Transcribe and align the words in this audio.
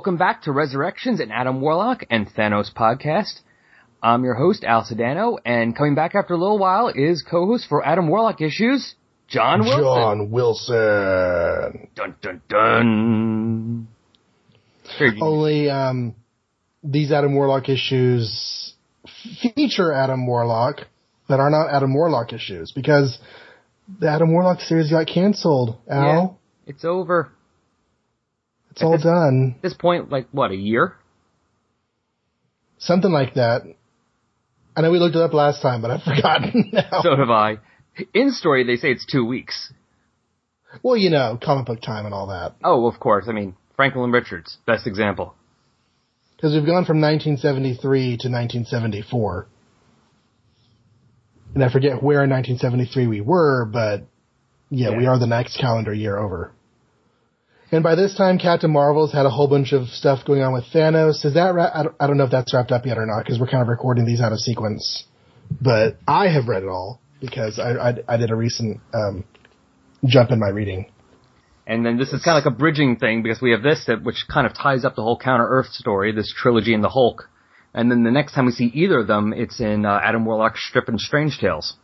welcome 0.00 0.16
back 0.16 0.40
to 0.40 0.50
Resurrections 0.50 1.20
and 1.20 1.30
Adam 1.30 1.60
Warlock 1.60 2.06
and 2.08 2.26
Thanos 2.26 2.72
podcast. 2.72 3.40
I'm 4.02 4.24
your 4.24 4.32
host, 4.32 4.64
Al 4.64 4.82
Sedano, 4.82 5.36
and 5.44 5.76
coming 5.76 5.94
back 5.94 6.14
after 6.14 6.32
a 6.32 6.38
little 6.38 6.58
while 6.58 6.88
is 6.88 7.22
co-host 7.22 7.66
for 7.68 7.86
Adam 7.86 8.08
Warlock 8.08 8.40
issues, 8.40 8.94
John 9.28 9.60
Wilson. 9.60 9.84
John 9.84 10.30
Wilson. 10.30 11.88
Dun 11.94 12.14
dun 12.22 12.40
dun. 12.48 13.88
Only 15.20 15.68
um, 15.68 16.14
these 16.82 17.12
Adam 17.12 17.34
Warlock 17.34 17.68
issues 17.68 18.72
feature 19.54 19.92
Adam 19.92 20.26
Warlock 20.26 20.86
that 21.28 21.40
are 21.40 21.50
not 21.50 21.68
Adam 21.70 21.92
Warlock 21.92 22.32
issues 22.32 22.72
because 22.74 23.18
the 23.98 24.08
Adam 24.08 24.32
Warlock 24.32 24.60
series 24.60 24.90
got 24.90 25.06
canceled. 25.06 25.76
Al, 25.90 26.38
Yeah, 26.66 26.72
it's 26.72 26.86
over. 26.86 27.32
It's 28.70 28.82
all 28.82 28.92
this- 28.92 29.02
done. 29.02 29.54
At 29.56 29.62
this 29.62 29.74
point, 29.74 30.10
like 30.10 30.28
what, 30.32 30.50
a 30.50 30.56
year? 30.56 30.94
Something 32.78 33.12
like 33.12 33.34
that. 33.34 33.62
I 34.76 34.80
know 34.82 34.90
we 34.90 34.98
looked 34.98 35.16
it 35.16 35.20
up 35.22 35.34
last 35.34 35.60
time, 35.60 35.82
but 35.82 35.90
I've 35.90 36.02
forgotten 36.02 36.70
now. 36.72 37.02
So 37.02 37.16
have 37.16 37.30
I. 37.30 37.58
In 38.14 38.30
story, 38.32 38.64
they 38.64 38.76
say 38.76 38.90
it's 38.92 39.04
two 39.04 39.24
weeks. 39.26 39.72
well, 40.82 40.96
you 40.96 41.10
know, 41.10 41.38
comic 41.42 41.66
book 41.66 41.80
time 41.82 42.06
and 42.06 42.14
all 42.14 42.28
that. 42.28 42.54
Oh, 42.64 42.86
of 42.86 42.98
course. 43.00 43.26
I 43.28 43.32
mean, 43.32 43.56
Franklin 43.76 44.12
Richards, 44.12 44.56
best 44.66 44.86
example. 44.86 45.34
Because 46.36 46.54
we've 46.54 46.64
gone 46.64 46.86
from 46.86 47.00
1973 47.02 47.82
to 48.02 48.28
1974. 48.28 49.46
And 51.54 51.64
I 51.64 51.70
forget 51.70 52.02
where 52.02 52.22
in 52.24 52.30
1973 52.30 53.06
we 53.08 53.20
were, 53.20 53.66
but 53.66 54.04
yeah, 54.70 54.90
Yeah. 54.90 54.96
we 54.96 55.06
are 55.06 55.18
the 55.18 55.26
next 55.26 55.58
calendar 55.58 55.92
year 55.92 56.16
over. 56.16 56.52
And 57.72 57.84
by 57.84 57.94
this 57.94 58.16
time, 58.16 58.38
Captain 58.38 58.70
Marvel's 58.70 59.12
had 59.12 59.26
a 59.26 59.30
whole 59.30 59.46
bunch 59.46 59.72
of 59.72 59.88
stuff 59.88 60.24
going 60.26 60.42
on 60.42 60.52
with 60.52 60.64
Thanos. 60.74 61.24
Is 61.24 61.34
that 61.34 61.54
ra- 61.54 61.70
I, 61.72 61.82
don't, 61.84 61.94
I 62.00 62.06
don't 62.08 62.16
know 62.16 62.24
if 62.24 62.30
that's 62.30 62.52
wrapped 62.52 62.72
up 62.72 62.84
yet 62.84 62.98
or 62.98 63.06
not 63.06 63.24
because 63.24 63.38
we're 63.38 63.46
kind 63.46 63.62
of 63.62 63.68
recording 63.68 64.06
these 64.06 64.20
out 64.20 64.32
of 64.32 64.40
sequence. 64.40 65.04
But 65.60 65.98
I 66.06 66.28
have 66.28 66.48
read 66.48 66.64
it 66.64 66.68
all 66.68 67.00
because 67.20 67.58
I, 67.58 67.90
I, 67.90 67.94
I 68.08 68.16
did 68.16 68.30
a 68.30 68.34
recent 68.34 68.80
um, 68.92 69.24
jump 70.04 70.30
in 70.30 70.40
my 70.40 70.48
reading. 70.48 70.90
And 71.66 71.86
then 71.86 71.96
this 71.96 72.12
is 72.12 72.24
kind 72.24 72.36
of 72.36 72.44
like 72.44 72.52
a 72.52 72.56
bridging 72.56 72.96
thing 72.96 73.22
because 73.22 73.40
we 73.40 73.52
have 73.52 73.62
this 73.62 73.84
that 73.86 74.02
which 74.02 74.24
kind 74.32 74.46
of 74.46 74.54
ties 74.54 74.84
up 74.84 74.96
the 74.96 75.02
whole 75.02 75.18
Counter 75.18 75.46
Earth 75.46 75.68
story, 75.68 76.10
this 76.12 76.32
trilogy 76.36 76.74
and 76.74 76.82
the 76.82 76.88
Hulk. 76.88 77.28
And 77.72 77.88
then 77.88 78.02
the 78.02 78.10
next 78.10 78.34
time 78.34 78.46
we 78.46 78.52
see 78.52 78.64
either 78.64 78.98
of 78.98 79.06
them, 79.06 79.32
it's 79.32 79.60
in 79.60 79.86
uh, 79.86 80.00
Adam 80.02 80.24
Warlock's 80.24 80.66
Strip 80.66 80.88
and 80.88 81.00
Strange 81.00 81.38
Tales. 81.38 81.74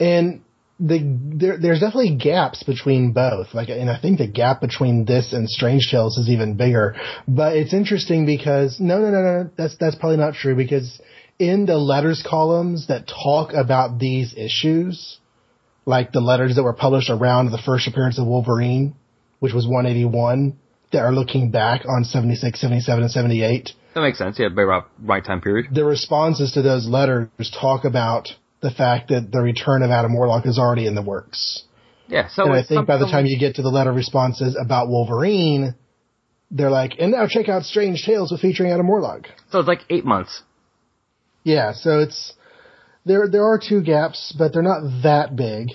and 0.00 0.42
the 0.80 1.00
there, 1.34 1.58
there's 1.58 1.80
definitely 1.80 2.16
gaps 2.16 2.62
between 2.62 3.12
both. 3.12 3.52
Like, 3.52 3.68
and 3.68 3.90
I 3.90 3.98
think 4.00 4.18
the 4.18 4.28
gap 4.28 4.60
between 4.60 5.04
this 5.04 5.32
and 5.32 5.48
Strange 5.48 5.88
Tales 5.90 6.16
is 6.18 6.28
even 6.28 6.56
bigger. 6.56 6.94
But 7.26 7.56
it's 7.56 7.72
interesting 7.72 8.26
because 8.26 8.78
no, 8.78 9.00
no, 9.00 9.10
no, 9.10 9.22
no, 9.22 9.50
that's 9.56 9.76
that's 9.76 9.96
probably 9.96 10.18
not 10.18 10.34
true 10.34 10.54
because 10.54 11.00
in 11.38 11.66
the 11.66 11.78
letters 11.78 12.24
columns 12.28 12.86
that 12.88 13.08
talk 13.08 13.52
about 13.52 13.98
these 13.98 14.34
issues, 14.36 15.18
like 15.84 16.12
the 16.12 16.20
letters 16.20 16.56
that 16.56 16.62
were 16.62 16.72
published 16.72 17.10
around 17.10 17.50
the 17.50 17.58
first 17.58 17.88
appearance 17.88 18.18
of 18.18 18.26
Wolverine, 18.26 18.94
which 19.40 19.52
was 19.52 19.66
181, 19.66 20.58
that 20.92 21.00
are 21.00 21.12
looking 21.12 21.50
back 21.50 21.82
on 21.88 22.04
76, 22.04 22.60
77, 22.60 23.02
and 23.02 23.10
78 23.10 23.72
That 23.94 24.00
makes 24.00 24.18
sense. 24.18 24.38
Yeah, 24.38 24.48
right 25.00 25.24
time 25.24 25.40
period. 25.40 25.66
the 25.72 25.84
responses 25.84 26.52
to 26.52 26.62
those 26.62 26.86
letters 26.86 27.28
talk 27.60 27.84
about 27.84 28.28
the 28.60 28.70
fact 28.70 29.08
that 29.08 29.30
the 29.30 29.40
return 29.40 29.82
of 29.82 29.90
Adam 29.90 30.14
Warlock 30.14 30.46
is 30.46 30.58
already 30.58 30.86
in 30.86 30.94
the 30.94 31.02
works. 31.02 31.62
Yeah. 32.08 32.28
So 32.28 32.44
and 32.44 32.52
I 32.52 32.62
think 32.64 32.86
by 32.86 32.96
the 32.96 33.06
time 33.06 33.26
you 33.26 33.38
get 33.38 33.56
to 33.56 33.62
the 33.62 33.68
letter 33.68 33.92
responses 33.92 34.56
about 34.60 34.88
Wolverine, 34.88 35.74
they're 36.50 36.70
like, 36.70 36.94
and 36.98 37.12
now 37.12 37.26
check 37.28 37.48
out 37.48 37.64
Strange 37.64 38.04
Tales 38.04 38.32
with 38.32 38.40
featuring 38.40 38.72
Adam 38.72 38.88
Warlock. 38.88 39.26
so 39.50 39.58
it's 39.60 39.68
like 39.68 39.82
eight 39.90 40.04
months. 40.04 40.42
Yeah, 41.44 41.72
so 41.74 42.00
it's 42.00 42.32
there. 43.04 43.28
There 43.28 43.44
are 43.44 43.58
two 43.58 43.82
gaps, 43.82 44.34
but 44.36 44.52
they're 44.52 44.62
not 44.62 45.02
that 45.02 45.36
big. 45.36 45.68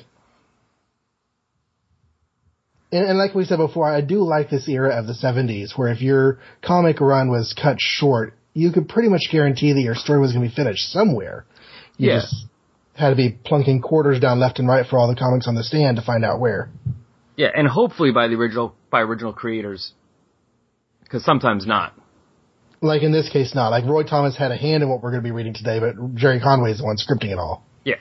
And, 2.91 3.05
and 3.09 3.17
like 3.17 3.33
we 3.33 3.45
said 3.45 3.57
before, 3.57 3.89
I 3.91 4.01
do 4.01 4.19
like 4.23 4.49
this 4.49 4.67
era 4.67 4.99
of 4.99 5.07
the 5.07 5.13
'70s, 5.13 5.77
where 5.77 5.89
if 5.89 6.01
your 6.01 6.39
comic 6.61 6.99
run 7.01 7.29
was 7.29 7.53
cut 7.59 7.77
short, 7.79 8.33
you 8.53 8.71
could 8.71 8.87
pretty 8.87 9.09
much 9.09 9.29
guarantee 9.31 9.73
that 9.73 9.81
your 9.81 9.95
story 9.95 10.19
was 10.19 10.31
going 10.33 10.43
to 10.43 10.49
be 10.49 10.55
finished 10.55 10.91
somewhere. 10.91 11.45
You 11.97 12.09
Yeah. 12.09 12.19
just 12.21 12.45
had 12.95 13.09
to 13.09 13.15
be 13.15 13.31
plunking 13.31 13.81
quarters 13.81 14.19
down 14.19 14.39
left 14.39 14.59
and 14.59 14.67
right 14.67 14.85
for 14.85 14.99
all 14.99 15.07
the 15.07 15.15
comics 15.15 15.47
on 15.47 15.55
the 15.55 15.63
stand 15.63 15.97
to 15.97 16.03
find 16.03 16.23
out 16.23 16.39
where. 16.39 16.69
Yeah, 17.35 17.49
and 17.55 17.67
hopefully 17.67 18.11
by 18.11 18.27
the 18.27 18.35
original 18.35 18.75
by 18.91 19.01
original 19.01 19.33
creators, 19.33 19.93
because 21.03 21.25
sometimes 21.25 21.65
not. 21.65 21.93
Like 22.81 23.01
in 23.01 23.11
this 23.11 23.29
case, 23.29 23.55
not. 23.55 23.69
Like 23.69 23.85
Roy 23.85 24.03
Thomas 24.03 24.37
had 24.37 24.51
a 24.51 24.57
hand 24.57 24.83
in 24.83 24.89
what 24.89 25.01
we're 25.01 25.11
going 25.11 25.23
to 25.23 25.27
be 25.27 25.31
reading 25.31 25.53
today, 25.53 25.79
but 25.79 26.15
Jerry 26.15 26.39
Conway 26.39 26.71
is 26.71 26.79
the 26.79 26.83
one 26.83 26.97
scripting 26.97 27.31
it 27.31 27.39
all. 27.39 27.65
Yeah. 27.83 27.95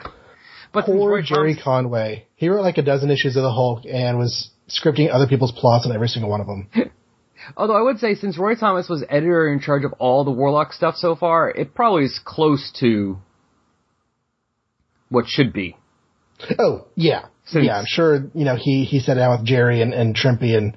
But 0.72 0.86
Poor 0.86 1.22
Jerry 1.22 1.54
Thomas- 1.54 1.64
Conway. 1.64 2.26
He 2.34 2.48
wrote 2.48 2.62
like 2.62 2.78
a 2.78 2.82
dozen 2.82 3.10
issues 3.10 3.36
of 3.36 3.42
the 3.42 3.52
Hulk 3.52 3.84
and 3.86 4.18
was 4.18 4.50
scripting 4.68 5.08
other 5.12 5.26
people's 5.26 5.52
plots 5.52 5.86
on 5.86 5.92
every 5.92 6.08
single 6.08 6.30
one 6.30 6.40
of 6.40 6.46
them. 6.46 6.68
Although 7.56 7.76
I 7.76 7.82
would 7.82 7.98
say 7.98 8.14
since 8.14 8.38
Roy 8.38 8.54
Thomas 8.54 8.88
was 8.88 9.04
editor 9.08 9.52
in 9.52 9.60
charge 9.60 9.84
of 9.84 9.92
all 9.94 10.24
the 10.24 10.30
Warlock 10.30 10.72
stuff 10.72 10.96
so 10.96 11.16
far, 11.16 11.50
it 11.50 11.74
probably 11.74 12.04
is 12.04 12.20
close 12.24 12.72
to 12.80 13.18
what 15.12 15.26
should 15.28 15.52
be. 15.52 15.76
oh, 16.58 16.86
yeah. 16.94 17.26
Since- 17.44 17.66
yeah, 17.66 17.78
I'm 17.78 17.86
sure, 17.86 18.30
you 18.34 18.44
know, 18.44 18.56
he, 18.56 18.84
he 18.84 19.00
sat 19.00 19.14
down 19.14 19.38
with 19.38 19.46
Jerry 19.46 19.82
and, 19.82 19.92
and 19.92 20.14
Trimpy 20.14 20.56
and 20.56 20.76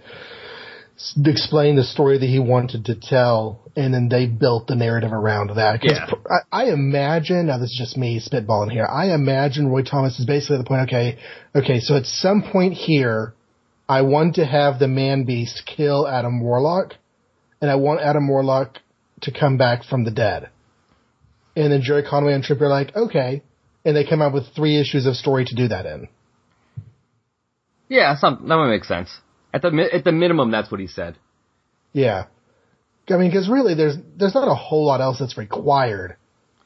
explained 1.25 1.78
the 1.78 1.84
story 1.84 2.18
that 2.18 2.25
he 2.25 2.40
wanted 2.40 2.85
to 2.85 2.95
tell, 2.95 3.62
and 3.75 3.94
then 3.94 4.07
they 4.09 4.25
built 4.28 4.68
the 4.68 4.75
narrative 4.75 5.12
around 5.12 5.51
that. 5.56 5.79
Yeah. 5.84 6.07
I, 6.51 6.63
I 6.63 6.72
imagine, 6.72 7.47
now 7.47 7.57
this 7.57 7.72
is 7.72 7.78
just 7.78 7.97
me 7.97 8.19
spitballing 8.19 8.72
here, 8.72 8.85
I 8.85 9.13
imagine 9.13 9.68
Roy 9.68 9.84
Thomas 9.84 10.19
is 10.19 10.25
basically 10.25 10.57
at 10.57 10.59
the 10.59 10.68
point, 10.68 10.88
okay, 10.90 11.18
okay, 11.53 11.79
so 11.79 11.95
at 11.95 12.06
some 12.06 12.44
point 12.51 12.74
here, 12.74 13.34
I 13.88 14.01
want 14.01 14.35
to 14.35 14.45
have 14.45 14.79
the 14.79 14.88
Man 14.88 15.25
Beast 15.25 15.63
kill 15.66 16.07
Adam 16.07 16.41
Warlock, 16.41 16.95
and 17.62 17.69
I 17.69 17.75
want 17.75 18.01
Adam 18.01 18.28
Warlock 18.28 18.79
to 19.22 19.31
come 19.31 19.57
back 19.57 19.84
from 19.84 20.03
the 20.06 20.12
dead. 20.12 20.50
And 21.56 21.72
then 21.72 21.81
Jerry 21.81 22.03
Conway 22.03 22.34
and 22.34 22.44
Trimpe 22.44 22.62
are 22.62 22.68
like, 22.68 22.95
okay. 22.95 23.44
And 23.85 23.96
they 23.96 24.03
come 24.03 24.22
up 24.22 24.34
with 24.34 24.46
three 24.56 24.79
issues 24.79 25.06
of 25.06 25.16
story 25.16 25.46
to 25.46 25.56
do 25.56 25.68
that 25.68 25.85
in. 25.85 26.09
Yeah, 27.88 28.16
some 28.18 28.47
that 28.47 28.56
would 28.56 28.69
make 28.69 28.84
sense. 28.84 29.09
At 29.53 29.62
the 29.62 29.90
at 29.94 30.03
the 30.03 30.12
minimum, 30.12 30.51
that's 30.51 30.72
what 30.72 30.79
he 30.79 30.88
said. 30.88 31.18
Yeah. 31.94 32.25
I 33.09 33.18
mean, 33.18 33.29
because 33.29 33.47
really, 33.47 33.75
there's 33.75 33.95
there's 34.18 34.33
not 34.33 34.48
a 34.48 34.56
whole 34.56 34.88
lot 34.88 35.01
else 35.01 35.19
that's 35.19 35.38
required 35.38 36.18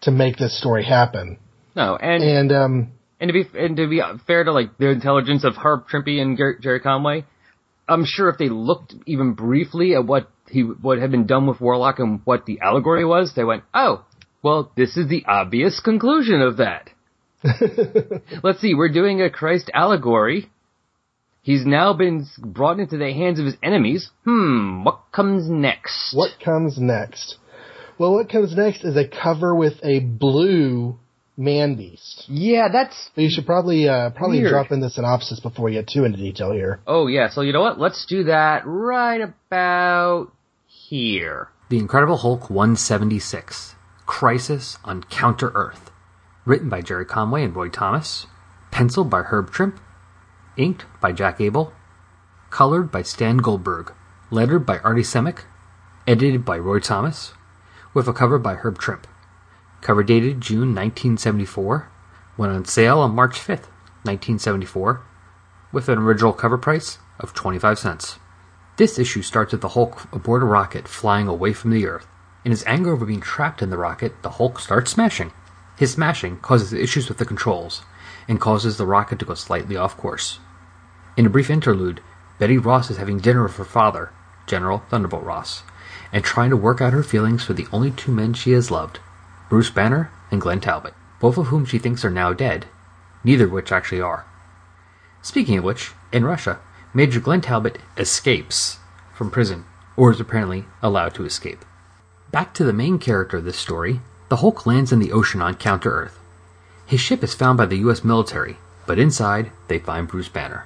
to 0.02 0.12
make 0.12 0.38
this 0.38 0.58
story 0.58 0.84
happen. 0.86 1.38
No, 1.76 1.98
and 1.98 2.24
And 2.24 2.52
um, 2.52 2.92
and 3.20 3.30
to 3.30 3.34
be 3.34 3.46
and 3.58 3.76
to 3.78 3.88
be 3.88 4.02
fair 4.26 4.44
to 4.44 4.52
like 4.52 4.78
the 4.78 4.90
intelligence 4.90 5.44
of 5.44 5.56
Herb 5.56 5.88
Trimpe 5.88 6.22
and 6.22 6.38
Jer- 6.38 6.58
Jerry 6.60 6.80
Conway, 6.80 7.26
I'm 7.88 8.06
sure 8.06 8.30
if 8.30 8.38
they 8.38 8.50
looked 8.50 8.96
even 9.06 9.34
briefly 9.34 9.94
at 9.96 10.06
what 10.06 10.30
he 10.50 10.62
what 10.62 11.00
had 11.00 11.12
been 11.12 11.28
done 11.28 11.46
with 11.48 11.60
Warlock 11.60 12.00
and 12.00 12.22
what 12.24 12.46
the 12.46 12.60
allegory 12.62 13.04
was, 13.06 13.34
they 13.36 13.44
went, 13.44 13.64
"Oh, 13.74 14.06
well, 14.42 14.72
this 14.78 14.96
is 14.96 15.10
the 15.10 15.26
obvious 15.28 15.82
conclusion 15.82 16.42
of 16.42 16.58
that." 16.58 16.90
Let's 18.44 18.60
see, 18.60 18.74
we're 18.76 18.92
doing 18.92 19.22
a 19.22 19.30
Christ 19.30 19.72
allegory. 19.74 20.50
He's 21.42 21.66
now 21.66 21.94
been 21.94 22.26
brought 22.38 22.80
into 22.80 22.98
the 22.98 23.14
hands 23.14 23.40
of 23.40 23.46
his 23.46 23.56
enemies. 23.64 24.10
Hmm, 24.26 24.84
what 24.84 25.00
comes 25.12 25.50
next? 25.50 26.14
what 26.16 26.32
comes 26.44 26.78
next? 26.78 27.38
Well, 27.98 28.14
what 28.14 28.30
comes 28.30 28.56
next 28.56 28.84
is 28.84 28.96
a 28.96 29.08
cover 29.08 29.54
with 29.56 29.74
a 29.84 30.00
blue 30.00 30.98
man 31.36 31.76
beast. 31.76 32.26
Yeah, 32.28 32.68
that's 32.72 33.10
So 33.16 33.22
you 33.22 33.30
should 33.30 33.46
probably 33.46 33.88
uh, 33.88 34.12
probably 34.12 34.40
Weird. 34.40 34.52
drop 34.52 34.72
in 34.72 34.82
the 34.82 34.90
synopsis 34.90 35.40
before 35.40 35.66
we 35.66 35.74
get 35.74 35.88
too 35.88 36.04
into 36.04 36.18
detail 36.18 36.52
here. 36.52 36.82
Oh 36.86 37.08
yeah, 37.08 37.30
so 37.30 37.42
you 37.42 37.54
know 37.54 37.62
what? 37.62 37.80
Let's 37.80 38.06
do 38.06 38.26
that 38.26 38.64
right 38.66 39.22
about 39.22 40.32
here. 40.68 41.50
The 41.70 41.80
Incredible 41.80 42.18
Hulk 42.18 42.50
176 42.50 43.76
Crisis 44.06 44.78
on 44.84 45.04
Counter 45.04 45.52
Earth. 45.54 45.92
Written 46.50 46.68
by 46.68 46.82
Jerry 46.82 47.06
Conway 47.06 47.44
and 47.44 47.56
Roy 47.56 47.70
Thomas. 47.70 48.26
Penciled 48.72 49.08
by 49.08 49.22
Herb 49.22 49.52
Trimpe. 49.52 49.80
Inked 50.58 50.84
by 51.00 51.12
Jack 51.12 51.40
Abel. 51.40 51.74
Colored 52.50 52.90
by 52.90 53.04
Stan 53.04 53.38
Goldberg. 53.38 53.94
Lettered 54.32 54.66
by 54.66 54.80
Artie 54.80 55.04
Simek. 55.04 55.42
Edited 56.08 56.44
by 56.44 56.58
Roy 56.58 56.80
Thomas. 56.80 57.34
With 57.94 58.08
a 58.08 58.14
cover 58.14 58.40
by 58.40 58.56
Herb 58.56 58.80
Trimpe. 58.80 59.06
Cover 59.82 60.02
dated 60.02 60.42
June 60.42 60.74
1974. 60.74 61.88
Went 62.36 62.52
on 62.52 62.66
sale 62.66 62.98
on 62.98 63.14
March 63.14 63.38
5th, 63.38 63.70
1974. 64.02 65.04
With 65.72 65.88
an 65.88 66.00
original 66.00 66.34
cover 66.34 66.58
price 66.58 66.98
of 67.20 67.36
25 67.36 67.78
cents. 67.78 68.18
This 68.78 68.98
issue 68.98 69.22
starts 69.22 69.52
with 69.52 69.62
the 69.62 69.70
Hulk 69.70 70.12
aboard 70.12 70.42
a 70.42 70.48
rocket 70.48 70.88
flying 70.88 71.28
away 71.28 71.54
from 71.54 71.70
the 71.70 71.86
Earth. 71.86 72.08
In 72.44 72.50
his 72.50 72.64
anger 72.66 72.92
over 72.94 73.06
being 73.06 73.22
trapped 73.22 73.62
in 73.62 73.70
the 73.70 73.78
rocket, 73.78 74.24
the 74.24 74.32
Hulk 74.32 74.60
starts 74.60 74.90
smashing. 74.90 75.32
His 75.80 75.94
smashing 75.94 76.40
causes 76.40 76.74
issues 76.74 77.08
with 77.08 77.20
the 77.20 77.26
controls 77.26 77.84
and 78.28 78.38
causes 78.38 78.76
the 78.76 78.86
rocket 78.86 79.18
to 79.20 79.26
go 79.26 79.34
slightly 79.34 79.78
off 79.78 79.96
course. 79.96 80.40
In 81.16 81.26
a 81.26 81.30
brief 81.30 81.50
interlude, 81.50 82.02
Betty 82.38 82.58
Ross 82.58 82.92
is 82.92 82.98
having 82.98 83.20
dinner 83.20 83.44
with 83.44 83.56
her 83.56 83.64
father, 83.64 84.12
General 84.46 84.84
Thunderbolt 84.90 85.24
Ross, 85.24 85.64
and 86.12 86.22
trying 86.22 86.50
to 86.50 86.58
work 86.58 86.82
out 86.82 86.92
her 86.92 87.02
feelings 87.02 87.46
for 87.46 87.54
the 87.54 87.66
only 87.72 87.92
two 87.92 88.12
men 88.12 88.34
she 88.34 88.52
has 88.52 88.70
loved, 88.70 89.00
Bruce 89.48 89.70
Banner 89.70 90.12
and 90.30 90.42
Glenn 90.42 90.60
Talbot, 90.60 90.96
both 91.22 91.38
of 91.38 91.48
whom 91.48 91.64
she 91.64 91.80
thinks 91.80 92.04
are 92.04 92.10
now 92.10 92.34
dead, 92.34 92.66
neither 93.24 93.46
of 93.46 93.52
which 93.54 93.72
actually 93.72 94.02
are. 94.02 94.26
Speaking 95.22 95.60
of 95.60 95.64
which, 95.64 95.94
in 96.12 96.26
Russia, 96.26 96.60
Major 96.94 97.22
Glenn 97.22 97.40
Talbot 97.40 97.80
escapes 97.96 98.80
from 99.14 99.32
prison, 99.32 99.64
or 99.96 100.12
is 100.12 100.20
apparently 100.20 100.66
allowed 100.82 101.14
to 101.14 101.24
escape. 101.24 101.64
Back 102.32 102.54
to 102.56 102.66
the 102.66 102.74
main 102.74 103.00
character 103.00 103.38
of 103.38 103.46
this 103.46 103.58
story, 103.58 104.02
the 104.30 104.38
Hulk 104.38 104.66
lands 104.66 104.92
in 104.92 105.00
the 105.00 105.12
ocean 105.12 105.42
on 105.42 105.56
Counter 105.56 105.92
Earth. 105.92 106.20
His 106.86 107.00
ship 107.00 107.24
is 107.24 107.34
found 107.34 107.58
by 107.58 107.66
the 107.66 107.78
US 107.78 108.04
military, 108.04 108.58
but 108.86 109.00
inside 109.00 109.52
they 109.68 109.80
find 109.80 110.08
Bruce 110.08 110.30
Banner. 110.30 110.66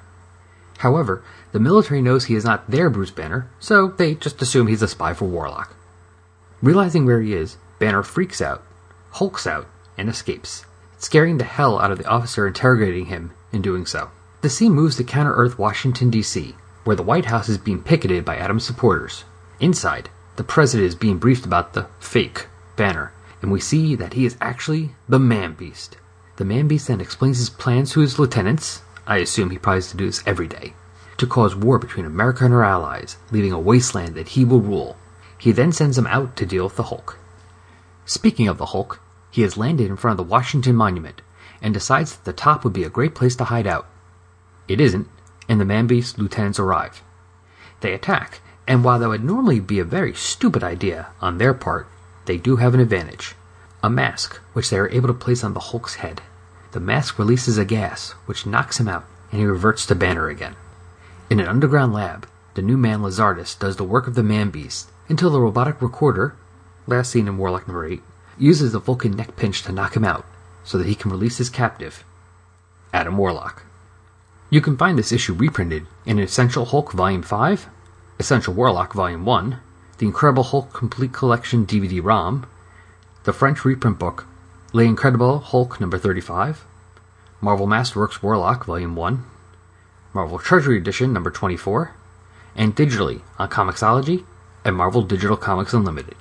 However, 0.79 1.23
the 1.53 1.59
military 1.59 2.01
knows 2.01 2.25
he 2.25 2.35
is 2.35 2.43
not 2.43 2.69
their 2.69 2.89
Bruce 2.89 3.11
Banner, 3.11 3.49
so 3.59 3.87
they 3.87 4.15
just 4.15 4.41
assume 4.41 4.67
he's 4.67 4.81
a 4.81 4.87
spy 4.87 5.13
for 5.13 5.25
Warlock. 5.25 5.73
Realizing 6.61 7.05
where 7.05 7.21
he 7.21 7.33
is, 7.33 7.57
Banner 7.79 8.03
freaks 8.03 8.41
out, 8.41 8.63
hulks 9.11 9.47
out, 9.47 9.65
and 9.97 10.09
escapes, 10.09 10.65
scaring 10.97 11.37
the 11.37 11.43
hell 11.43 11.79
out 11.79 11.91
of 11.91 11.97
the 11.97 12.07
officer 12.07 12.47
interrogating 12.47 13.05
him 13.05 13.31
in 13.53 13.61
doing 13.61 13.85
so. 13.85 14.09
The 14.41 14.49
scene 14.49 14.73
moves 14.73 14.97
to 14.97 15.05
Counter 15.05 15.33
Earth, 15.33 15.57
Washington, 15.57 16.09
D.C., 16.09 16.55
where 16.83 16.97
the 16.97 17.03
White 17.03 17.25
House 17.25 17.47
is 17.47 17.57
being 17.57 17.81
picketed 17.81 18.25
by 18.25 18.35
Adams 18.35 18.65
supporters. 18.65 19.23
Inside, 19.61 20.09
the 20.35 20.43
president 20.43 20.87
is 20.87 20.95
being 20.95 21.17
briefed 21.17 21.45
about 21.45 21.73
the 21.73 21.87
fake 21.99 22.47
Banner, 22.75 23.13
and 23.43 23.51
we 23.51 23.59
see 23.59 23.93
that 23.93 24.13
he 24.13 24.25
is 24.25 24.37
actually 24.39 24.95
the 25.09 25.19
Man 25.19 25.53
Beast. 25.53 25.97
The 26.37 26.45
Man 26.45 26.65
Beast 26.69 26.87
then 26.87 27.01
explains 27.01 27.39
his 27.39 27.49
plans 27.49 27.91
to 27.91 27.99
his 27.99 28.17
lieutenants, 28.17 28.81
I 29.05 29.17
assume 29.17 29.49
he 29.49 29.59
has 29.65 29.91
to 29.91 29.97
do 29.97 30.05
this 30.05 30.23
every 30.25 30.47
day, 30.47 30.73
to 31.17 31.27
cause 31.27 31.53
war 31.53 31.77
between 31.77 32.05
America 32.05 32.45
and 32.45 32.53
her 32.53 32.63
allies, 32.63 33.17
leaving 33.31 33.51
a 33.51 33.59
wasteland 33.59 34.15
that 34.15 34.29
he 34.29 34.45
will 34.45 34.61
rule. 34.61 34.95
He 35.37 35.51
then 35.51 35.73
sends 35.73 35.97
them 35.97 36.07
out 36.07 36.37
to 36.37 36.45
deal 36.45 36.63
with 36.63 36.77
the 36.77 36.83
Hulk. 36.83 37.19
Speaking 38.05 38.47
of 38.47 38.57
the 38.57 38.67
Hulk, 38.67 39.01
he 39.29 39.41
has 39.41 39.57
landed 39.57 39.87
in 39.87 39.97
front 39.97 40.17
of 40.17 40.25
the 40.25 40.31
Washington 40.31 40.77
Monument 40.77 41.21
and 41.61 41.73
decides 41.73 42.15
that 42.15 42.23
the 42.23 42.31
top 42.31 42.63
would 42.63 42.73
be 42.73 42.85
a 42.85 42.89
great 42.89 43.13
place 43.13 43.35
to 43.35 43.43
hide 43.43 43.67
out. 43.67 43.87
It 44.69 44.79
isn't, 44.79 45.09
and 45.49 45.59
the 45.59 45.65
Man 45.65 45.85
Beast 45.85 46.17
lieutenants 46.17 46.59
arrive. 46.59 47.03
They 47.81 47.91
attack, 47.91 48.39
and 48.69 48.85
while 48.85 48.99
that 48.99 49.09
would 49.09 49.25
normally 49.25 49.59
be 49.59 49.79
a 49.79 49.83
very 49.83 50.13
stupid 50.13 50.63
idea 50.63 51.07
on 51.19 51.39
their 51.39 51.53
part, 51.53 51.87
they 52.25 52.37
do 52.37 52.57
have 52.57 52.73
an 52.73 52.79
advantage 52.79 53.35
a 53.83 53.89
mask 53.89 54.39
which 54.53 54.69
they 54.69 54.79
are 54.79 54.89
able 54.89 55.07
to 55.07 55.13
place 55.13 55.43
on 55.43 55.53
the 55.53 55.59
Hulk's 55.59 55.95
head. 55.95 56.21
The 56.71 56.79
mask 56.79 57.19
releases 57.19 57.57
a 57.57 57.65
gas 57.65 58.11
which 58.25 58.45
knocks 58.45 58.79
him 58.79 58.87
out, 58.87 59.03
and 59.29 59.41
he 59.41 59.45
reverts 59.45 59.85
to 59.87 59.95
Banner 59.95 60.29
again. 60.29 60.55
In 61.29 61.41
an 61.41 61.47
underground 61.47 61.91
lab, 61.93 62.25
the 62.53 62.61
new 62.61 62.77
man 62.77 63.01
Lazardus 63.01 63.55
does 63.59 63.75
the 63.75 63.83
work 63.83 64.07
of 64.07 64.15
the 64.15 64.23
Man 64.23 64.51
Beast 64.51 64.89
until 65.09 65.29
the 65.29 65.41
robotic 65.41 65.81
recorder, 65.81 66.35
last 66.87 67.11
seen 67.11 67.27
in 67.27 67.37
Warlock 67.37 67.67
number 67.67 67.85
8, 67.85 68.01
uses 68.37 68.71
the 68.71 68.79
Vulcan 68.79 69.17
neck 69.17 69.35
pinch 69.35 69.63
to 69.63 69.73
knock 69.73 69.97
him 69.97 70.05
out 70.05 70.25
so 70.63 70.77
that 70.77 70.87
he 70.87 70.95
can 70.95 71.11
release 71.11 71.37
his 71.37 71.49
captive, 71.49 72.05
Adam 72.93 73.17
Warlock. 73.17 73.63
You 74.49 74.61
can 74.61 74.77
find 74.77 74.97
this 74.97 75.11
issue 75.11 75.33
reprinted 75.33 75.87
in 76.05 76.19
Essential 76.19 76.65
Hulk 76.65 76.93
Volume 76.93 77.23
5, 77.23 77.67
Essential 78.17 78.53
Warlock 78.53 78.93
Volume 78.93 79.25
1, 79.25 79.59
The 80.03 80.07
Incredible 80.07 80.43
Hulk 80.43 80.73
Complete 80.73 81.13
Collection 81.13 81.65
DVD 81.65 82.03
ROM, 82.03 82.45
the 83.23 83.31
French 83.31 83.63
reprint 83.63 83.97
book, 83.99 84.27
Les 84.73 84.85
Incredibles 84.85 85.43
Hulk 85.43 85.79
number 85.79 85.97
35, 85.97 86.65
Marvel 87.39 87.67
Masterworks 87.67 88.21
Warlock 88.21 88.65
Volume 88.65 88.97
1, 88.97 89.23
Marvel 90.13 90.39
Treasury 90.39 90.77
Edition 90.77 91.13
number 91.13 91.31
24, 91.31 91.95
and 92.53 92.75
digitally 92.75 93.21
on 93.39 93.47
Comixology 93.47 94.25
and 94.65 94.75
Marvel 94.75 95.03
Digital 95.03 95.37
Comics 95.37 95.73
Unlimited. 95.73 96.15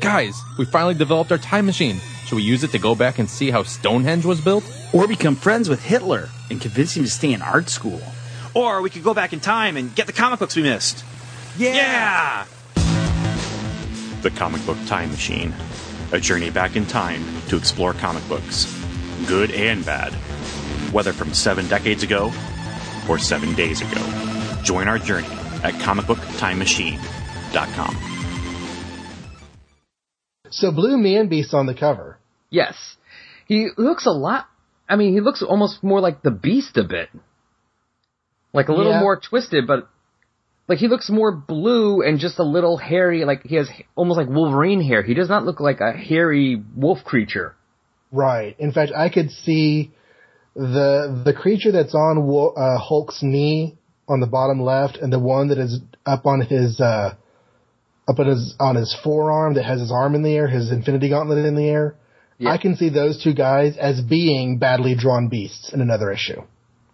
Guys, 0.00 0.40
we 0.56 0.64
finally 0.64 0.94
developed 0.94 1.30
our 1.30 1.36
time 1.36 1.66
machine. 1.66 2.00
Should 2.24 2.36
we 2.36 2.42
use 2.42 2.64
it 2.64 2.70
to 2.70 2.78
go 2.78 2.94
back 2.94 3.18
and 3.18 3.28
see 3.28 3.50
how 3.50 3.64
Stonehenge 3.64 4.24
was 4.24 4.40
built? 4.40 4.64
Or 4.94 5.06
become 5.06 5.36
friends 5.36 5.68
with 5.68 5.84
Hitler 5.84 6.30
and 6.48 6.58
convince 6.58 6.96
him 6.96 7.04
to 7.04 7.10
stay 7.10 7.34
in 7.34 7.42
art 7.42 7.68
school. 7.68 8.00
Or 8.54 8.80
we 8.80 8.88
could 8.88 9.04
go 9.04 9.12
back 9.12 9.34
in 9.34 9.40
time 9.40 9.76
and 9.76 9.94
get 9.94 10.06
the 10.06 10.14
comic 10.14 10.38
books 10.38 10.56
we 10.56 10.62
missed. 10.62 11.04
Yeah! 11.58 12.46
The 14.22 14.30
Comic 14.30 14.64
Book 14.66 14.78
Time 14.86 15.10
Machine. 15.10 15.52
A 16.12 16.20
journey 16.20 16.50
back 16.50 16.76
in 16.76 16.84
time 16.86 17.24
to 17.48 17.56
explore 17.56 17.92
comic 17.94 18.26
books, 18.28 18.66
good 19.26 19.50
and 19.52 19.84
bad, 19.86 20.12
whether 20.92 21.12
from 21.12 21.32
seven 21.32 21.68
decades 21.68 22.02
ago 22.02 22.32
or 23.08 23.16
seven 23.18 23.54
days 23.54 23.80
ago. 23.80 24.02
Join 24.62 24.88
our 24.88 24.98
journey 24.98 25.28
at 25.62 25.74
comicbooktimemachine.com. 25.74 27.96
So 30.50 30.72
Blue 30.72 30.98
Man 30.98 31.28
Beast 31.28 31.54
on 31.54 31.66
the 31.66 31.74
cover. 31.74 32.18
Yes. 32.50 32.96
He 33.46 33.68
looks 33.76 34.06
a 34.06 34.10
lot, 34.10 34.46
I 34.88 34.96
mean, 34.96 35.12
he 35.14 35.20
looks 35.20 35.42
almost 35.42 35.82
more 35.84 36.00
like 36.00 36.22
the 36.22 36.30
Beast 36.32 36.76
a 36.76 36.82
bit. 36.84 37.08
Like 38.52 38.68
a 38.68 38.72
little 38.72 38.92
Yeah. 38.92 39.00
more 39.00 39.16
twisted, 39.16 39.66
but 39.68 39.88
like 40.70 40.78
he 40.78 40.86
looks 40.86 41.10
more 41.10 41.32
blue 41.32 42.00
and 42.00 42.20
just 42.20 42.38
a 42.38 42.44
little 42.44 42.76
hairy, 42.76 43.24
like 43.24 43.42
he 43.42 43.56
has 43.56 43.68
almost 43.96 44.16
like 44.16 44.28
Wolverine 44.28 44.80
hair. 44.80 45.02
He 45.02 45.14
does 45.14 45.28
not 45.28 45.44
look 45.44 45.58
like 45.58 45.80
a 45.80 45.90
hairy 45.90 46.62
wolf 46.76 46.98
creature. 47.04 47.56
Right. 48.12 48.54
In 48.56 48.70
fact, 48.70 48.92
I 48.96 49.08
could 49.08 49.32
see 49.32 49.90
the 50.54 51.22
the 51.24 51.32
creature 51.32 51.72
that's 51.72 51.92
on 51.92 52.18
uh, 52.56 52.78
Hulk's 52.78 53.18
knee 53.20 53.78
on 54.08 54.20
the 54.20 54.28
bottom 54.28 54.62
left, 54.62 54.96
and 54.96 55.12
the 55.12 55.18
one 55.18 55.48
that 55.48 55.58
is 55.58 55.80
up 56.06 56.24
on 56.24 56.40
his 56.40 56.78
uh, 56.80 57.16
up 58.08 58.20
on 58.20 58.28
his 58.28 58.54
on 58.60 58.76
his 58.76 58.96
forearm 59.02 59.54
that 59.54 59.64
has 59.64 59.80
his 59.80 59.90
arm 59.90 60.14
in 60.14 60.22
the 60.22 60.36
air, 60.36 60.46
his 60.46 60.70
Infinity 60.70 61.08
Gauntlet 61.08 61.44
in 61.44 61.56
the 61.56 61.68
air. 61.68 61.96
Yeah. 62.38 62.50
I 62.50 62.58
can 62.58 62.76
see 62.76 62.90
those 62.90 63.20
two 63.20 63.34
guys 63.34 63.76
as 63.76 64.00
being 64.00 64.58
badly 64.58 64.94
drawn 64.94 65.26
beasts 65.26 65.72
in 65.72 65.80
another 65.80 66.12
issue. 66.12 66.42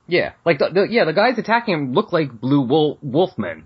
Yeah, 0.07 0.33
like 0.45 0.59
the, 0.59 0.71
the 0.73 0.87
yeah 0.89 1.05
the 1.05 1.13
guys 1.13 1.39
attacking 1.39 1.75
him 1.75 1.93
look 1.93 2.13
like 2.13 2.41
blue 2.41 2.61
wolf 2.61 2.99
wolfmen. 3.05 3.65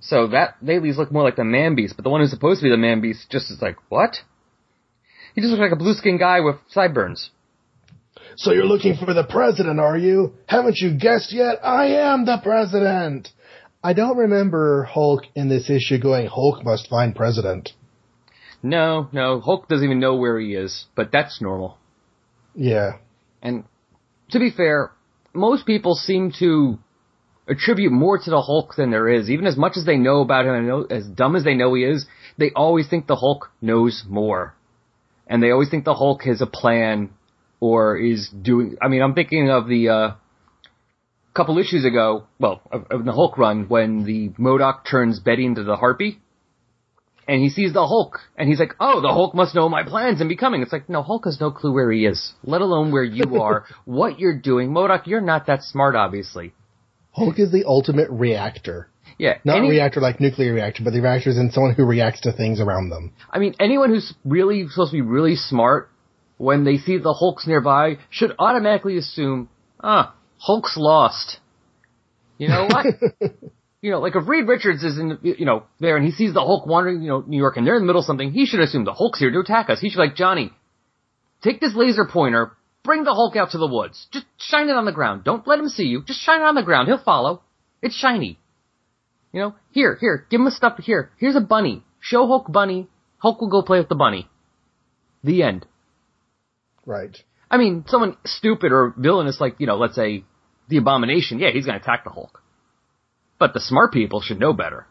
So 0.00 0.28
that 0.28 0.56
they 0.62 0.76
at 0.76 0.82
least 0.82 0.98
look 0.98 1.12
more 1.12 1.24
like 1.24 1.36
the 1.36 1.44
man 1.44 1.74
beast, 1.74 1.94
but 1.96 2.04
the 2.04 2.10
one 2.10 2.20
who's 2.20 2.30
supposed 2.30 2.60
to 2.60 2.64
be 2.64 2.70
the 2.70 2.76
man 2.76 3.00
beast 3.00 3.30
just 3.30 3.50
is 3.50 3.60
like 3.60 3.76
what? 3.88 4.16
He 5.34 5.40
just 5.40 5.50
looks 5.50 5.60
like 5.60 5.72
a 5.72 5.76
blue 5.76 5.94
skinned 5.94 6.18
guy 6.18 6.40
with 6.40 6.56
sideburns. 6.68 7.30
So 8.36 8.52
you're 8.52 8.64
looking 8.64 8.96
for 8.96 9.12
the 9.14 9.24
president, 9.24 9.80
are 9.80 9.98
you? 9.98 10.34
Haven't 10.46 10.78
you 10.78 10.96
guessed 10.96 11.32
yet? 11.32 11.58
I 11.64 11.86
am 11.86 12.24
the 12.24 12.38
president. 12.42 13.28
I 13.82 13.92
don't 13.94 14.16
remember 14.16 14.84
Hulk 14.84 15.24
in 15.34 15.48
this 15.48 15.70
issue 15.70 15.98
going, 15.98 16.26
Hulk 16.26 16.64
must 16.64 16.88
find 16.88 17.14
president. 17.14 17.70
No, 18.62 19.08
no, 19.12 19.40
Hulk 19.40 19.68
doesn't 19.68 19.84
even 19.84 20.00
know 20.00 20.16
where 20.16 20.38
he 20.38 20.54
is, 20.54 20.86
but 20.96 21.10
that's 21.12 21.40
normal. 21.40 21.78
Yeah. 22.54 22.98
And 23.40 23.64
to 24.30 24.38
be 24.40 24.50
fair, 24.50 24.90
most 25.38 25.66
people 25.66 25.94
seem 25.94 26.32
to 26.40 26.78
attribute 27.48 27.92
more 27.92 28.18
to 28.18 28.30
the 28.30 28.42
Hulk 28.42 28.74
than 28.76 28.90
there 28.90 29.08
is. 29.08 29.30
Even 29.30 29.46
as 29.46 29.56
much 29.56 29.72
as 29.76 29.84
they 29.84 29.96
know 29.96 30.20
about 30.20 30.44
him 30.44 30.66
know, 30.66 30.84
as 30.84 31.06
dumb 31.06 31.36
as 31.36 31.44
they 31.44 31.54
know 31.54 31.72
he 31.74 31.84
is, 31.84 32.06
they 32.36 32.50
always 32.54 32.88
think 32.88 33.06
the 33.06 33.16
Hulk 33.16 33.50
knows 33.60 34.04
more. 34.06 34.54
And 35.26 35.42
they 35.42 35.50
always 35.50 35.70
think 35.70 35.84
the 35.84 35.94
Hulk 35.94 36.22
has 36.22 36.40
a 36.40 36.46
plan 36.46 37.10
or 37.60 37.96
is 37.96 38.28
doing, 38.28 38.76
I 38.80 38.88
mean, 38.88 39.02
I'm 39.02 39.14
thinking 39.14 39.50
of 39.50 39.66
the, 39.68 39.88
uh, 39.88 40.10
couple 41.34 41.58
issues 41.58 41.84
ago, 41.84 42.24
well, 42.40 42.60
of 42.72 43.04
the 43.04 43.12
Hulk 43.12 43.38
run 43.38 43.68
when 43.68 44.04
the 44.04 44.30
MODOK 44.30 44.84
turns 44.90 45.20
Betty 45.20 45.46
into 45.46 45.62
the 45.62 45.76
Harpy. 45.76 46.20
And 47.28 47.42
he 47.42 47.50
sees 47.50 47.74
the 47.74 47.86
Hulk, 47.86 48.20
and 48.38 48.48
he's 48.48 48.58
like, 48.58 48.74
"Oh, 48.80 49.02
the 49.02 49.12
Hulk 49.12 49.34
must 49.34 49.54
know 49.54 49.68
my 49.68 49.82
plans 49.82 50.20
and 50.20 50.30
becoming." 50.30 50.62
It's 50.62 50.72
like, 50.72 50.88
no, 50.88 51.02
Hulk 51.02 51.26
has 51.26 51.38
no 51.38 51.50
clue 51.50 51.72
where 51.74 51.92
he 51.92 52.06
is, 52.06 52.32
let 52.42 52.62
alone 52.62 52.90
where 52.90 53.04
you 53.04 53.40
are, 53.42 53.66
what 53.84 54.18
you're 54.18 54.38
doing. 54.38 54.70
MODOK, 54.70 55.06
you're 55.06 55.20
not 55.20 55.46
that 55.46 55.62
smart, 55.62 55.94
obviously. 55.94 56.54
Hulk 57.12 57.38
is 57.38 57.52
the 57.52 57.64
ultimate 57.66 58.08
reactor. 58.10 58.88
Yeah, 59.18 59.38
Not 59.44 59.58
any- 59.58 59.68
reactor 59.70 60.00
like 60.00 60.20
nuclear 60.20 60.54
reactor, 60.54 60.84
but 60.84 60.92
the 60.94 61.00
reactor 61.00 61.28
is 61.30 61.36
in 61.38 61.50
someone 61.50 61.74
who 61.74 61.84
reacts 61.84 62.20
to 62.22 62.32
things 62.32 62.60
around 62.60 62.88
them. 62.90 63.12
I 63.30 63.38
mean, 63.40 63.54
anyone 63.60 63.90
who's 63.90 64.14
really 64.24 64.66
supposed 64.68 64.92
to 64.92 64.96
be 64.96 65.02
really 65.02 65.34
smart, 65.36 65.90
when 66.38 66.64
they 66.64 66.78
see 66.78 66.96
the 66.98 67.12
Hulks 67.12 67.46
nearby, 67.46 67.98
should 68.10 68.32
automatically 68.38 68.96
assume, 68.96 69.48
ah, 69.82 70.14
Hulk's 70.38 70.76
lost. 70.76 71.40
You 72.38 72.48
know 72.48 72.68
what? 72.70 72.86
you 73.80 73.90
know, 73.90 74.00
like 74.00 74.16
if 74.16 74.26
Reed 74.26 74.48
Richards 74.48 74.82
is 74.82 74.98
in, 74.98 75.18
you 75.22 75.44
know, 75.44 75.64
there 75.78 75.96
and 75.96 76.04
he 76.04 76.10
sees 76.10 76.34
the 76.34 76.40
Hulk 76.40 76.66
wandering, 76.66 77.02
you 77.02 77.08
know, 77.08 77.24
New 77.26 77.36
York 77.36 77.56
and 77.56 77.66
they're 77.66 77.76
in 77.76 77.82
the 77.82 77.86
middle 77.86 78.00
of 78.00 78.06
something, 78.06 78.32
he 78.32 78.46
should 78.46 78.60
assume 78.60 78.84
the 78.84 78.92
Hulk's 78.92 79.20
here 79.20 79.30
to 79.30 79.40
attack 79.40 79.70
us. 79.70 79.80
He 79.80 79.88
should 79.88 79.98
be 79.98 80.06
like, 80.06 80.16
Johnny, 80.16 80.52
take 81.42 81.60
this 81.60 81.74
laser 81.76 82.04
pointer, 82.04 82.52
bring 82.82 83.04
the 83.04 83.14
Hulk 83.14 83.36
out 83.36 83.52
to 83.52 83.58
the 83.58 83.68
woods. 83.68 84.08
Just 84.12 84.26
shine 84.38 84.68
it 84.68 84.76
on 84.76 84.84
the 84.84 84.92
ground. 84.92 85.22
Don't 85.24 85.46
let 85.46 85.60
him 85.60 85.68
see 85.68 85.84
you. 85.84 86.02
Just 86.04 86.20
shine 86.20 86.40
it 86.40 86.44
on 86.44 86.56
the 86.56 86.62
ground. 86.62 86.88
He'll 86.88 87.02
follow. 87.02 87.42
It's 87.80 87.94
shiny. 87.94 88.38
You 89.32 89.40
know, 89.40 89.54
here, 89.70 89.96
here, 90.00 90.26
give 90.30 90.40
him 90.40 90.46
a 90.46 90.50
stuff 90.50 90.78
here. 90.78 91.10
Here's 91.18 91.36
a 91.36 91.40
bunny. 91.40 91.84
Show 92.00 92.26
Hulk 92.26 92.50
bunny. 92.50 92.88
Hulk 93.18 93.40
will 93.40 93.50
go 93.50 93.62
play 93.62 93.78
with 93.78 93.88
the 93.88 93.94
bunny. 93.94 94.28
The 95.22 95.42
end. 95.42 95.66
Right. 96.86 97.16
I 97.50 97.58
mean, 97.58 97.84
someone 97.86 98.16
stupid 98.24 98.72
or 98.72 98.94
villainous 98.96 99.40
like, 99.40 99.56
you 99.58 99.66
know, 99.66 99.76
let's 99.76 99.94
say 99.94 100.24
the 100.68 100.78
Abomination, 100.78 101.38
yeah, 101.38 101.50
he's 101.52 101.66
gonna 101.66 101.78
attack 101.78 102.04
the 102.04 102.10
Hulk. 102.10 102.42
But 103.38 103.54
the 103.54 103.60
smart 103.60 103.92
people 103.92 104.20
should 104.20 104.40
know 104.40 104.52
better. 104.52 104.86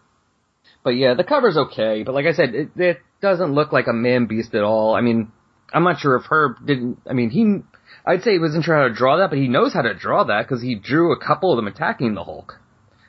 But 0.84 0.92
yeah, 0.92 1.16
the 1.16 1.24
cover's 1.24 1.58
okay. 1.58 2.04
But 2.04 2.16
like 2.16 2.26
I 2.26 2.34
said, 2.34 2.56
it, 2.56 2.70
it 2.78 3.00
doesn't 3.22 3.54
look 3.54 3.74
like 3.74 3.88
a 3.88 3.94
man 3.94 4.26
beast 4.26 4.56
at 4.56 4.64
all. 4.64 4.96
I 4.96 5.02
mean, 5.02 5.32
I'm 5.74 5.84
not 5.84 6.00
sure 6.00 6.16
if 6.16 6.24
Herb 6.30 6.66
didn't. 6.66 7.00
I 7.10 7.14
mean, 7.14 7.30
he. 7.30 7.60
I'd 8.06 8.24
say 8.24 8.34
he 8.34 8.40
wasn't 8.40 8.64
sure 8.64 8.76
how 8.76 8.88
to 8.88 8.94
draw 8.94 9.18
that, 9.18 9.30
but 9.30 9.40
he 9.40 9.50
knows 9.50 9.74
how 9.74 9.82
to 9.82 9.94
draw 9.94 10.24
that 10.24 10.48
because 10.48 10.62
he 10.62 10.76
drew 10.76 11.12
a 11.12 11.20
couple 11.20 11.52
of 11.52 11.58
them 11.58 11.68
attacking 11.68 12.14
the 12.14 12.24
Hulk. 12.24 12.54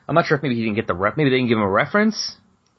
I'm 0.09 0.14
not 0.14 0.26
sure 0.26 0.37
if 0.37 0.42
maybe 0.42 0.57
he 0.57 0.62
didn't 0.62 0.76
get 0.76 0.87
the 0.87 0.95
ref. 0.95 1.16
Maybe 1.16 1.30
they 1.30 1.37
didn't 1.37 1.50
give 1.50 1.59
him 1.59 1.64
a 1.64 1.71
reference. 1.71 2.37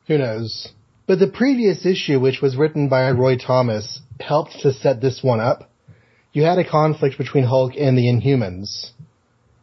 Who 0.08 0.18
knows? 0.18 0.70
But 1.08 1.20
the 1.20 1.28
previous 1.28 1.86
issue, 1.86 2.20
which 2.20 2.42
was 2.42 2.58
written 2.58 2.90
by 2.90 3.10
Roy 3.12 3.38
Thomas, 3.38 4.02
helped 4.20 4.60
to 4.62 4.74
set 4.74 5.00
this 5.00 5.22
one 5.24 5.40
up. 5.40 5.72
You 6.34 6.44
had 6.44 6.60
a 6.60 6.70
conflict 6.70 7.18
between 7.18 7.46
Hulk 7.46 7.74
and 7.78 7.98
the 7.98 8.08
Inhumans. 8.08 8.92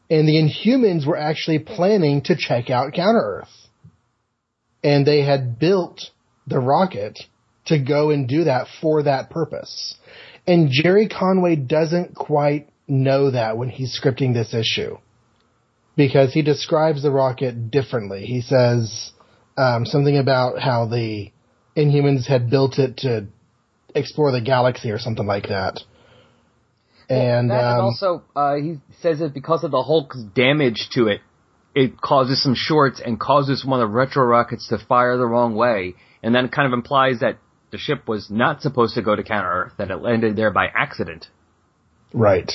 And 0.08 0.28
the 0.28 0.36
Inhumans 0.36 1.06
were 1.06 1.16
actually 1.16 1.58
planning 1.58 2.22
to 2.22 2.36
check 2.36 2.70
out 2.70 2.92
Counter 2.92 3.42
Earth. 3.42 3.68
And 4.84 5.06
they 5.06 5.22
had 5.22 5.58
built 5.58 6.10
the 6.46 6.60
rocket 6.60 7.18
to 7.66 7.78
go 7.78 8.10
and 8.10 8.28
do 8.28 8.44
that 8.44 8.68
for 8.80 9.02
that 9.02 9.30
purpose. 9.30 9.96
And 10.46 10.70
Jerry 10.70 11.08
Conway 11.08 11.56
doesn't 11.56 12.14
quite 12.14 12.68
know 12.86 13.32
that 13.32 13.58
when 13.58 13.68
he's 13.68 13.98
scripting 14.00 14.32
this 14.32 14.54
issue. 14.54 14.98
Because 15.96 16.32
he 16.32 16.42
describes 16.42 17.02
the 17.02 17.10
rocket 17.10 17.70
differently. 17.70 18.26
He 18.26 18.42
says 18.42 19.10
um, 19.56 19.86
something 19.86 20.16
about 20.16 20.60
how 20.60 20.86
the 20.86 21.32
Inhumans 21.76 22.26
had 22.26 22.50
built 22.50 22.78
it 22.78 22.98
to 22.98 23.26
explore 23.94 24.30
the 24.30 24.40
galaxy 24.40 24.90
or 24.90 24.98
something 24.98 25.26
like 25.26 25.48
that. 25.48 25.80
And, 27.08 27.50
That 27.50 27.64
and 27.64 27.78
um, 27.78 27.84
also, 27.84 28.22
uh, 28.34 28.56
he 28.56 28.78
says 29.00 29.20
that 29.20 29.32
because 29.32 29.62
of 29.64 29.70
the 29.70 29.82
Hulk's 29.82 30.20
damage 30.34 30.88
to 30.92 31.06
it, 31.06 31.20
it 31.74 32.00
causes 32.00 32.42
some 32.42 32.54
shorts 32.56 33.00
and 33.04 33.20
causes 33.20 33.64
one 33.64 33.80
of 33.80 33.88
the 33.88 33.94
retro 33.94 34.24
rockets 34.24 34.68
to 34.68 34.78
fire 34.78 35.16
the 35.16 35.26
wrong 35.26 35.54
way. 35.54 35.94
And 36.22 36.34
then 36.34 36.48
kind 36.48 36.66
of 36.66 36.72
implies 36.72 37.20
that 37.20 37.38
the 37.70 37.78
ship 37.78 38.08
was 38.08 38.28
not 38.30 38.62
supposed 38.62 38.94
to 38.94 39.02
go 39.02 39.14
to 39.14 39.22
counter 39.22 39.48
Earth, 39.50 39.72
that 39.78 39.90
it 39.90 39.96
landed 39.98 40.36
there 40.36 40.50
by 40.50 40.66
accident. 40.74 41.28
right. 42.12 42.50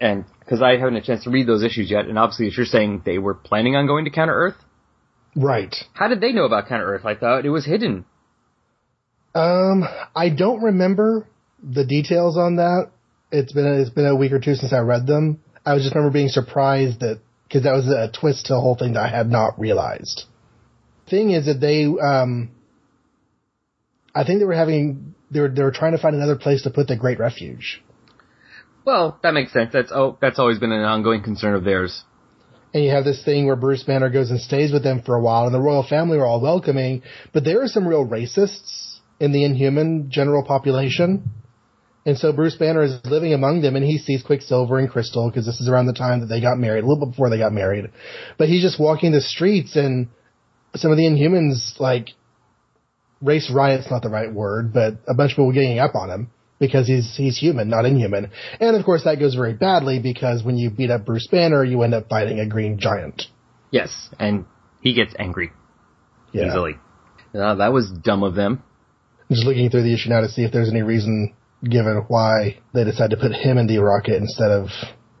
And 0.00 0.24
because 0.40 0.62
I 0.62 0.76
haven't 0.76 0.94
had 0.94 1.02
a 1.02 1.06
chance 1.06 1.24
to 1.24 1.30
read 1.30 1.48
those 1.48 1.64
issues 1.64 1.90
yet, 1.90 2.04
and 2.06 2.16
obviously 2.16 2.46
if 2.46 2.56
you're 2.56 2.66
saying 2.66 3.02
they 3.04 3.18
were 3.18 3.34
planning 3.34 3.74
on 3.74 3.88
going 3.88 4.04
to 4.04 4.10
counter 4.12 4.32
Earth, 4.34 4.54
Right. 5.34 5.74
how 5.94 6.06
did 6.06 6.20
they 6.20 6.30
know 6.32 6.44
about 6.44 6.68
counter 6.68 6.86
Earth? 6.86 7.04
I 7.04 7.16
thought 7.16 7.44
it 7.44 7.50
was 7.50 7.64
hidden. 7.64 8.04
Um, 9.34 9.84
I 10.14 10.28
don't 10.30 10.62
remember 10.62 11.26
the 11.62 11.84
details 11.84 12.36
on 12.36 12.56
that. 12.56 12.90
It's 13.30 13.52
been 13.52 13.66
a, 13.66 13.80
it's 13.80 13.90
been 13.90 14.06
a 14.06 14.16
week 14.16 14.32
or 14.32 14.40
two 14.40 14.54
since 14.54 14.72
I 14.72 14.78
read 14.78 15.06
them. 15.06 15.40
I 15.66 15.74
was 15.74 15.82
just 15.82 15.94
remember 15.94 16.12
being 16.12 16.28
surprised 16.28 17.00
that 17.00 17.20
because 17.46 17.64
that 17.64 17.72
was 17.72 17.88
a 17.88 18.10
twist 18.10 18.46
to 18.46 18.54
the 18.54 18.60
whole 18.60 18.76
thing 18.76 18.94
that 18.94 19.02
I 19.04 19.08
had 19.08 19.30
not 19.30 19.58
realized. 19.58 20.24
Thing 21.08 21.30
is 21.30 21.46
that 21.46 21.60
they, 21.60 21.84
um, 21.84 22.50
I 24.14 24.24
think 24.24 24.38
they 24.40 24.44
were 24.44 24.54
having 24.54 25.14
they 25.30 25.40
were 25.40 25.48
they 25.48 25.62
were 25.62 25.70
trying 25.70 25.92
to 25.92 25.98
find 25.98 26.14
another 26.14 26.36
place 26.36 26.62
to 26.62 26.70
put 26.70 26.86
the 26.88 26.96
Great 26.96 27.18
Refuge, 27.18 27.82
Well, 28.84 29.18
that 29.22 29.32
makes 29.34 29.52
sense. 29.52 29.70
That's 29.72 29.90
oh, 29.94 30.16
that's 30.20 30.38
always 30.38 30.58
been 30.58 30.72
an 30.72 30.82
ongoing 30.82 31.22
concern 31.22 31.54
of 31.54 31.64
theirs. 31.64 32.04
and 32.74 32.84
you 32.84 32.90
have 32.90 33.04
this 33.04 33.22
thing 33.24 33.46
where 33.46 33.56
Bruce 33.56 33.82
Banner 33.82 34.10
goes 34.10 34.30
and 34.30 34.40
stays 34.40 34.72
with 34.72 34.82
them 34.82 35.02
for 35.02 35.14
a 35.14 35.20
while, 35.22 35.44
and 35.46 35.54
the 35.54 35.60
royal 35.60 35.82
family 35.86 36.16
were 36.18 36.26
all 36.26 36.40
welcoming, 36.40 37.02
but 37.32 37.44
there 37.44 37.62
are 37.62 37.68
some 37.68 37.86
real 37.86 38.06
racists 38.06 38.98
in 39.20 39.32
the 39.32 39.44
Inhuman 39.44 40.10
general 40.10 40.44
population. 40.44 41.30
And 42.06 42.16
so 42.16 42.32
Bruce 42.32 42.54
Banner 42.54 42.82
is 42.82 42.98
living 43.04 43.34
among 43.34 43.60
them 43.60 43.76
and 43.76 43.84
he 43.84 43.98
sees 43.98 44.22
Quicksilver 44.22 44.78
and 44.78 44.88
Crystal 44.88 45.28
because 45.28 45.44
this 45.44 45.60
is 45.60 45.68
around 45.68 45.86
the 45.86 45.92
time 45.92 46.20
that 46.20 46.26
they 46.26 46.40
got 46.40 46.56
married, 46.58 46.84
a 46.84 46.86
little 46.86 47.04
bit 47.04 47.12
before 47.12 47.28
they 47.28 47.38
got 47.38 47.52
married. 47.52 47.90
But 48.38 48.48
he's 48.48 48.62
just 48.62 48.80
walking 48.80 49.12
the 49.12 49.20
streets 49.20 49.76
and 49.76 50.08
some 50.74 50.90
of 50.90 50.96
the 50.96 51.04
Inhumans, 51.04 51.78
like, 51.80 52.08
race 53.20 53.50
riot's 53.52 53.90
not 53.90 54.02
the 54.02 54.08
right 54.08 54.32
word, 54.32 54.72
but 54.72 54.94
a 55.08 55.14
bunch 55.14 55.32
of 55.32 55.36
people 55.36 55.52
ganging 55.52 55.80
up 55.80 55.94
on 55.94 56.08
him 56.08 56.30
because 56.58 56.86
he's, 56.86 57.14
he's 57.16 57.36
human, 57.38 57.68
not 57.68 57.84
inhuman. 57.84 58.30
And 58.60 58.76
of 58.76 58.84
course 58.84 59.04
that 59.04 59.18
goes 59.18 59.34
very 59.34 59.54
badly 59.54 59.98
because 59.98 60.42
when 60.42 60.56
you 60.56 60.70
beat 60.70 60.90
up 60.90 61.04
Bruce 61.04 61.26
Banner, 61.30 61.64
you 61.64 61.82
end 61.82 61.94
up 61.94 62.08
fighting 62.08 62.40
a 62.40 62.46
green 62.46 62.78
giant. 62.78 63.24
Yes, 63.70 64.08
and 64.18 64.46
he 64.80 64.94
gets 64.94 65.14
angry 65.18 65.50
Yeah. 66.32 66.46
easily. 66.46 66.76
Uh, 67.34 67.56
that 67.56 67.72
was 67.72 67.90
dumb 67.90 68.22
of 68.22 68.34
them. 68.34 68.62
I'm 69.28 69.34
just 69.36 69.46
looking 69.46 69.68
through 69.68 69.82
the 69.82 69.92
issue 69.92 70.08
now 70.08 70.20
to 70.22 70.28
see 70.28 70.42
if 70.44 70.52
there's 70.52 70.70
any 70.70 70.82
reason 70.82 71.34
given 71.62 72.04
why 72.08 72.58
they 72.74 72.84
decided 72.84 73.16
to 73.16 73.22
put 73.22 73.32
him 73.32 73.58
in 73.58 73.66
the 73.66 73.78
rocket 73.78 74.16
instead 74.16 74.50
of. 74.50 74.68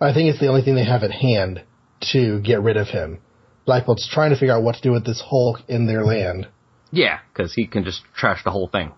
I 0.00 0.12
think 0.12 0.30
it's 0.30 0.40
the 0.40 0.48
only 0.48 0.62
thing 0.62 0.74
they 0.74 0.84
have 0.84 1.02
at 1.02 1.10
hand 1.10 1.64
to 2.12 2.40
get 2.40 2.62
rid 2.62 2.76
of 2.76 2.88
him. 2.88 3.20
Black 3.66 3.86
Bolt's 3.86 4.08
trying 4.08 4.30
to 4.30 4.36
figure 4.36 4.54
out 4.54 4.62
what 4.62 4.76
to 4.76 4.82
do 4.82 4.92
with 4.92 5.04
this 5.04 5.22
Hulk 5.24 5.60
in 5.68 5.86
their 5.86 6.04
land. 6.04 6.48
Yeah, 6.90 7.18
because 7.32 7.52
he 7.52 7.66
can 7.66 7.84
just 7.84 8.02
trash 8.16 8.42
the 8.44 8.50
whole 8.50 8.68
thing. 8.68 8.92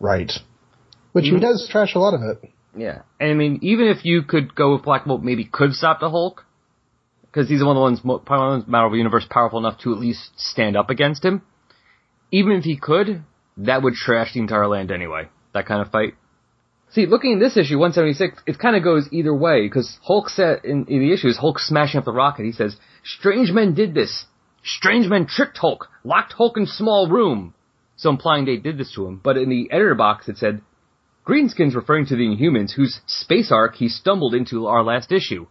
Right. 0.00 0.32
Which 1.12 1.26
he 1.26 1.32
mm. 1.32 1.40
does 1.40 1.68
trash 1.70 1.94
a 1.94 1.98
lot 1.98 2.14
of 2.14 2.22
it. 2.22 2.50
Yeah, 2.76 3.02
and 3.18 3.30
I 3.30 3.34
mean, 3.34 3.58
even 3.62 3.88
if 3.88 4.04
you 4.04 4.22
could 4.22 4.54
go 4.54 4.72
with 4.72 4.84
Black 4.84 5.04
Bolt, 5.04 5.22
maybe 5.22 5.44
could 5.44 5.74
stop 5.74 6.00
the 6.00 6.08
Hulk, 6.08 6.44
because 7.22 7.48
he's 7.48 7.62
one 7.62 7.76
of 7.76 7.80
the 7.80 7.80
ones, 7.80 8.00
probably 8.00 8.38
one 8.38 8.60
of 8.60 8.64
the 8.64 8.70
Marvel 8.70 8.96
Universe 8.96 9.26
powerful 9.28 9.58
enough 9.58 9.80
to 9.80 9.92
at 9.92 9.98
least 9.98 10.30
stand 10.36 10.76
up 10.76 10.90
against 10.90 11.24
him. 11.24 11.42
Even 12.30 12.52
if 12.52 12.64
he 12.64 12.76
could, 12.76 13.24
that 13.56 13.82
would 13.82 13.94
trash 13.94 14.34
the 14.34 14.40
entire 14.40 14.68
land 14.68 14.90
anyway. 14.90 15.28
That 15.52 15.66
kind 15.66 15.82
of 15.82 15.90
fight. 15.90 16.14
See, 16.92 17.06
looking 17.06 17.34
at 17.34 17.40
this 17.40 17.56
issue, 17.56 17.78
176, 17.78 18.42
it 18.46 18.58
kind 18.58 18.74
of 18.74 18.82
goes 18.82 19.08
either 19.12 19.34
way, 19.34 19.62
because 19.62 19.96
Hulk 20.02 20.28
said, 20.28 20.64
in, 20.64 20.86
in 20.86 20.98
the 20.98 21.12
issue, 21.12 21.28
is 21.28 21.36
Hulk 21.36 21.60
smashing 21.60 21.98
up 21.98 22.04
the 22.04 22.12
rocket. 22.12 22.44
He 22.44 22.52
says, 22.52 22.76
Strange 23.04 23.52
men 23.52 23.74
did 23.74 23.94
this. 23.94 24.26
Strange 24.64 25.06
men 25.06 25.26
tricked 25.26 25.58
Hulk, 25.58 25.88
locked 26.04 26.32
Hulk 26.32 26.56
in 26.56 26.66
small 26.66 27.08
room. 27.08 27.54
So 27.96 28.10
implying 28.10 28.44
they 28.44 28.56
did 28.56 28.76
this 28.76 28.92
to 28.94 29.06
him. 29.06 29.20
But 29.22 29.36
in 29.36 29.48
the 29.48 29.70
editor 29.70 29.94
box, 29.94 30.28
it 30.28 30.38
said, 30.38 30.62
Greenskins 31.26 31.76
referring 31.76 32.06
to 32.06 32.16
the 32.16 32.24
Inhumans, 32.24 32.72
whose 32.72 33.00
space 33.06 33.52
ark 33.52 33.76
he 33.76 33.88
stumbled 33.88 34.34
into 34.34 34.66
our 34.66 34.82
last 34.82 35.12
issue. 35.12 35.46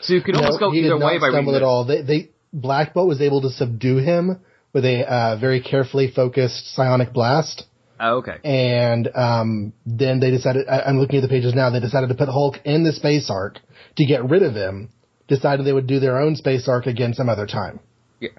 So 0.00 0.12
you 0.14 0.22
can 0.22 0.36
almost 0.36 0.60
No, 0.60 0.70
go 0.70 0.74
either 0.74 0.98
way 0.98 1.18
by 1.18 1.28
reading 1.28 1.54
at 1.54 1.62
all. 1.62 1.84
They, 1.84 2.02
they, 2.02 2.30
Black 2.52 2.92
Bolt 2.92 3.08
was 3.08 3.20
able 3.22 3.42
to 3.42 3.50
subdue 3.50 3.98
him 3.98 4.40
with 4.72 4.84
a 4.84 5.04
uh, 5.04 5.36
very 5.36 5.62
carefully 5.62 6.10
focused 6.14 6.74
psionic 6.74 7.12
blast. 7.12 7.64
Oh, 8.04 8.16
okay. 8.16 8.36
and 8.42 9.08
um, 9.14 9.72
then 9.86 10.18
they 10.18 10.32
decided. 10.32 10.66
I, 10.68 10.80
I'm 10.80 10.98
looking 10.98 11.18
at 11.18 11.22
the 11.22 11.28
pages 11.28 11.54
now. 11.54 11.70
They 11.70 11.78
decided 11.78 12.08
to 12.08 12.16
put 12.16 12.28
Hulk 12.28 12.56
in 12.64 12.82
the 12.82 12.92
space 12.92 13.30
ark 13.30 13.60
to 13.96 14.04
get 14.04 14.28
rid 14.28 14.42
of 14.42 14.54
him. 14.54 14.90
Decided 15.28 15.64
they 15.64 15.72
would 15.72 15.86
do 15.86 16.00
their 16.00 16.18
own 16.20 16.34
space 16.34 16.68
ark 16.68 16.86
again 16.86 17.14
some 17.14 17.28
other 17.28 17.46
time. 17.46 17.78
Yeah. 18.20 18.30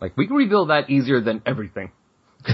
Like, 0.00 0.16
we 0.16 0.26
can 0.26 0.36
reveal 0.36 0.66
that 0.66 0.88
easier 0.88 1.20
than 1.20 1.42
everything. 1.46 1.92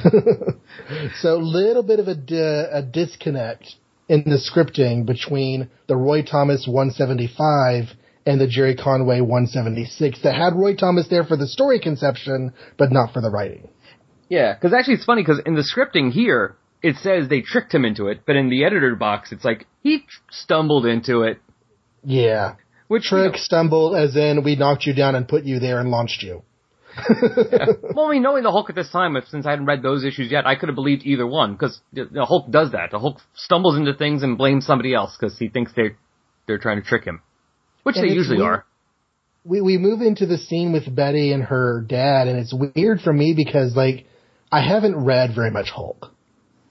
So 1.21 1.37
a 1.37 1.39
little 1.39 1.83
bit 1.83 2.01
of 2.01 2.09
a, 2.09 2.15
di- 2.15 2.37
a 2.37 2.83
disconnect 2.83 3.75
in 4.09 4.25
the 4.25 4.37
scripting 4.39 5.07
between 5.07 5.71
the 5.87 5.97
Roy 5.97 6.23
Thomas 6.23 6.67
175 6.67 7.97
and 8.27 8.41
the 8.41 8.47
Jerry 8.47 8.77
Conway 8.77 9.21
176 9.21 10.23
that 10.23 10.35
had 10.35 10.55
Roy 10.55 10.77
Thomas 10.77 11.09
there 11.09 11.25
for 11.25 11.37
the 11.37 11.47
story 11.47 11.81
conception, 11.81 12.53
but 12.77 12.93
not 12.93 13.13
for 13.13 13.23
the 13.23 13.31
writing. 13.31 13.69
Yeah, 14.29 14.55
because 14.55 14.73
actually 14.75 14.95
it's 14.95 15.05
funny 15.05 15.23
because 15.23 15.41
in 15.47 15.55
the 15.55 15.63
scripting 15.65 16.11
here, 16.13 16.57
it 16.83 16.97
says 16.97 17.29
they 17.29 17.41
tricked 17.41 17.73
him 17.75 17.85
into 17.85 18.09
it, 18.09 18.21
but 18.27 18.37
in 18.37 18.51
the 18.51 18.65
editor 18.65 18.95
box, 18.95 19.33
it's 19.33 19.45
like, 19.45 19.67
he 19.83 20.05
stumbled 20.31 20.87
into 20.87 21.23
it. 21.23 21.41
Yeah. 22.05 22.55
Which, 22.89 23.05
you 23.11 23.19
Trick, 23.19 23.33
know, 23.33 23.39
stumble, 23.39 23.97
as 23.97 24.17
in 24.17 24.43
we 24.45 24.57
knocked 24.57 24.87
you 24.87 24.95
down 24.95 25.15
and 25.15 25.27
put 25.27 25.45
you 25.45 25.59
there 25.59 25.81
and 25.81 25.91
launched 25.91 26.23
you. 26.23 26.43
well, 27.95 28.07
I 28.07 28.13
mean, 28.13 28.23
knowing 28.23 28.43
the 28.43 28.51
Hulk 28.51 28.71
at 28.71 28.77
this 28.77 28.91
time, 28.91 29.17
since 29.29 29.47
I 29.47 29.51
hadn't 29.51 29.67
read 29.67 29.83
those 29.83 30.05
issues 30.05 30.31
yet, 30.31 30.47
I 30.47 30.57
could 30.57 30.69
have 30.69 30.75
believed 30.77 31.03
either 31.05 31.27
one, 31.27 31.53
because 31.53 31.81
the 31.93 32.25
Hulk 32.27 32.51
does 32.51 32.73
that. 32.73 32.91
The 32.91 32.99
Hulk 32.99 33.19
stumbles 33.35 33.77
into 33.77 33.95
things 33.95 34.23
and 34.23 34.37
blames 34.39 34.67
somebody 34.67 34.95
else 34.95 35.17
because 35.19 35.39
he 35.39 35.49
thinks 35.49 35.73
they're, 35.77 35.97
they're 36.47 36.59
trying 36.59 36.83
to 36.83 36.87
trick 36.89 37.05
him. 37.05 37.23
Which 37.85 37.97
And 37.97 38.09
they 38.09 38.15
usually 38.15 38.39
weird- 38.39 38.49
are. 38.51 38.67
we 39.45 39.61
we 39.61 39.79
move 39.79 40.01
into 40.03 40.27
the 40.27 40.39
scene 40.39 40.73
with 40.73 40.93
Betty 40.95 41.33
and 41.33 41.45
her 41.45 41.85
dad, 41.87 42.27
and 42.27 42.39
it's 42.39 42.53
weird 42.75 43.01
for 43.01 43.13
me 43.13 43.33
because 43.37 43.77
like 43.77 44.07
I 44.51 44.61
haven't 44.61 44.97
read 44.97 45.35
very 45.35 45.51
much 45.51 45.71
Hulk. 45.71 46.13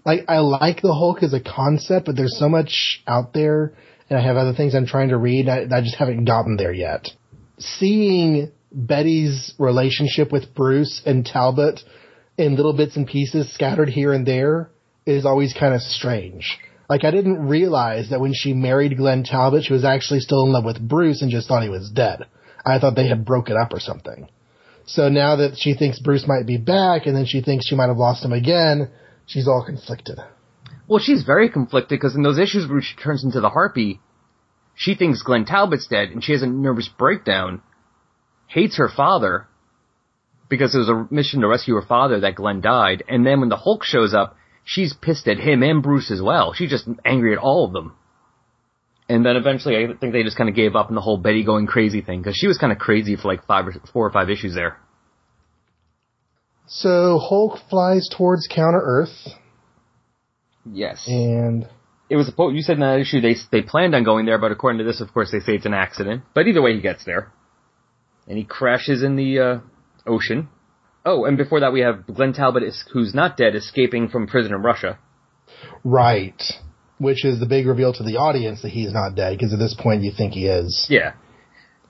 Like 0.05 0.25
I 0.27 0.39
like 0.39 0.81
the 0.81 0.93
Hulk 0.93 1.21
as 1.21 1.33
a 1.33 1.39
concept, 1.39 2.05
but 2.05 2.15
there's 2.15 2.37
so 2.39 2.49
much 2.49 3.03
out 3.05 3.33
there, 3.33 3.73
and 4.09 4.17
I 4.17 4.23
have 4.23 4.37
other 4.37 4.53
things 4.53 4.73
I'm 4.73 4.87
trying 4.87 5.09
to 5.09 5.17
read. 5.17 5.49
I, 5.49 5.65
I 5.71 5.81
just 5.81 5.95
haven't 5.95 6.25
gotten 6.25 6.55
there 6.57 6.73
yet. 6.73 7.09
Seeing 7.59 8.51
Betty's 8.71 9.53
relationship 9.57 10.31
with 10.31 10.53
Bruce 10.55 11.01
and 11.05 11.25
Talbot 11.25 11.81
in 12.37 12.55
little 12.55 12.73
bits 12.73 12.95
and 12.95 13.07
pieces 13.07 13.53
scattered 13.53 13.89
here 13.89 14.13
and 14.13 14.25
there 14.25 14.69
is 15.05 15.25
always 15.25 15.53
kind 15.53 15.73
of 15.73 15.81
strange. 15.81 16.57
Like 16.89 17.03
I 17.03 17.11
didn't 17.11 17.47
realize 17.47 18.09
that 18.11 18.19
when 18.19 18.33
she 18.33 18.53
married 18.53 18.97
Glenn 18.97 19.23
Talbot, 19.23 19.63
she 19.63 19.73
was 19.73 19.83
actually 19.83 20.19
still 20.19 20.43
in 20.45 20.51
love 20.51 20.63
with 20.63 20.79
Bruce 20.79 21.21
and 21.21 21.31
just 21.31 21.47
thought 21.47 21.63
he 21.63 21.69
was 21.69 21.89
dead. 21.89 22.25
I 22.65 22.79
thought 22.79 22.95
they 22.95 23.07
had 23.07 23.25
broken 23.25 23.57
up 23.57 23.73
or 23.73 23.79
something. 23.79 24.27
So 24.87 25.09
now 25.09 25.35
that 25.35 25.57
she 25.57 25.73
thinks 25.73 25.99
Bruce 25.99 26.25
might 26.25 26.47
be 26.47 26.57
back 26.57 27.05
and 27.05 27.15
then 27.15 27.25
she 27.25 27.41
thinks 27.41 27.67
she 27.67 27.75
might 27.75 27.89
have 27.89 27.97
lost 27.97 28.23
him 28.23 28.31
again, 28.31 28.89
she's 29.25 29.47
all 29.47 29.63
conflicted. 29.65 30.17
Well, 30.87 30.99
she's 30.99 31.23
very 31.23 31.49
conflicted 31.49 31.99
because 31.99 32.15
in 32.15 32.23
those 32.23 32.39
issues 32.39 32.69
where 32.69 32.81
she 32.81 32.95
turns 32.95 33.25
into 33.25 33.41
the 33.41 33.49
Harpy, 33.49 33.99
she 34.75 34.95
thinks 34.95 35.21
Glenn 35.23 35.43
Talbot's 35.43 35.87
dead 35.87 36.09
and 36.09 36.23
she 36.23 36.31
has 36.31 36.41
a 36.41 36.47
nervous 36.47 36.87
breakdown, 36.87 37.61
hates 38.47 38.77
her 38.77 38.87
father, 38.87 39.47
because 40.49 40.73
it 40.73 40.77
was 40.79 40.89
a 40.89 41.13
mission 41.13 41.41
to 41.41 41.47
rescue 41.49 41.75
her 41.75 41.81
father 41.81 42.21
that 42.21 42.35
Glenn 42.35 42.61
died. 42.61 43.03
And 43.09 43.25
then 43.25 43.41
when 43.41 43.49
the 43.49 43.57
Hulk 43.57 43.83
shows 43.83 44.13
up, 44.13 44.37
she's 44.63 44.93
pissed 44.93 45.27
at 45.27 45.37
him 45.37 45.63
and 45.63 45.83
Bruce 45.83 46.11
as 46.11 46.21
well. 46.21 46.53
She's 46.53 46.69
just 46.69 46.87
angry 47.03 47.33
at 47.33 47.39
all 47.39 47.65
of 47.65 47.73
them. 47.73 47.93
And 49.09 49.25
then 49.25 49.37
eventually, 49.37 49.77
I 49.77 49.87
think 49.99 50.11
they 50.11 50.23
just 50.23 50.37
kind 50.37 50.49
of 50.49 50.55
gave 50.55 50.75
up 50.75 50.89
on 50.89 50.95
the 50.95 51.01
whole 51.01 51.17
Betty 51.17 51.43
going 51.45 51.65
crazy 51.65 52.01
thing 52.01 52.21
because 52.21 52.35
she 52.35 52.47
was 52.47 52.57
kind 52.57 52.73
of 52.73 52.77
crazy 52.79 53.15
for 53.15 53.29
like 53.29 53.45
five 53.45 53.65
or 53.67 53.73
four 53.93 54.05
or 54.05 54.11
five 54.11 54.29
issues 54.29 54.53
there. 54.53 54.77
So 56.67 57.17
Hulk 57.17 57.59
flies 57.69 58.09
towards 58.15 58.47
Counter 58.47 58.81
Earth, 58.83 59.27
Yes. 60.69 61.05
and 61.07 61.67
it 62.09 62.17
was 62.17 62.25
supposed. 62.27 62.55
You 62.57 62.61
said 62.61 62.73
in 62.73 62.79
that 62.81 62.99
issue 62.99 63.21
they 63.21 63.35
they 63.51 63.61
planned 63.61 63.95
on 63.95 64.03
going 64.03 64.25
there, 64.25 64.37
but 64.37 64.51
according 64.51 64.79
to 64.79 64.83
this, 64.83 64.99
of 64.99 65.13
course, 65.13 65.31
they 65.31 65.39
say 65.39 65.55
it's 65.55 65.65
an 65.65 65.73
accident. 65.73 66.23
But 66.35 66.47
either 66.47 66.61
way, 66.61 66.73
he 66.75 66.81
gets 66.81 67.05
there, 67.05 67.31
and 68.27 68.37
he 68.37 68.43
crashes 68.43 69.01
in 69.03 69.15
the 69.15 69.39
uh, 69.39 69.59
ocean. 70.05 70.49
Oh, 71.05 71.23
and 71.23 71.37
before 71.37 71.61
that, 71.61 71.71
we 71.71 71.79
have 71.79 72.05
Glenn 72.05 72.33
Talbot, 72.33 72.63
who's 72.91 73.15
not 73.15 73.37
dead, 73.37 73.55
escaping 73.55 74.09
from 74.09 74.27
prison 74.27 74.53
in 74.53 74.61
Russia. 74.61 74.99
right, 75.85 76.41
which 76.99 77.25
is 77.25 77.39
the 77.39 77.45
big 77.45 77.67
reveal 77.67 77.93
to 77.93 78.03
the 78.03 78.17
audience 78.17 78.61
that 78.61 78.69
he's 78.69 78.91
not 78.91 79.15
dead 79.15 79.37
because 79.37 79.53
at 79.53 79.59
this 79.59 79.75
point 79.77 80.03
you 80.03 80.11
think 80.15 80.33
he 80.33 80.47
is. 80.47 80.87
Yeah, 80.89 81.13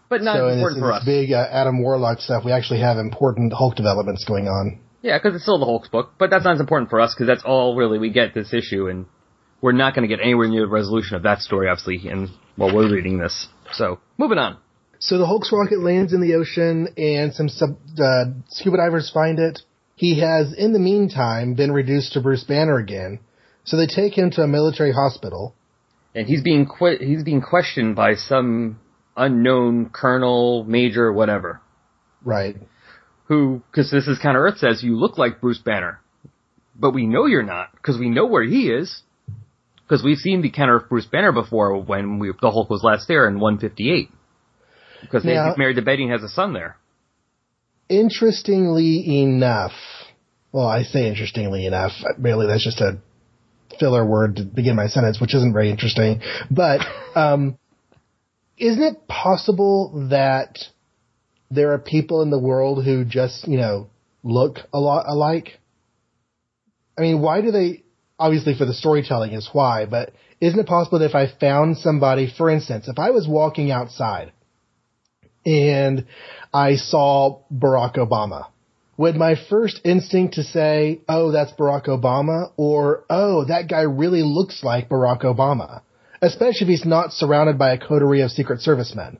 but 0.10 0.22
not 0.22 0.38
so 0.38 0.48
in 0.48 0.60
this, 0.60 0.64
for 0.64 0.74
this 0.74 0.84
us. 0.84 1.06
big 1.06 1.32
uh, 1.32 1.48
Adam 1.52 1.82
Warlock 1.82 2.20
stuff, 2.20 2.44
we 2.46 2.52
actually 2.52 2.80
have 2.80 2.98
important 2.98 3.54
Hulk 3.54 3.76
developments 3.76 4.24
going 4.26 4.48
on. 4.48 4.80
Yeah, 5.02 5.18
because 5.18 5.36
it's 5.36 5.44
still 5.44 5.60
the 5.60 5.66
Hulk's 5.66 5.90
book, 5.90 6.14
but 6.18 6.30
that's 6.30 6.44
not 6.44 6.56
as 6.56 6.60
important 6.60 6.90
for 6.90 7.00
us 7.00 7.14
because 7.14 7.28
that's 7.28 7.44
all 7.44 7.76
really 7.76 8.00
we 8.00 8.10
get 8.10 8.34
this 8.34 8.54
issue, 8.54 8.88
and 8.88 9.06
we're 9.62 9.72
not 9.72 9.96
going 9.96 10.08
to 10.08 10.14
get 10.14 10.24
anywhere 10.24 10.48
near 10.48 10.62
the 10.62 10.72
resolution 10.72 11.16
of 11.16 11.24
that 11.24 11.40
story, 11.40 11.68
obviously, 11.70 12.10
and 12.10 12.30
while 12.56 12.74
we're 12.74 12.92
reading 12.92 13.18
this. 13.18 13.48
So, 13.74 14.00
moving 14.18 14.38
on. 14.38 14.58
So 15.00 15.18
the 15.18 15.28
Hulk's 15.28 15.52
rocket 15.52 15.80
lands 15.80 16.14
in 16.14 16.22
the 16.22 16.34
ocean, 16.36 16.88
and 16.98 17.34
some 17.34 17.50
sub, 17.50 17.78
uh, 18.00 18.26
scuba 18.48 18.78
divers 18.78 19.12
find 19.12 19.40
it. 19.40 19.60
He 19.96 20.20
has, 20.20 20.54
in 20.54 20.74
the 20.74 20.80
meantime, 20.80 21.54
been 21.54 21.72
reduced 21.72 22.14
to 22.14 22.22
Bruce 22.22 22.44
Banner 22.44 22.78
again. 22.78 23.20
So 23.68 23.76
they 23.76 23.86
take 23.86 24.18
him 24.18 24.32
to 24.32 24.42
a 24.44 24.48
military 24.48 24.94
hospital. 24.94 25.54
And 26.16 26.26
he's 26.26 26.42
being 26.42 26.66
que- 26.66 26.98
he's 27.00 27.24
being 27.24 27.42
questioned 27.42 27.96
by 27.96 28.16
some 28.16 28.80
unknown 29.16 29.90
colonel, 29.90 30.64
major, 30.64 31.12
whatever, 31.12 31.62
Right. 32.24 32.56
who, 33.26 33.62
because 33.70 33.92
this 33.92 34.08
is 34.08 34.18
counter 34.20 34.42
Earth 34.48 34.58
says, 34.58 34.82
you 34.84 34.98
look 34.98 35.18
like 35.18 35.42
Bruce 35.42 35.60
Banner. 35.60 36.00
But 36.80 36.92
we 36.92 37.06
know 37.08 37.26
you're 37.26 37.44
not, 37.44 37.72
because 37.74 37.98
we 38.00 38.10
know 38.10 38.26
where 38.26 38.44
he 38.44 38.72
is. 38.72 39.04
Because 39.84 40.04
we've 40.04 40.18
seen 40.18 40.42
the 40.42 40.50
counter 40.50 40.78
of 40.78 40.90
Bruce 40.90 41.06
Banner 41.06 41.32
before 41.32 41.78
when 41.78 42.20
we, 42.20 42.32
the 42.42 42.52
Hulk 42.52 42.70
was 42.70 42.84
last 42.84 43.08
there 43.08 43.28
in 43.28 43.40
158. 43.40 44.10
Because 45.02 45.26
Now- 45.26 45.50
he's 45.50 45.58
married 45.58 45.76
to 45.76 45.82
Betty 45.82 46.04
and 46.04 46.12
has 46.12 46.24
a 46.24 46.30
son 46.30 46.54
there. 46.54 46.78
Interestingly 47.90 49.22
enough, 49.22 49.72
well, 50.52 50.68
I 50.68 50.84
say 50.84 51.08
interestingly 51.08 51.66
enough, 51.66 51.92
really 52.18 52.48
that's 52.48 52.64
just 52.64 52.82
a 52.82 52.98
filler 53.80 54.06
word 54.06 54.38
to 54.38 54.44
begin 54.44 54.76
my 54.76 54.88
sentence, 54.88 55.20
which 55.20 55.36
isn't 55.36 55.54
very 55.54 55.70
interesting. 55.70 56.22
But, 56.50 56.82
um, 57.16 57.58
isn't 58.58 58.84
it 58.84 59.08
possible 59.08 60.08
that 60.10 60.58
there 61.52 61.74
are 61.74 61.80
people 61.80 62.22
in 62.22 62.30
the 62.30 62.40
world 62.40 62.84
who 62.84 63.06
just, 63.06 63.48
you 63.48 63.58
know, 63.58 63.90
look 64.24 64.60
a 64.74 64.80
lot 64.80 65.06
alike? 65.08 65.60
I 66.98 67.02
mean, 67.02 67.22
why 67.22 67.42
do 67.42 67.52
they, 67.52 67.84
obviously 68.18 68.56
for 68.58 68.66
the 68.66 68.74
storytelling 68.74 69.34
is 69.34 69.50
why, 69.54 69.86
but 69.86 70.14
isn't 70.42 70.60
it 70.60 70.68
possible 70.68 71.00
that 71.00 71.10
if 71.10 71.16
I 71.16 71.28
found 71.40 71.78
somebody, 71.78 72.32
for 72.36 72.50
instance, 72.50 72.88
if 72.88 73.00
I 73.00 73.12
was 73.12 73.28
walking 73.28 73.72
outside 73.72 74.32
and 75.46 76.06
I 76.54 76.76
saw 76.76 77.44
Barack 77.54 77.96
Obama, 77.96 78.48
would 78.98 79.16
my 79.16 79.36
first 79.50 79.80
instinct 79.86 80.34
to 80.36 80.44
say, 80.44 81.02
oh, 81.08 81.32
that's 81.32 81.52
Barack 81.54 81.86
Obama, 81.86 82.52
or, 82.58 83.04
oh, 83.10 83.46
that 83.46 83.70
guy 83.70 83.82
really 83.82 84.24
looks 84.24 84.64
like 84.64 84.90
Barack 84.90 85.22
Obama? 85.22 85.82
Especially 86.22 86.66
if 86.66 86.68
he's 86.68 86.86
not 86.86 87.14
surrounded 87.14 87.60
by 87.60 87.74
a 87.74 87.78
coterie 87.78 88.22
of 88.22 88.32
Secret 88.32 88.60
Service 88.62 88.96
men. 88.96 89.20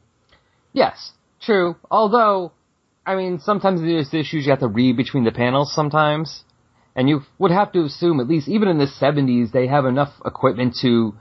Yes, 0.74 1.12
true. 1.42 1.76
Although, 1.92 2.52
I 3.06 3.16
mean, 3.16 3.40
sometimes 3.40 3.82
there's 3.82 4.14
issues 4.14 4.46
you 4.46 4.52
have 4.52 4.62
to 4.62 4.68
read 4.68 4.98
between 4.98 5.24
the 5.24 5.32
panels 5.32 5.74
sometimes. 5.74 6.44
And 6.96 7.08
you 7.08 7.22
would 7.38 7.52
have 7.52 7.72
to 7.74 7.84
assume, 7.84 8.20
at 8.20 8.28
least 8.28 8.48
even 8.48 8.68
in 8.68 8.80
the 8.80 8.88
70s, 8.88 9.52
they 9.52 9.68
have 9.68 9.86
enough 9.86 10.10
equipment 10.26 10.76
to 10.82 11.14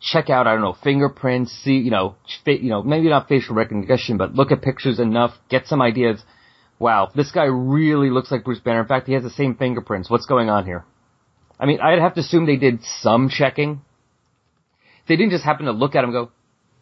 check 0.00 0.28
out, 0.28 0.48
I 0.48 0.52
don't 0.52 0.60
know, 0.60 0.76
fingerprints, 0.82 1.52
see, 1.52 1.78
you 1.78 1.92
know, 1.92 2.16
you 2.44 2.68
know, 2.68 2.82
maybe 2.82 3.08
not 3.08 3.28
facial 3.28 3.54
recognition, 3.54 4.16
but 4.16 4.34
look 4.34 4.50
at 4.50 4.60
pictures 4.60 4.98
enough, 4.98 5.32
get 5.48 5.68
some 5.68 5.80
ideas. 5.80 6.20
Wow, 6.78 7.10
this 7.14 7.32
guy 7.32 7.44
really 7.44 8.10
looks 8.10 8.30
like 8.30 8.44
Bruce 8.44 8.60
Banner. 8.60 8.80
In 8.80 8.86
fact, 8.86 9.06
he 9.06 9.14
has 9.14 9.22
the 9.22 9.30
same 9.30 9.56
fingerprints. 9.56 10.08
What's 10.08 10.26
going 10.26 10.48
on 10.48 10.64
here? 10.64 10.84
I 11.58 11.66
mean, 11.66 11.80
I'd 11.80 11.98
have 11.98 12.14
to 12.14 12.20
assume 12.20 12.46
they 12.46 12.56
did 12.56 12.84
some 13.00 13.28
checking. 13.28 13.80
They 15.08 15.16
didn't 15.16 15.32
just 15.32 15.44
happen 15.44 15.66
to 15.66 15.72
look 15.72 15.96
at 15.96 16.04
him 16.04 16.10
and 16.10 16.12
go, 16.12 16.32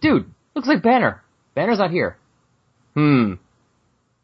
dude, 0.00 0.30
looks 0.54 0.68
like 0.68 0.82
Banner. 0.82 1.22
Banner's 1.54 1.78
not 1.78 1.90
here. 1.90 2.18
Hmm. 2.94 3.34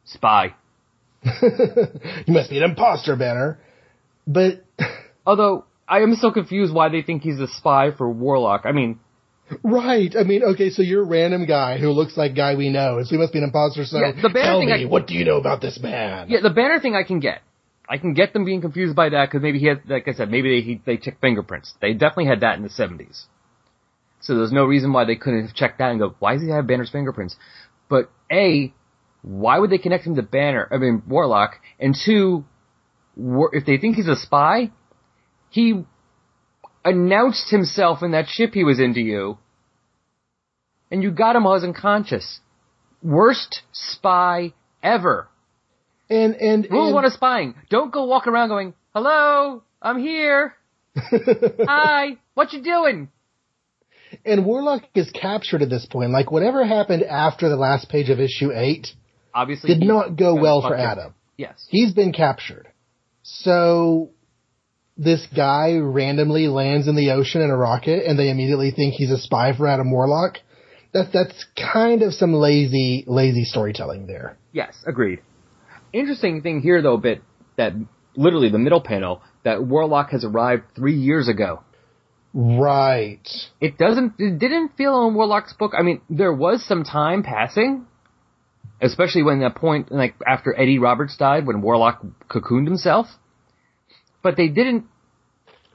Spy. 0.04 0.54
you 1.24 2.35
must 2.35 2.50
be 2.50 2.58
an 2.58 2.64
imposter, 2.64 3.16
Banner. 3.16 3.58
But, 4.26 4.64
Although, 5.26 5.64
I 5.88 6.00
am 6.00 6.14
so 6.16 6.30
confused 6.30 6.74
why 6.74 6.88
they 6.88 7.02
think 7.02 7.22
he's 7.22 7.38
a 7.38 7.48
spy 7.48 7.90
for 7.96 8.11
Warlock. 8.11 8.62
I 8.64 8.72
mean, 8.72 9.00
right, 9.62 10.15
I 10.19 10.23
mean, 10.25 10.43
okay, 10.43 10.71
so 10.71 10.83
you're 10.83 11.03
a 11.03 11.07
random 11.07 11.47
guy 11.47 11.79
who 11.79 11.91
looks 11.91 12.17
like 12.17 12.35
guy 12.35 12.55
we 12.55 12.69
know, 12.71 13.01
so 13.03 13.11
he 13.11 13.17
must 13.17 13.33
be 13.33 13.38
an 13.38 13.45
imposter, 13.45 13.85
so 13.85 13.99
Yeah, 13.99 14.12
the 14.12 14.29
Banner 14.29 14.45
tell 14.47 14.61
thing 14.61 14.69
me, 14.71 14.85
I- 14.85 14.87
what 14.87 15.07
do 15.07 15.15
you 15.15 15.25
know 15.25 15.37
about 15.38 15.61
this 15.61 15.79
man? 15.81 16.29
yeah, 16.31 16.41
the 16.43 16.51
Banner 16.51 16.81
thing 16.81 16.95
I 16.95 17.03
can 17.05 17.21
get. 17.21 17.43
I 17.88 17.99
can 17.99 18.15
get 18.15 18.33
them 18.33 18.45
being 18.45 18.61
confused 18.61 18.95
by 18.97 19.09
that 19.11 19.27
because 19.27 19.43
maybe 19.43 19.59
he 19.59 19.67
had, 19.67 19.83
like 19.88 20.07
I 20.09 20.12
said, 20.12 20.31
maybe 20.31 20.49
they, 20.61 20.65
he, 20.67 20.81
they 20.87 20.97
check 20.97 21.21
fingerprints. 21.21 21.75
They 21.81 21.93
definitely 21.93 22.27
had 22.27 22.41
that 22.41 22.57
in 22.57 22.62
the 22.62 22.69
70s. 22.71 23.25
So 24.21 24.37
there's 24.37 24.53
no 24.53 24.65
reason 24.65 24.93
why 24.93 25.05
they 25.05 25.17
couldn't 25.17 25.47
have 25.47 25.55
checked 25.55 25.79
that 25.79 25.91
and 25.91 25.99
go, 25.99 26.15
why 26.21 26.35
does 26.35 26.43
he 26.43 26.49
have 26.51 26.67
Banner's 26.67 26.91
fingerprints? 26.91 27.37
But 27.91 28.09
A, 28.31 28.73
why 29.23 29.59
would 29.59 29.71
they 29.71 29.79
connect 29.79 30.07
him 30.07 30.15
to 30.15 30.23
Banner, 30.23 30.69
I 30.71 30.79
mean, 30.79 31.03
Warlock? 31.09 31.57
And 31.81 31.95
two, 31.95 32.45
if 33.53 33.67
they 33.67 33.79
think 33.79 33.97
he's 33.97 34.09
a 34.09 34.17
spy, 34.17 34.71
he 35.51 35.85
announced 36.85 37.51
himself 37.51 38.03
in 38.03 38.12
that 38.12 38.29
ship 38.29 38.55
he 38.55 38.65
was 38.65 38.81
into 38.81 39.01
you, 39.01 39.38
and 40.92 41.02
you 41.02 41.11
got 41.11 41.35
him 41.35 41.44
while 41.44 41.55
he 41.55 41.57
was 41.57 41.64
unconscious. 41.64 42.40
Worst 43.02 43.62
spy 43.72 44.52
ever. 44.83 45.26
And, 46.11 46.35
and, 46.37 46.68
Rule 46.70 46.87
and 46.87 46.94
one 46.94 47.07
of 47.07 47.14
spying. 47.14 47.55
Don't 47.70 47.90
go 47.90 48.05
walk 48.05 48.26
around 48.26 48.50
going, 48.50 48.74
hello, 48.94 49.62
I'm 49.81 49.98
here. 49.98 50.55
Hi, 50.96 52.18
what 52.35 52.52
you 52.52 52.62
doing? 52.62 53.09
And 54.26 54.44
Warlock 54.44 54.83
is 54.94 55.11
captured 55.11 55.62
at 55.62 55.70
this 55.70 55.87
point. 55.87 56.11
Like 56.11 56.31
whatever 56.31 56.62
happened 56.66 57.02
after 57.02 57.48
the 57.48 57.57
last 57.57 57.88
page 57.88 58.11
of 58.11 58.20
issue 58.20 58.52
eight 58.55 58.88
Obviously, 59.35 59.72
did 59.74 59.83
not 59.83 60.16
go 60.16 60.35
well 60.35 60.61
for. 60.61 60.76
Adam. 60.76 61.14
Yes. 61.38 61.66
He's 61.70 61.94
been 61.94 62.12
captured. 62.12 62.68
So 63.22 64.11
this 64.98 65.26
guy 65.35 65.78
randomly 65.78 66.48
lands 66.48 66.87
in 66.87 66.96
the 66.96 67.12
ocean 67.12 67.40
in 67.40 67.48
a 67.48 67.57
rocket 67.57 68.05
and 68.07 68.18
they 68.18 68.28
immediately 68.28 68.70
think 68.70 68.92
he's 68.92 69.11
a 69.11 69.16
spy 69.16 69.57
for 69.57 69.66
Adam 69.66 69.90
Warlock. 69.90 70.37
That 70.92 71.11
that's 71.12 71.46
kind 71.57 72.02
of 72.02 72.12
some 72.12 72.35
lazy 72.35 73.05
lazy 73.07 73.44
storytelling 73.44 74.07
there. 74.07 74.37
Yes, 74.52 74.74
agreed. 74.87 75.20
Interesting 75.92 76.42
thing 76.42 76.61
here 76.61 76.83
though, 76.83 76.96
bit, 76.96 77.22
that 77.57 77.72
literally 78.16 78.50
the 78.50 78.59
middle 78.59 78.81
panel, 78.81 79.22
that 79.44 79.64
Warlock 79.64 80.11
has 80.11 80.24
arrived 80.24 80.64
three 80.74 80.96
years 80.96 81.28
ago. 81.28 81.62
Right. 82.35 83.26
It 83.61 83.76
doesn't, 83.76 84.14
it 84.18 84.38
didn't 84.38 84.76
feel 84.76 85.07
in 85.07 85.14
Warlock's 85.14 85.52
book, 85.52 85.72
I 85.78 85.83
mean, 85.83 86.00
there 86.09 86.33
was 86.33 86.66
some 86.66 86.85
time 86.85 87.22
passing, 87.22 87.87
especially 88.81 89.22
when 89.22 89.40
that 89.40 89.55
point, 89.55 89.92
like, 89.92 90.14
after 90.26 90.59
Eddie 90.59 90.78
Roberts 90.78 91.16
died, 91.16 91.46
when 91.46 91.61
Warlock 91.61 92.02
cocooned 92.28 92.66
himself. 92.66 93.07
But 94.22 94.37
they 94.37 94.48
didn't, 94.48 94.87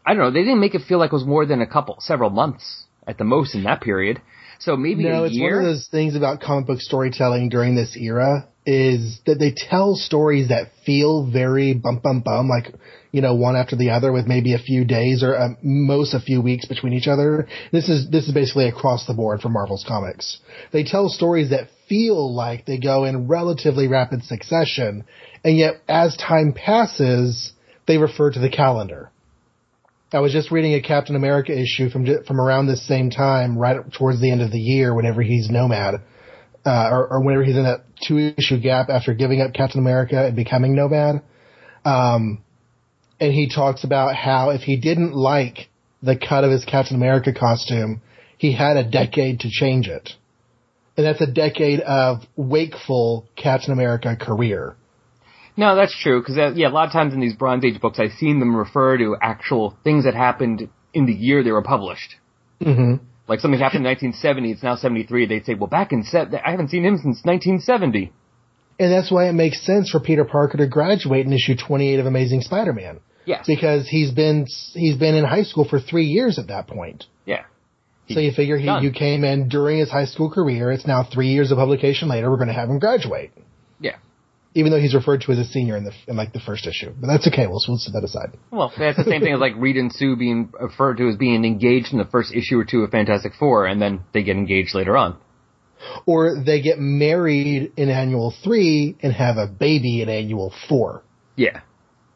I 0.06 0.13
don't 0.13 0.23
know, 0.23 0.32
they 0.32 0.43
didn't 0.43 0.60
make 0.60 0.73
it 0.73 0.82
feel 0.88 0.97
like 0.97 1.12
it 1.12 1.15
was 1.15 1.25
more 1.25 1.45
than 1.45 1.62
a 1.62 1.67
couple, 1.67 1.97
several 1.99 2.30
months 2.30 2.86
at 3.06 3.17
the 3.17 3.23
most 3.23 3.53
in 3.53 3.63
that 3.63 3.82
period. 3.82 4.21
So 4.60 4.76
maybe 4.76 5.04
No, 5.04 5.24
it's 5.26 5.36
year. 5.36 5.56
one 5.58 5.65
of 5.65 5.72
those 5.72 5.88
things 5.88 6.15
about 6.15 6.41
comic 6.41 6.67
book 6.67 6.82
storytelling 6.82 7.50
during 7.50 7.76
this 7.76 7.96
era 7.96 8.48
is 8.65 9.22
that 9.26 9.39
they 9.39 9.52
tell 9.52 9.96
stories 9.96 10.50
that 10.50 10.72
feel 10.86 11.26
very 11.26 11.74
bum 11.74 12.00
bum 12.04 12.20
bum, 12.20 12.50
like 12.50 12.74
you 13.12 13.22
know 13.22 13.34
one 13.34 13.56
after 13.56 13.76
the 13.76 13.91
other, 13.91 14.12
with 14.12 14.28
maybe 14.28 14.54
a 14.54 14.60
few 14.60 14.84
days 14.84 15.24
or 15.24 15.38
um, 15.38 15.58
most 15.63 16.13
a 16.13 16.20
few 16.20 16.41
weeks 16.41 16.65
between 16.65 16.93
each 16.93 17.08
other. 17.08 17.48
This 17.72 17.88
is 17.88 18.10
this 18.10 18.28
is 18.28 18.34
basically 18.34 18.67
across 18.67 19.06
the 19.06 19.13
board 19.13 19.41
for 19.41 19.50
Marvel's 19.50 19.86
comics. 19.88 20.39
They 20.74 20.84
tell 20.84 21.08
stories 21.08 21.52
that 21.52 21.70
feel 21.88 22.34
like 22.36 22.65
they 22.65 22.78
go 22.78 23.06
in 23.06 23.28
relatively 23.28 23.88
rapid 23.88 24.24
succession, 24.26 25.06
and 25.46 25.58
yet 25.58 25.76
as 25.88 26.17
time 26.17 26.52
passes, 26.54 27.54
they 27.88 27.98
refer 27.98 28.32
to 28.32 28.39
the 28.39 28.50
calendar. 28.50 29.12
I 30.13 30.20
was 30.22 30.32
just 30.32 30.52
reading 30.52 30.74
a 30.74 30.82
Captain 30.82 31.17
America 31.17 31.52
issue 31.52 31.89
from 31.89 32.06
from 32.26 32.39
around 32.39 32.67
this 32.67 32.88
same 32.88 33.10
time, 33.10 33.58
right 33.58 33.78
towards 33.91 34.22
the 34.22 34.32
end 34.32 34.41
of 34.41 34.52
the 34.52 34.60
year, 34.60 34.93
whenever 34.93 35.22
he's 35.22 35.50
Nomad, 35.50 35.96
uh, 36.65 36.89
or, 36.89 37.08
or 37.08 37.24
whenever 37.24 37.43
he's 37.43 37.58
in 37.58 37.63
that 37.63 37.84
two 38.08 38.34
issue 38.38 38.60
gap 38.60 38.88
after 38.89 39.13
giving 39.13 39.41
up 39.41 39.54
Captain 39.54 39.82
America 39.82 40.28
and 40.28 40.36
becoming 40.36 40.76
Nomad. 40.76 41.22
Um, 41.84 42.41
and 43.20 43.34
he 43.34 43.50
talks 43.54 43.84
about 43.84 44.15
how 44.15 44.52
if 44.52 44.62
he 44.62 44.78
didn't 44.78 45.13
like 45.13 45.67
the 46.02 46.15
cut 46.15 46.46
of 46.46 46.52
his 46.52 46.63
Captain 46.63 46.96
America 46.96 47.34
costume, 47.34 48.02
he 48.38 48.54
had 48.54 48.78
a 48.78 48.89
decade 48.89 49.41
to 49.41 49.50
change 49.50 49.88
it. 49.88 50.12
And 50.96 51.06
that's 51.06 51.22
a 51.22 51.28
decade 51.28 51.82
of 51.82 52.22
wakeful 52.38 53.26
Captain 53.36 53.74
America 53.74 54.15
career. 54.15 54.76
No, 55.58 55.76
that's 55.76 55.96
true. 56.00 56.22
Because 56.22 56.38
uh, 56.38 56.52
yeah, 56.56 56.67
a 56.67 56.70
lot 56.70 56.86
of 56.86 56.93
times 56.93 57.13
in 57.13 57.20
these 57.20 57.36
Bronze 57.36 57.65
Age 57.65 57.82
books, 57.82 58.00
I've 58.00 58.13
seen 58.13 58.39
them 58.39 58.56
refer 58.56 58.98
to 59.00 59.17
actual 59.22 59.76
things 59.84 60.06
that 60.06 60.13
happened 60.13 60.70
in 60.93 61.08
the 61.08 61.13
year 61.13 61.43
they 61.43 61.52
were 61.52 61.63
published. 61.63 62.15
Mm-hmm. 62.62 63.04
Like 63.28 63.39
something 63.41 63.60
happened 63.60 63.86
in 63.86 63.89
1970, 63.89 64.52
it's 64.52 64.63
now 64.63 64.76
73. 64.76 65.26
They'd 65.26 65.46
say, 65.46 65.56
well, 65.56 65.67
back 65.67 65.91
in 65.91 66.04
se- 66.04 66.28
I 66.46 66.52
haven't 66.52 66.70
seen 66.70 66.86
him 66.86 66.96
since 66.96 67.26
1970. 67.26 68.13
And 68.80 68.91
that's 68.91 69.12
why 69.12 69.28
it 69.28 69.34
makes 69.34 69.65
sense 69.65 69.89
for 69.89 70.00
Peter 70.00 70.24
Parker 70.24 70.58
to 70.60 70.67
graduate 70.67 71.26
in 71.26 71.34
issue 71.34 71.56
28 71.58 72.00
of 72.00 72.06
Amazing 72.06 72.41
Spider-Man. 72.41 73.00
Yes. 73.26 73.46
Because 73.46 73.89
he's 73.89 74.12
been 74.12 74.48
he's 74.74 74.96
been 74.96 75.13
in 75.15 75.26
high 75.26 75.43
school 75.43 75.67
for 75.67 75.82
three 75.82 76.06
years 76.06 76.39
at 76.39 76.48
that 76.48 76.67
point. 76.67 77.06
Yeah. 77.26 77.43
So 78.10 78.22
you 78.22 78.32
figure 78.32 78.58
he 78.58 78.67
Done. 78.67 78.84
you 78.84 78.91
came 78.91 79.26
in 79.26 79.50
during 79.50 79.80
his 79.80 79.89
high 79.89 80.06
school 80.06 80.32
career. 80.32 80.72
It's 80.72 80.88
now 80.88 81.04
three 81.04 81.28
years 81.28 81.52
of 81.52 81.58
publication 81.58 82.08
later. 82.08 82.30
We're 82.30 82.38
going 82.38 82.48
to 82.48 82.54
have 82.54 82.70
him 82.70 82.80
graduate. 82.80 83.32
Even 84.58 84.72
though 84.72 84.80
he's 84.80 84.96
referred 84.96 85.22
to 85.22 85.32
as 85.32 85.38
a 85.39 85.46
senior 85.46 85.78
in 85.78 85.84
the 85.86 85.93
in 86.08 86.17
like 86.17 86.34
the 86.34 86.39
first 86.39 86.67
issue. 86.67 86.91
But 87.00 87.08
that's 87.08 87.28
okay. 87.28 87.48
We'll 87.48 87.62
we'll 87.67 87.78
set 87.78 87.93
that 87.93 88.04
aside. 88.04 88.38
Well, 88.52 88.72
that's 88.78 88.98
the 88.98 89.04
same 89.06 89.22
thing 89.22 89.34
as 89.34 89.39
like 89.39 89.54
Reed 89.56 89.78
and 89.78 89.93
Sue 89.93 90.15
being 90.17 90.52
referred 90.60 90.98
to 90.98 91.08
as 91.08 91.15
being 91.15 91.46
engaged 91.46 91.93
in 91.93 92.00
the 92.00 92.06
first 92.06 92.34
issue 92.34 92.58
or 92.58 92.65
two 92.65 92.82
of 92.82 92.91
Fantastic 92.91 93.34
Four, 93.39 93.65
and 93.65 93.82
then 93.82 94.02
they 94.13 94.24
get 94.24 94.36
engaged 94.36 94.76
later 94.76 94.98
on. 94.98 95.17
Or 96.06 96.43
they 96.43 96.62
get 96.62 96.80
married 96.80 97.72
in 97.78 97.89
annual 97.89 98.34
three 98.43 98.98
and 99.02 99.13
have 99.13 99.38
a 99.38 99.46
baby 99.48 100.02
in 100.02 100.10
annual 100.10 100.52
four 100.67 101.04
Yeah. 101.36 101.62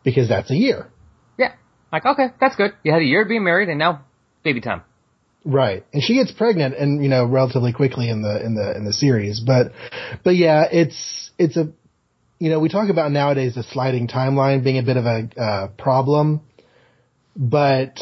because 0.04 0.28
that's 0.28 0.50
a 0.50 0.56
year. 0.56 0.90
Yeah. 1.38 1.54
Like, 1.94 2.06
okay, 2.06 2.30
that's 2.40 2.56
good. 2.56 2.74
You 2.84 2.92
had 2.92 3.02
a 3.02 3.06
year 3.06 3.22
of 3.22 3.28
being 3.28 3.44
married, 3.44 3.70
and 3.70 3.78
now 3.78 4.04
baby 4.44 4.62
time. 4.62 4.82
Right. 5.46 5.86
And 5.94 6.04
she 6.04 6.16
gets 6.16 6.32
pregnant 6.32 6.76
and, 6.76 7.04
you 7.04 7.10
know, 7.10 7.26
relatively 7.26 7.72
quickly 7.74 8.10
in 8.10 8.22
the, 8.24 8.44
in 8.46 8.56
the, 8.56 8.76
in 8.76 8.84
the 8.86 8.94
series. 8.94 9.40
But, 9.40 9.72
but 10.24 10.36
yeah, 10.36 10.66
it's, 10.72 11.32
it's 11.38 11.58
a, 11.58 11.72
you 12.42 12.50
know, 12.50 12.60
we 12.60 12.70
talk 12.70 12.90
about 12.90 13.12
nowadays 13.12 13.54
the 13.54 13.62
sliding 13.62 14.08
timeline 14.08 14.64
being 14.64 14.80
a 14.80 14.84
bit 14.84 14.98
of 14.98 15.06
a, 15.06 15.30
uh, 15.40 15.68
problem, 15.78 16.42
but, 17.36 18.00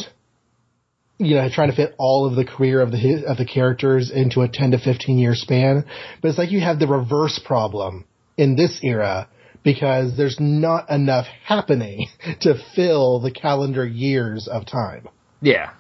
you 1.18 1.36
know, 1.36 1.50
trying 1.52 1.70
to 1.70 1.76
fit 1.76 1.94
all 1.98 2.26
of 2.26 2.38
the 2.38 2.46
career 2.46 2.80
of 2.80 2.90
the, 2.90 3.26
of 3.28 3.36
the 3.36 3.46
characters 3.46 4.10
into 4.10 4.40
a 4.40 4.48
10 4.48 4.72
to 4.72 4.80
15 4.80 5.18
year 5.18 5.36
span. 5.36 5.84
But 6.22 6.30
it's 6.30 6.38
like 6.38 6.52
you 6.52 6.62
have 6.62 6.80
the 6.80 6.88
reverse 6.88 7.38
problem 7.46 8.06
in 8.38 8.56
this 8.56 8.80
era 8.82 9.28
because 9.62 10.16
there's 10.16 10.38
not 10.40 10.90
enough 10.90 11.26
happening 11.44 12.08
to 12.40 12.56
fill 12.78 13.20
the 13.20 13.32
calendar 13.32 13.86
years 13.86 14.48
of 14.48 14.66
time. 14.66 15.10
Yeah. 15.42 15.72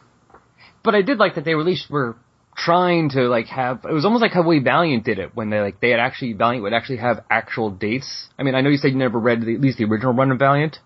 But 0.84 0.96
I 0.96 1.02
did 1.02 1.18
like 1.18 1.36
that 1.36 1.46
they 1.46 1.54
at 1.54 1.60
least 1.60 1.90
were 1.90 2.18
trying 2.66 3.10
to 3.12 3.22
like 3.28 3.48
have 3.48 3.86
it 3.86 3.94
was 3.94 4.06
almost 4.06 4.22
like 4.22 4.32
how 4.32 4.44
way 4.44 4.60
Valiant 4.60 5.06
did 5.06 5.20
it 5.20 5.32
when 5.34 5.50
they 5.50 5.60
like 5.60 5.80
they 5.80 5.92
had 5.92 6.00
actually 6.00 6.34
Valiant 6.34 6.64
would 6.64 6.74
actually 6.74 6.98
have 6.98 7.24
actual 7.30 7.70
dates. 7.72 8.28
I 8.38 8.44
mean, 8.44 8.56
I 8.56 8.62
know 8.62 8.70
you 8.70 8.78
said 8.78 8.92
you 8.92 8.98
never 8.98 9.20
read 9.20 9.42
the, 9.42 9.56
at 9.56 9.62
least 9.62 9.78
the 9.78 9.86
original 9.86 10.14
run 10.14 10.32
of 10.32 10.40
Valiant, 10.40 10.78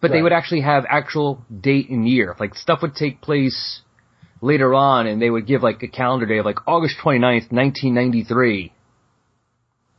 but 0.00 0.12
they 0.12 0.22
would 0.22 0.32
actually 0.32 0.60
have 0.60 0.84
actual 0.88 1.44
date 1.60 1.90
and 1.90 2.08
year. 2.08 2.36
Like 2.38 2.54
stuff 2.54 2.82
would 2.82 2.94
take 2.94 3.20
place 3.20 3.80
later 4.40 4.74
on 4.74 5.06
and 5.06 5.20
they 5.20 5.30
would 5.30 5.46
give 5.46 5.62
like 5.62 5.82
a 5.82 5.88
calendar 5.88 6.26
day 6.26 6.38
of 6.38 6.44
like 6.44 6.66
August 6.68 6.96
29th, 7.02 7.50
1993. 7.50 8.72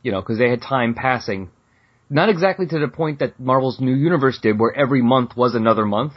You 0.02 0.12
know, 0.12 0.22
cuz 0.22 0.38
they 0.38 0.48
had 0.48 0.62
time 0.62 0.94
passing. 0.94 1.50
Not 2.08 2.28
exactly 2.28 2.66
to 2.66 2.78
the 2.78 2.88
point 2.88 3.18
that 3.18 3.40
Marvel's 3.40 3.80
New 3.80 3.94
Universe 3.94 4.38
did 4.38 4.58
where 4.58 4.72
every 4.74 5.02
month 5.02 5.36
was 5.36 5.54
another 5.54 5.84
month. 5.84 6.12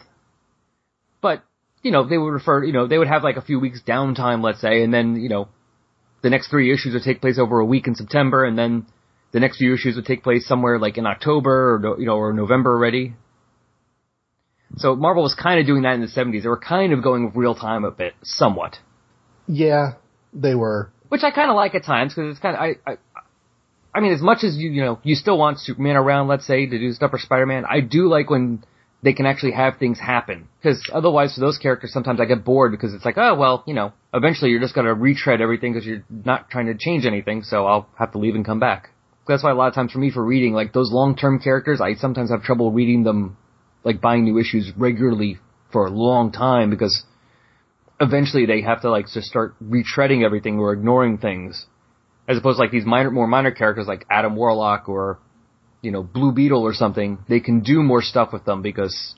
You 1.82 1.92
know, 1.92 2.08
they 2.08 2.18
would 2.18 2.34
refer, 2.34 2.64
you 2.64 2.74
know, 2.74 2.88
they 2.88 2.98
would 2.98 3.08
have 3.08 3.24
like 3.24 3.38
a 3.38 3.42
few 3.42 3.60
weeks 3.60 3.82
downtime, 3.86 4.44
let's 4.44 4.62
say, 4.62 4.84
and 4.84 4.94
then, 4.94 5.16
you 5.16 5.30
know, 5.30 5.48
the 6.22 6.30
next 6.30 6.50
three 6.50 6.74
issues 6.74 6.94
would 6.94 7.04
take 7.04 7.22
place 7.22 7.40
over 7.40 7.60
a 7.60 7.66
week 7.66 7.88
in 7.88 7.96
September, 7.96 8.44
and 8.44 8.58
then 8.58 8.86
the 9.32 9.40
next 9.40 9.58
few 9.58 9.74
issues 9.74 9.96
would 9.96 10.06
take 10.06 10.24
place 10.24 10.46
somewhere 10.46 10.78
like 10.78 10.98
in 10.98 11.06
October 11.06 11.76
or, 11.76 12.00
you 12.00 12.06
know, 12.06 12.18
or 12.18 12.34
November 12.34 12.74
already. 12.74 13.14
So 14.78 14.96
Marvel 14.96 15.24
was 15.24 15.34
kind 15.34 15.60
of 15.60 15.66
doing 15.66 15.84
that 15.84 15.94
in 15.94 16.02
the 16.02 16.08
70s. 16.08 16.44
They 16.44 16.50
were 16.50 16.60
kind 16.60 16.94
of 16.94 17.02
going 17.02 17.32
real 17.34 17.56
time 17.56 17.86
a 17.86 17.92
bit, 17.92 18.14
somewhat. 18.24 18.78
Yeah, 19.48 19.94
they 20.34 20.56
were. 20.56 20.92
Which 21.08 21.24
I 21.24 21.32
kind 21.32 21.50
of 21.50 21.56
like 21.56 21.74
at 21.74 21.84
times, 21.84 22.14
because 22.14 22.32
it's 22.32 22.40
kind 22.40 22.56
of, 22.56 22.62
I, 22.62 22.92
I, 22.92 22.98
I 23.94 24.00
mean, 24.02 24.14
as 24.14 24.22
much 24.22 24.44
as 24.44 24.56
you, 24.56 24.70
you 24.70 24.84
know, 24.84 25.00
you 25.04 25.16
still 25.16 25.38
want 25.38 25.60
Superman 25.60 25.96
around, 25.96 26.28
let's 26.28 26.46
say, 26.46 26.68
to 26.68 26.78
do 26.78 26.92
stuff 26.94 27.12
for 27.12 27.18
Spider-Man, 27.18 27.66
I 27.66 27.80
do 27.80 28.08
like 28.08 28.30
when 28.30 28.64
they 29.02 29.14
can 29.14 29.26
actually 29.26 29.54
have 29.54 29.78
things 29.78 30.00
happen. 30.00 30.48
Because 30.62 30.90
otherwise, 30.94 31.34
for 31.34 31.42
those 31.42 31.58
characters, 31.58 31.94
sometimes 31.94 32.20
I 32.20 32.26
get 32.26 32.44
bored 32.44 32.72
because 32.72 32.94
it's 32.94 33.06
like, 33.06 33.18
oh, 33.18 33.36
well, 33.36 33.64
you 33.66 33.74
know, 33.74 33.94
eventually 34.14 34.52
you're 34.52 34.60
just 34.60 34.76
to 34.76 34.94
retread 34.94 35.42
everything 35.42 35.74
because 35.74 35.88
you're 35.88 36.04
not 36.10 36.50
trying 36.50 36.66
to 36.66 36.76
change 36.78 37.06
anything, 37.06 37.44
so 37.44 37.66
I'll 37.66 37.88
have 37.98 38.12
to 38.12 38.18
leave 38.18 38.36
and 38.36 38.46
come 38.46 38.60
back. 38.60 38.90
That's 39.28 39.44
why 39.44 39.52
a 39.52 39.56
lot 39.56 39.68
of 39.68 39.76
times 39.76 39.92
for 39.92 40.00
me, 40.00 40.12
for 40.12 40.26
reading, 40.26 40.54
like 40.54 40.74
those 40.74 40.92
long-term 40.92 41.40
characters, 41.40 41.80
I 41.80 41.94
sometimes 41.94 42.32
have 42.32 42.42
trouble 42.42 42.72
reading 42.72 43.04
them, 43.04 43.38
like 43.84 44.02
buying 44.02 44.24
new 44.24 44.40
issues 44.40 44.72
regularly 44.76 45.38
for 45.72 45.86
a 45.86 45.92
long 45.92 46.32
time 46.32 46.70
because 46.70 47.04
eventually 48.02 48.46
they 48.46 48.62
have 48.62 48.82
to 48.82 48.90
like 48.90 49.06
just 49.06 49.28
start 49.28 49.56
retreading 49.64 50.26
everything 50.26 50.58
or 50.58 50.74
ignoring 50.74 51.20
things. 51.20 51.68
As 52.28 52.38
opposed 52.38 52.58
to 52.58 52.64
like 52.64 52.72
these 52.72 52.86
minor, 52.86 53.12
more 53.12 53.28
minor 53.28 53.52
characters 53.52 53.88
like 53.88 54.06
Adam 54.10 54.36
Warlock 54.36 54.90
or, 54.90 55.20
you 55.82 55.92
know, 55.92 56.04
Blue 56.04 56.32
Beetle 56.32 56.62
or 56.62 56.74
something, 56.74 57.20
they 57.28 57.40
can 57.40 57.62
do 57.62 57.82
more 57.84 58.02
stuff 58.02 58.34
with 58.34 58.46
them 58.46 58.62
because, 58.62 59.16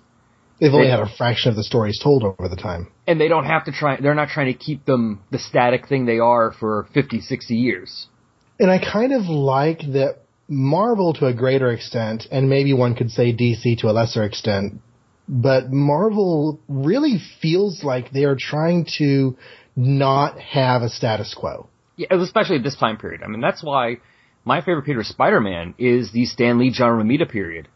They've 0.60 0.72
only 0.72 0.86
They- 0.86 0.92
had 0.92 1.00
a 1.00 1.08
fraction 1.08 1.50
of 1.50 1.56
the 1.56 1.64
stories 1.64 1.98
told 1.98 2.24
over 2.24 2.48
the 2.48 2.56
time. 2.56 2.88
and 3.08 3.20
they 3.20 3.28
don't 3.28 3.46
have 3.46 3.64
to 3.66 3.72
try, 3.72 3.98
they're 4.00 4.14
not 4.14 4.30
trying 4.30 4.46
to 4.46 4.54
keep 4.54 4.86
them 4.86 5.22
the 5.32 5.40
static 5.40 5.88
thing 5.88 6.06
they 6.06 6.20
are 6.20 6.52
for 6.52 6.88
50, 6.94 7.20
60 7.20 7.56
years. 7.56 8.08
And 8.60 8.70
I 8.70 8.78
kind 8.78 9.12
of 9.12 9.28
like 9.28 9.80
that 9.94 10.18
Marvel 10.48 11.14
to 11.14 11.26
a 11.26 11.34
greater 11.34 11.72
extent, 11.72 12.28
and 12.32 12.48
maybe 12.48 12.74
one 12.74 12.94
could 12.94 13.10
say 13.10 13.34
DC 13.34 13.76
to 13.80 13.90
a 13.90 13.94
lesser 13.94 14.24
extent, 14.24 14.80
but 15.28 15.72
Marvel 15.72 16.60
really 16.68 17.18
feels 17.42 17.84
like 17.84 18.12
they 18.12 18.26
are 18.26 18.36
trying 18.36 18.86
to 19.00 19.36
not 19.76 20.38
have 20.40 20.84
a 20.84 20.90
status 20.90 21.34
quo. 21.34 21.68
Yeah, 21.96 22.08
especially 22.12 22.58
at 22.58 22.64
this 22.64 22.76
time 22.76 22.98
period. 22.98 23.22
I 23.24 23.28
mean, 23.30 23.42
that's 23.42 23.64
why 23.64 23.98
my 24.44 24.62
favorite 24.62 24.86
Peter 24.86 25.04
Spider-Man 25.04 25.76
is 25.78 26.12
the 26.12 26.26
Stan 26.26 26.58
Lee 26.60 26.72
John 26.72 27.00
Romita 27.00 27.30
period. 27.30 27.68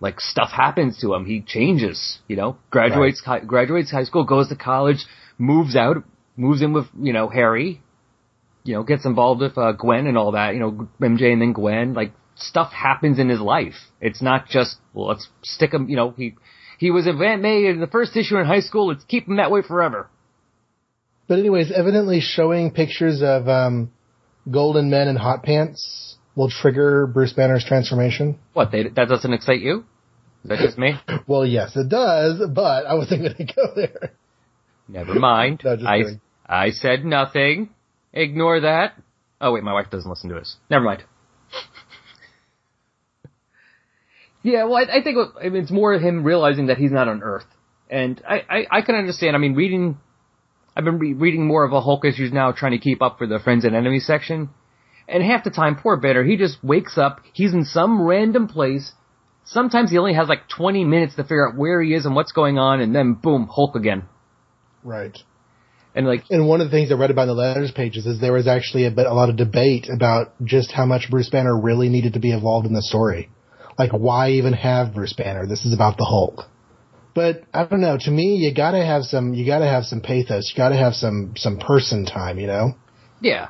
Like 0.00 0.20
stuff 0.20 0.50
happens 0.50 0.98
to 1.00 1.14
him, 1.14 1.24
he 1.24 1.40
changes. 1.40 2.18
You 2.28 2.36
know, 2.36 2.58
graduates 2.70 3.22
hi- 3.24 3.40
graduates 3.40 3.90
high 3.90 4.04
school, 4.04 4.24
goes 4.24 4.48
to 4.48 4.56
college, 4.56 5.04
moves 5.38 5.74
out, 5.74 6.04
moves 6.36 6.62
in 6.62 6.72
with 6.72 6.86
you 7.00 7.12
know 7.12 7.28
Harry. 7.28 7.82
You 8.64 8.74
know, 8.74 8.82
gets 8.82 9.06
involved 9.06 9.40
with 9.40 9.56
uh, 9.56 9.72
Gwen 9.72 10.06
and 10.06 10.18
all 10.18 10.32
that. 10.32 10.54
You 10.54 10.60
know, 10.60 10.88
MJ 11.00 11.32
and 11.32 11.40
then 11.40 11.52
Gwen. 11.52 11.94
Like 11.94 12.12
stuff 12.36 12.72
happens 12.72 13.18
in 13.18 13.28
his 13.28 13.40
life. 13.40 13.74
It's 14.00 14.22
not 14.22 14.48
just 14.48 14.76
well, 14.94 15.08
let's 15.08 15.28
stick 15.42 15.72
him. 15.72 15.88
You 15.88 15.96
know, 15.96 16.14
he 16.16 16.34
he 16.78 16.90
was 16.90 17.06
Aunt 17.06 17.42
May 17.42 17.66
in 17.66 17.80
the 17.80 17.86
first 17.88 18.16
issue 18.16 18.36
in 18.36 18.46
high 18.46 18.60
school. 18.60 18.88
Let's 18.88 19.04
keep 19.04 19.26
him 19.26 19.36
that 19.36 19.50
way 19.50 19.62
forever. 19.62 20.08
But 21.26 21.40
anyways, 21.40 21.72
evidently 21.72 22.20
showing 22.20 22.70
pictures 22.70 23.20
of 23.22 23.48
um, 23.48 23.90
golden 24.50 24.90
men 24.90 25.08
in 25.08 25.16
hot 25.16 25.42
pants 25.42 26.16
will 26.34 26.50
trigger 26.50 27.06
Bruce 27.06 27.32
Banner's 27.32 27.64
transformation. 27.64 28.38
What? 28.52 28.72
They, 28.72 28.84
that 28.84 29.08
doesn't 29.08 29.32
excite 29.32 29.60
you? 29.60 29.84
Is 30.44 30.50
that 30.50 30.58
just 30.60 30.78
me? 30.78 30.94
Well, 31.26 31.44
yes, 31.44 31.76
it 31.76 31.88
does, 31.88 32.40
but 32.54 32.86
I 32.86 32.94
wasn't 32.94 33.22
going 33.22 33.34
to 33.34 33.44
go 33.54 33.74
there. 33.74 34.12
Never 34.88 35.14
mind. 35.14 35.60
No, 35.64 35.76
just 35.76 35.86
I, 35.86 35.98
kidding. 35.98 36.20
I 36.46 36.70
said 36.70 37.04
nothing. 37.04 37.70
Ignore 38.12 38.60
that. 38.60 38.94
Oh 39.40 39.52
wait, 39.52 39.62
my 39.62 39.72
wife 39.72 39.90
doesn't 39.90 40.08
listen 40.08 40.30
to 40.30 40.36
us. 40.36 40.56
Never 40.70 40.84
mind. 40.84 41.04
yeah, 44.42 44.64
well, 44.64 44.76
I, 44.76 44.98
I 44.98 45.02
think 45.02 45.16
what- 45.16 45.44
I 45.44 45.48
mean, 45.48 45.62
it's 45.62 45.70
more 45.70 45.92
of 45.92 46.02
him 46.02 46.24
realizing 46.24 46.66
that 46.66 46.78
he's 46.78 46.92
not 46.92 47.08
on 47.08 47.22
Earth, 47.22 47.44
and 47.90 48.20
I, 48.28 48.42
I, 48.48 48.66
I 48.78 48.82
can 48.82 48.94
understand. 48.94 49.36
I 49.36 49.38
mean, 49.38 49.54
reading, 49.54 49.98
I've 50.78 50.84
been 50.84 51.00
re- 51.00 51.12
reading 51.12 51.44
more 51.44 51.64
of 51.64 51.72
a 51.72 51.80
Hulk 51.80 52.04
issues 52.04 52.32
now, 52.32 52.52
trying 52.52 52.70
to 52.70 52.78
keep 52.78 53.02
up 53.02 53.18
for 53.18 53.26
the 53.26 53.40
friends 53.40 53.64
and 53.64 53.74
enemies 53.74 54.06
section, 54.06 54.50
and 55.08 55.24
half 55.24 55.42
the 55.42 55.50
time, 55.50 55.74
poor 55.74 55.96
Banner, 55.96 56.22
he 56.22 56.36
just 56.36 56.62
wakes 56.62 56.96
up, 56.96 57.20
he's 57.32 57.52
in 57.52 57.64
some 57.64 58.00
random 58.00 58.46
place. 58.46 58.92
Sometimes 59.44 59.90
he 59.90 59.98
only 59.98 60.14
has 60.14 60.28
like 60.28 60.48
20 60.48 60.84
minutes 60.84 61.16
to 61.16 61.24
figure 61.24 61.48
out 61.48 61.56
where 61.56 61.82
he 61.82 61.94
is 61.94 62.06
and 62.06 62.14
what's 62.14 62.30
going 62.30 62.58
on, 62.58 62.80
and 62.80 62.94
then 62.94 63.14
boom, 63.14 63.48
Hulk 63.50 63.74
again. 63.74 64.04
Right. 64.84 65.18
And 65.96 66.06
like, 66.06 66.22
And 66.30 66.46
one 66.46 66.60
of 66.60 66.68
the 66.68 66.70
things 66.70 66.92
I 66.92 66.94
read 66.94 67.10
about 67.10 67.22
in 67.22 67.28
the 67.28 67.34
letters 67.34 67.72
pages 67.72 68.06
is 68.06 68.20
there 68.20 68.32
was 68.32 68.46
actually 68.46 68.84
a 68.84 68.92
bit, 68.92 69.06
a 69.06 69.14
lot 69.14 69.30
of 69.30 69.36
debate 69.36 69.88
about 69.92 70.32
just 70.44 70.70
how 70.70 70.86
much 70.86 71.10
Bruce 71.10 71.28
Banner 71.28 71.60
really 71.60 71.88
needed 71.88 72.12
to 72.12 72.20
be 72.20 72.30
involved 72.30 72.68
in 72.68 72.72
the 72.72 72.82
story. 72.82 73.30
Like, 73.76 73.90
why 73.90 74.30
even 74.32 74.52
have 74.52 74.94
Bruce 74.94 75.12
Banner? 75.12 75.44
This 75.44 75.64
is 75.64 75.74
about 75.74 75.96
the 75.96 76.04
Hulk. 76.04 76.44
But 77.14 77.42
I 77.52 77.64
don't 77.64 77.80
know. 77.80 77.98
To 77.98 78.10
me, 78.10 78.36
you 78.36 78.54
gotta 78.54 78.84
have 78.84 79.02
some, 79.04 79.34
you 79.34 79.44
gotta 79.46 79.66
have 79.66 79.84
some 79.84 80.00
pathos. 80.00 80.52
You 80.52 80.56
gotta 80.56 80.76
have 80.76 80.94
some, 80.94 81.34
some 81.36 81.58
person 81.58 82.04
time, 82.06 82.38
you 82.38 82.46
know? 82.46 82.74
Yeah. 83.20 83.48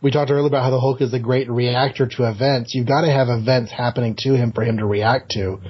we 0.00 0.10
talked 0.10 0.30
earlier 0.30 0.46
about 0.46 0.62
how 0.64 0.70
the 0.70 0.80
Hulk 0.80 1.00
is 1.00 1.12
a 1.14 1.18
great 1.18 1.50
reactor 1.50 2.06
to 2.06 2.28
events. 2.28 2.74
You've 2.74 2.86
got 2.86 3.02
to 3.02 3.10
have 3.10 3.28
events 3.28 3.72
happening 3.72 4.14
to 4.20 4.34
him 4.36 4.52
for 4.52 4.62
him 4.62 4.78
to 4.78 4.86
react 4.86 5.30
to. 5.32 5.60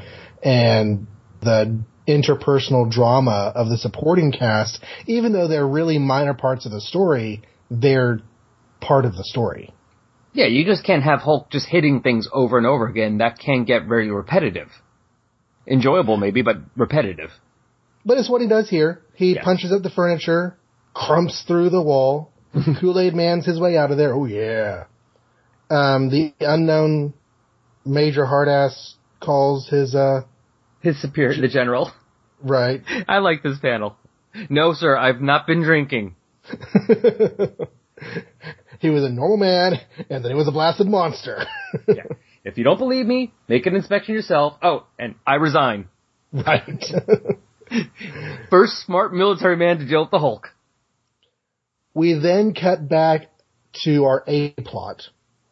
And 0.43 1.07
the 1.41 1.83
interpersonal 2.07 2.91
drama 2.91 3.53
of 3.55 3.69
the 3.69 3.79
supporting 3.79 4.33
cast, 4.33 4.81
even 5.07 5.33
though 5.33 5.47
they're 5.49 5.67
really 5.67 5.99
minor 5.99 6.35
parts 6.35 6.67
of 6.67 6.73
the 6.73 6.81
story, 6.81 7.43
they're 7.71 8.21
part 8.81 9.05
of 9.05 9.15
the 9.15 9.25
story. 9.25 9.73
Yeah, 10.33 10.47
you 10.47 10.65
just 10.65 10.85
can't 10.85 11.03
have 11.03 11.21
Hulk 11.21 11.51
just 11.51 11.67
hitting 11.69 12.01
things 12.01 12.29
over 12.33 12.59
and 12.59 12.67
over 12.67 12.87
again. 12.87 13.19
That 13.19 13.39
can 13.39 13.65
get 13.65 13.87
very 13.87 14.11
repetitive. 14.11 14.69
Enjoyable 15.69 16.17
maybe, 16.17 16.43
but 16.43 16.57
repetitive. 16.77 17.31
But 18.05 18.19
it's 18.19 18.29
what 18.31 18.41
he 18.41 18.49
does 18.49 18.69
here. 18.71 19.03
He 19.15 19.35
Yeah. 19.35 19.43
punches 19.45 19.71
up 19.73 19.83
the 19.83 19.91
furniture, 19.91 20.57
crumps 20.95 21.43
through 21.47 21.71
the 21.71 21.83
wall. 21.83 22.31
Kool-Aid 22.81 23.15
Man's 23.15 23.45
his 23.45 23.61
way 23.61 23.77
out 23.77 23.91
of 23.91 23.99
there. 23.99 24.15
Oh 24.15 24.25
yeah. 24.25 24.85
Um, 25.71 26.09
the 26.09 26.33
unknown 26.41 27.13
Major 27.85 28.25
Hardass 28.25 28.95
calls 29.21 29.69
his, 29.69 29.95
uh, 29.95 30.23
His 30.81 31.01
superior, 31.01 31.39
the 31.41 31.49
general. 31.49 31.91
right. 32.43 32.83
I 33.09 33.19
like 33.19 33.43
this 33.43 33.59
panel. 33.59 33.97
No, 34.49 34.73
sir, 34.73 34.97
I've 34.97 35.21
not 35.21 35.47
been 35.47 35.63
drinking. 35.63 36.15
he 38.81 38.89
was 38.91 39.03
a 39.05 39.09
normal 39.09 39.37
man, 39.37 39.75
and 40.09 40.25
then 40.25 40.31
he 40.31 40.37
was 40.37 40.49
a 40.49 40.53
blasted 40.53 40.87
monster. 40.87 41.45
Yeah. 41.87 42.05
If 42.49 42.57
you 42.59 42.65
don't 42.65 42.79
believe 42.79 43.07
me, 43.07 43.33
make 43.47 43.67
an 43.67 43.77
inspection 43.77 44.15
yourself. 44.15 44.55
Oh, 44.63 44.87
and 44.99 45.15
I 45.27 45.35
resign. 45.35 45.89
right. 46.33 46.85
First 48.51 48.85
smart 48.87 49.13
military 49.13 49.57
man 49.57 49.79
to 49.79 49.87
deal 49.87 50.01
with 50.03 50.11
the 50.11 50.19
Hulk. 50.19 50.49
we 51.95 52.15
then 52.15 52.55
cut 52.55 52.89
back 52.89 53.27
to 53.85 54.05
our 54.05 54.25
A 54.27 54.53
plot, 54.65 55.03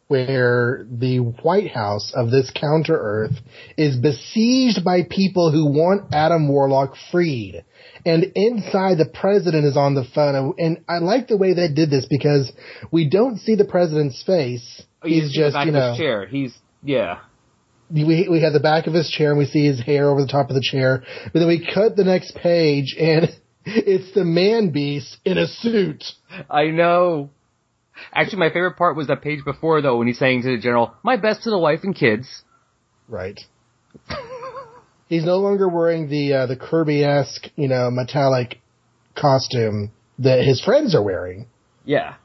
where 0.07 0.87
the 0.89 1.19
White 1.19 1.69
House 1.71 2.11
of 2.15 2.31
this 2.31 2.51
counter 2.55 2.97
Earth 2.97 3.37
is 3.77 3.95
besieged 3.97 4.83
by 4.83 5.01
people 5.07 5.51
who 5.51 5.67
want 5.67 6.13
Adam 6.13 6.47
Warlock 6.47 6.95
freed. 7.11 7.63
And 8.05 8.31
inside, 8.35 8.97
the 8.97 9.11
president 9.13 9.65
is 9.65 9.77
on 9.77 9.93
the 9.93 10.05
phone. 10.15 10.55
And 10.57 10.83
I 10.89 10.97
like 10.99 11.27
the 11.27 11.37
way 11.37 11.53
they 11.53 11.67
did 11.71 11.89
this 11.91 12.07
because 12.09 12.51
we 12.91 13.07
don't 13.09 13.37
see 13.37 13.55
the 13.55 13.65
president's 13.65 14.23
face. 14.23 14.81
Oh, 15.03 15.07
He's 15.07 15.31
see 15.31 15.39
just, 15.39 15.53
back 15.53 15.65
you 15.67 15.71
of 15.71 15.75
know, 15.75 15.89
his 15.91 15.97
chair. 15.99 16.25
He's 16.25 16.57
yeah. 16.83 17.19
we 17.89 18.27
we 18.29 18.41
have 18.41 18.53
the 18.53 18.59
back 18.59 18.87
of 18.87 18.93
his 18.93 19.09
chair 19.09 19.29
and 19.29 19.39
we 19.39 19.45
see 19.45 19.65
his 19.65 19.81
hair 19.81 20.09
over 20.09 20.21
the 20.21 20.27
top 20.27 20.49
of 20.49 20.55
the 20.55 20.61
chair. 20.61 21.03
But 21.31 21.39
then 21.39 21.47
we 21.47 21.65
cut 21.73 21.95
the 21.95 22.03
next 22.03 22.35
page 22.35 22.95
and 22.99 23.29
it's 23.65 24.13
the 24.13 24.23
man 24.23 24.71
beast 24.71 25.17
in 25.25 25.37
a 25.37 25.47
suit. 25.47 26.03
I 26.49 26.65
know. 26.65 27.31
Actually, 28.13 28.39
my 28.39 28.49
favorite 28.49 28.77
part 28.77 28.95
was 28.95 29.07
that 29.07 29.23
page 29.23 29.43
before, 29.43 29.81
though, 29.81 29.97
when 29.97 30.07
he's 30.07 30.19
saying 30.19 30.43
to 30.43 30.55
the 30.55 30.61
general, 30.61 30.93
"My 31.03 31.17
best 31.17 31.43
to 31.43 31.49
the 31.49 31.57
wife 31.57 31.79
and 31.83 31.95
kids." 31.95 32.43
Right. 33.07 33.39
He's 35.07 35.23
no 35.23 35.37
longer 35.37 35.69
wearing 35.69 36.09
the 36.09 36.33
uh, 36.33 36.45
the 36.47 36.57
Kirby-esque, 36.57 37.47
you 37.55 37.69
know, 37.69 37.89
metallic 37.89 38.59
costume 39.15 39.91
that 40.19 40.43
his 40.43 40.61
friends 40.63 40.93
are 40.93 41.01
wearing 41.01 41.47
Yeah, 41.85 42.15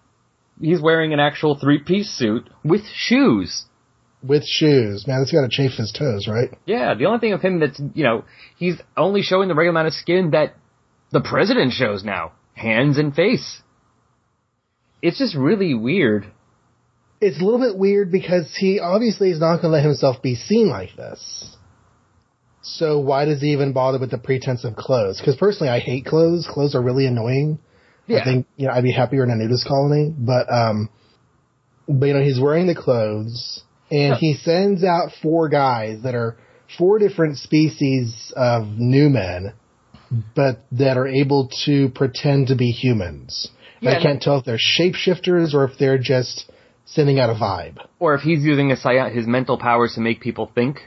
he's 0.60 0.80
wearing 0.80 1.12
an 1.12 1.20
actual 1.20 1.56
three-piece 1.58 2.10
suit 2.10 2.50
with 2.64 2.82
shoes. 2.92 3.64
With 4.22 4.44
shoes. 4.46 5.06
Man, 5.06 5.20
it's 5.20 5.32
got 5.32 5.42
to 5.42 5.48
chafe 5.48 5.72
his 5.72 5.92
toes, 5.92 6.28
right? 6.28 6.50
Yeah, 6.64 6.94
the 6.94 7.06
only 7.06 7.18
thing 7.18 7.32
of 7.32 7.40
him 7.40 7.60
that's 7.60 7.80
you 7.94 8.04
know 8.04 8.24
he's 8.56 8.76
only 8.96 9.22
showing 9.22 9.48
the 9.48 9.54
regular 9.54 9.70
amount 9.70 9.88
of 9.88 9.94
skin 9.94 10.30
that 10.30 10.54
the 11.10 11.20
president 11.20 11.72
shows 11.72 12.04
now, 12.04 12.32
hands 12.54 12.98
and 12.98 13.14
face. 13.14 13.62
It's 15.02 15.18
just 15.18 15.36
really 15.36 15.74
weird. 15.74 16.26
It's 17.20 17.40
a 17.40 17.44
little 17.44 17.60
bit 17.60 17.78
weird 17.78 18.10
because 18.10 18.52
he 18.56 18.80
obviously 18.80 19.30
is 19.30 19.40
not 19.40 19.56
going 19.56 19.62
to 19.64 19.68
let 19.68 19.84
himself 19.84 20.22
be 20.22 20.34
seen 20.34 20.68
like 20.68 20.96
this. 20.96 21.56
So 22.62 23.00
why 23.00 23.24
does 23.24 23.40
he 23.40 23.48
even 23.48 23.72
bother 23.72 23.98
with 23.98 24.10
the 24.10 24.18
pretense 24.18 24.64
of 24.64 24.76
clothes? 24.76 25.18
Because 25.18 25.36
personally, 25.36 25.68
I 25.68 25.80
hate 25.80 26.06
clothes. 26.06 26.48
Clothes 26.48 26.74
are 26.74 26.82
really 26.82 27.06
annoying. 27.06 27.58
Yeah. 28.06 28.20
I 28.20 28.24
think 28.24 28.46
you 28.56 28.66
know 28.66 28.72
I'd 28.72 28.84
be 28.84 28.92
happier 28.92 29.24
in 29.24 29.30
a 29.30 29.36
nudist 29.36 29.66
colony, 29.66 30.12
but 30.16 30.52
um, 30.52 30.88
but 31.88 32.06
you 32.06 32.14
know 32.14 32.22
he's 32.22 32.40
wearing 32.40 32.66
the 32.66 32.74
clothes 32.74 33.62
and 33.92 34.14
he 34.16 34.34
sends 34.42 34.82
out 34.82 35.10
four 35.22 35.48
guys 35.48 36.02
that 36.02 36.14
are 36.14 36.36
four 36.78 36.98
different 36.98 37.36
species 37.36 38.32
of 38.34 38.66
new 38.66 39.10
men, 39.10 39.52
but 40.34 40.64
that 40.72 40.96
are 40.96 41.06
able 41.06 41.50
to 41.66 41.90
pretend 41.90 42.46
to 42.48 42.56
be 42.56 42.70
humans. 42.70 43.50
Yeah, 43.80 43.98
I 43.98 44.02
can't 44.02 44.22
tell 44.22 44.38
if 44.38 44.44
they're 44.44 44.58
shapeshifters 44.58 45.54
or 45.54 45.64
if 45.64 45.78
they're 45.78 45.98
just 45.98 46.50
sending 46.84 47.18
out 47.18 47.30
a 47.30 47.34
vibe 47.34 47.78
Or 47.98 48.14
if 48.14 48.22
he's 48.22 48.42
using 48.42 48.70
his, 48.70 48.84
mental 49.26 49.58
powers 49.58 49.94
to 49.94 50.00
make 50.00 50.20
people 50.20 50.50
think. 50.54 50.80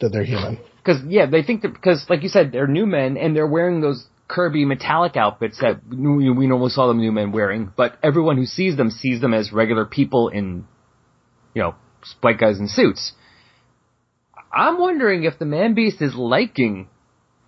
that 0.00 0.10
they're 0.10 0.24
human. 0.24 0.58
Because 0.76 1.02
yeah, 1.06 1.26
they 1.26 1.42
think 1.42 1.62
that 1.62 1.72
because 1.72 2.06
like 2.08 2.22
you 2.22 2.28
said, 2.28 2.52
they're 2.52 2.66
new 2.66 2.86
men 2.86 3.16
and 3.16 3.34
they're 3.36 3.46
wearing 3.46 3.80
those 3.80 4.06
Kirby 4.28 4.64
metallic 4.64 5.16
outfits 5.16 5.58
that 5.58 5.80
we 5.90 6.30
we 6.30 6.46
normally 6.46 6.70
saw 6.70 6.86
them 6.86 6.98
new 6.98 7.12
men 7.12 7.32
wearing. 7.32 7.72
But 7.76 7.98
everyone 8.02 8.36
who 8.36 8.46
sees 8.46 8.76
them 8.76 8.90
sees 8.90 9.20
them 9.20 9.34
as 9.34 9.52
regular 9.52 9.84
people 9.84 10.28
in, 10.28 10.66
you 11.54 11.62
know, 11.62 11.74
white 12.20 12.38
guys 12.38 12.58
in 12.58 12.68
suits. 12.68 13.12
I'm 14.52 14.78
wondering 14.78 15.24
if 15.24 15.38
the 15.38 15.44
Man 15.44 15.74
Beast 15.74 16.02
is 16.02 16.14
liking, 16.14 16.88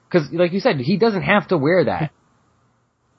because 0.08 0.28
like 0.32 0.52
you 0.52 0.60
said, 0.60 0.76
he 0.78 0.96
doesn't 0.96 1.22
have 1.22 1.48
to 1.48 1.58
wear 1.58 1.84
that. 1.84 2.12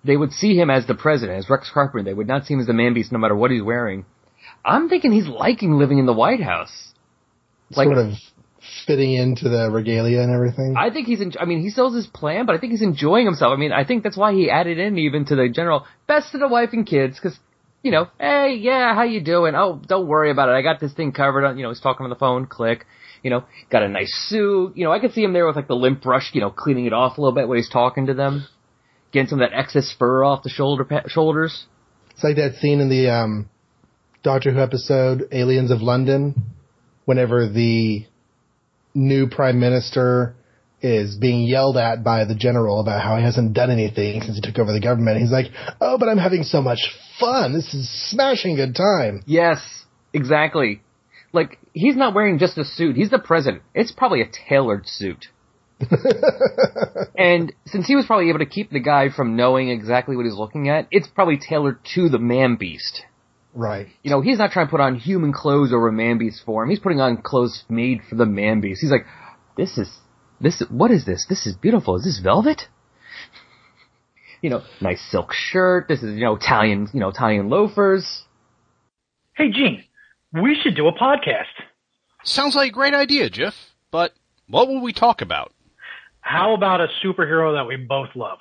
They 0.06 0.18
would 0.18 0.32
see 0.32 0.56
him 0.58 0.70
as 0.70 0.86
the 0.86 0.96
president, 0.96 1.40
as 1.40 1.50
Rex 1.50 1.70
Carpenter. 1.74 2.04
They 2.04 2.14
would 2.14 2.28
not 2.28 2.46
see 2.46 2.54
him 2.54 2.60
as 2.60 2.68
the 2.68 2.74
Man 2.74 2.94
Beast, 2.94 3.12
no 3.12 3.20
matter 3.20 3.36
what 3.36 3.52
he's 3.52 3.64
wearing. 3.64 4.06
I'm 4.66 4.90
thinking 4.90 5.12
he's 5.12 5.28
liking 5.28 5.74
living 5.74 5.98
in 5.98 6.06
the 6.06 6.14
White 6.14 6.42
House. 6.42 6.94
Like- 7.72 7.88
sort 7.88 7.98
of 7.98 8.14
fitting 8.86 9.14
into 9.14 9.50
the 9.50 9.70
regalia 9.70 10.22
and 10.22 10.32
everything. 10.32 10.76
I 10.78 10.90
think 10.90 11.08
he's. 11.08 11.22
En- 11.22 11.34
I 11.40 11.46
mean, 11.46 11.62
he 11.62 11.70
still 11.70 11.92
has 11.92 11.96
his 11.96 12.08
plan, 12.08 12.46
but 12.46 12.56
I 12.56 12.60
think 12.60 12.72
he's 12.72 12.82
enjoying 12.82 13.26
himself. 13.26 13.52
I 13.52 13.58
mean, 13.58 13.72
I 13.72 13.84
think 13.84 14.04
that's 14.04 14.18
why 14.18 14.34
he 14.34 14.50
added 14.50 14.78
in 14.80 14.98
even 14.98 15.26
to 15.26 15.36
the 15.36 15.50
general 15.50 15.86
best 16.08 16.32
to 16.32 16.38
the 16.38 16.48
wife 16.48 16.70
and 16.74 16.86
kids, 16.86 17.18
because 17.18 17.38
you 17.84 17.92
know, 17.92 18.08
hey, 18.18 18.58
yeah, 18.60 18.96
how 18.96 19.04
you 19.04 19.22
doing? 19.22 19.56
Oh, 19.56 19.80
don't 19.86 20.08
worry 20.08 20.32
about 20.32 20.50
it. 20.50 20.54
I 20.54 20.62
got 20.62 20.80
this 20.80 20.94
thing 20.94 21.12
covered. 21.12 21.58
You 21.58 21.64
know, 21.64 21.70
he's 21.70 21.82
talking 21.82 22.06
on 22.06 22.10
the 22.10 22.16
phone. 22.16 22.48
Click. 22.48 22.86
You 23.22 23.30
know, 23.30 23.44
got 23.70 23.84
a 23.84 23.90
nice 23.90 24.14
suit. 24.30 24.76
You 24.76 24.86
know, 24.86 24.92
I 24.92 25.00
could 25.00 25.14
see 25.14 25.24
him 25.24 25.34
there 25.34 25.46
with 25.46 25.58
like 25.58 25.68
the 25.68 25.76
lint 25.76 26.02
brush. 26.02 26.32
You 26.34 26.42
know, 26.42 26.50
cleaning 26.50 26.86
it 26.86 26.94
off 26.94 27.18
a 27.18 27.22
little 27.22 27.36
bit 27.36 27.48
when 27.48 27.58
he's 27.58 27.70
talking 27.70 28.08
to 28.08 28.14
them, 28.14 28.48
getting 29.12 29.28
some 29.28 29.42
of 29.42 29.50
that 29.50 29.58
excess 29.58 29.94
fur 30.00 30.24
off 30.24 30.44
the 30.44 30.50
shoulder 30.50 30.88
shoulders. 31.08 31.66
It's 32.12 32.24
like 32.24 32.38
that 32.38 32.56
scene 32.56 32.80
in 32.80 32.90
the 32.90 33.10
um, 33.10 33.50
Doctor 34.24 34.54
Who 34.54 34.60
episode 34.60 35.28
Aliens 35.34 35.72
of 35.72 35.82
London, 35.82 36.36
whenever 37.04 37.50
the 37.50 38.06
new 38.94 39.28
prime 39.28 39.60
minister 39.60 40.36
is 40.82 41.16
being 41.16 41.44
yelled 41.44 41.78
at 41.78 42.04
by 42.04 42.26
the 42.26 42.36
general 42.36 42.80
about 42.80 43.02
how 43.02 43.18
he 43.18 43.24
hasn't 43.24 43.54
done 43.54 43.72
anything 43.72 44.22
since 44.22 44.36
he 44.36 44.42
took 44.42 44.60
over 44.60 44.72
the 44.74 44.82
government. 44.82 45.20
He's 45.20 45.32
like, 45.32 45.48
"Oh, 45.82 45.98
but 45.98 46.08
I'm 46.10 46.18
having 46.18 46.44
so 46.44 46.62
much 46.62 46.80
fun. 47.20 47.54
This 47.54 47.74
is 47.74 47.90
smashing 48.10 48.56
good 48.56 48.76
time." 48.76 49.24
Yes, 49.26 49.86
exactly. 50.14 50.82
Like 51.32 51.60
he's 51.74 51.96
not 51.96 52.14
wearing 52.14 52.38
just 52.38 52.58
a 52.58 52.66
suit. 52.66 52.96
He's 52.96 53.10
the 53.10 53.20
president. 53.20 53.64
It's 53.74 53.92
probably 53.92 54.22
a 54.22 54.30
tailored 54.50 54.88
suit. 54.88 55.28
and 57.18 57.52
since 57.66 57.88
he 57.88 57.96
was 57.96 58.06
probably 58.06 58.30
able 58.30 58.40
to 58.40 58.46
keep 58.46 58.70
the 58.70 58.80
guy 58.80 59.10
from 59.10 59.36
knowing 59.36 59.70
exactly 59.70 60.16
what 60.16 60.26
he's 60.26 60.36
looking 60.36 60.70
at, 60.70 60.88
it's 60.92 61.08
probably 61.08 61.38
tailored 61.38 61.80
to 61.96 62.10
the 62.10 62.20
man 62.20 62.56
beast. 62.56 63.04
Right. 63.54 63.88
You 64.02 64.12
know, 64.12 64.22
he's 64.22 64.40
not 64.40 64.52
trying 64.52 64.68
to 64.68 64.72
put 64.72 64.80
on 64.80 64.96
human 64.96 65.32
clothes 65.32 65.74
over 65.74 65.88
a 65.88 65.94
man 65.94 66.18
beast 66.18 66.44
form. 66.46 66.70
He's 66.70 66.80
putting 66.80 67.02
on 67.02 67.22
clothes 67.22 67.64
made 67.70 68.02
for 68.10 68.16
the 68.16 68.26
man 68.26 68.62
beast. 68.62 68.82
He's 68.82 68.92
like, 68.92 69.06
this 69.58 69.78
is, 69.78 69.90
this, 70.42 70.64
what 70.70 70.92
is 70.92 71.06
this? 71.06 71.26
This 71.30 71.46
is 71.46 71.56
beautiful. 71.56 71.96
Is 71.98 72.04
this 72.04 72.20
velvet? 72.20 72.64
You 74.44 74.50
know, 74.50 74.62
nice 74.82 75.02
silk 75.10 75.32
shirt. 75.32 75.88
This 75.88 76.04
is, 76.04 76.16
you 76.16 76.26
know, 76.26 76.36
Italian, 76.36 76.90
you 76.94 77.00
know, 77.00 77.08
Italian 77.08 77.50
loafers. 77.50 78.24
Hey, 79.38 79.50
Gene, 79.50 79.86
we 80.34 80.60
should 80.62 80.76
do 80.76 80.86
a 80.88 80.92
podcast. 80.92 81.46
Sounds 82.26 82.54
like 82.54 82.72
a 82.72 82.74
great 82.74 82.94
idea, 82.94 83.30
Jeff. 83.30 83.56
But 83.90 84.14
what 84.50 84.68
will 84.68 84.82
we 84.82 84.92
talk 84.92 85.22
about? 85.22 85.54
How 86.20 86.54
about 86.54 86.82
a 86.82 86.88
superhero 87.02 87.56
that 87.56 87.66
we 87.66 87.78
both 87.78 88.10
love? 88.16 88.40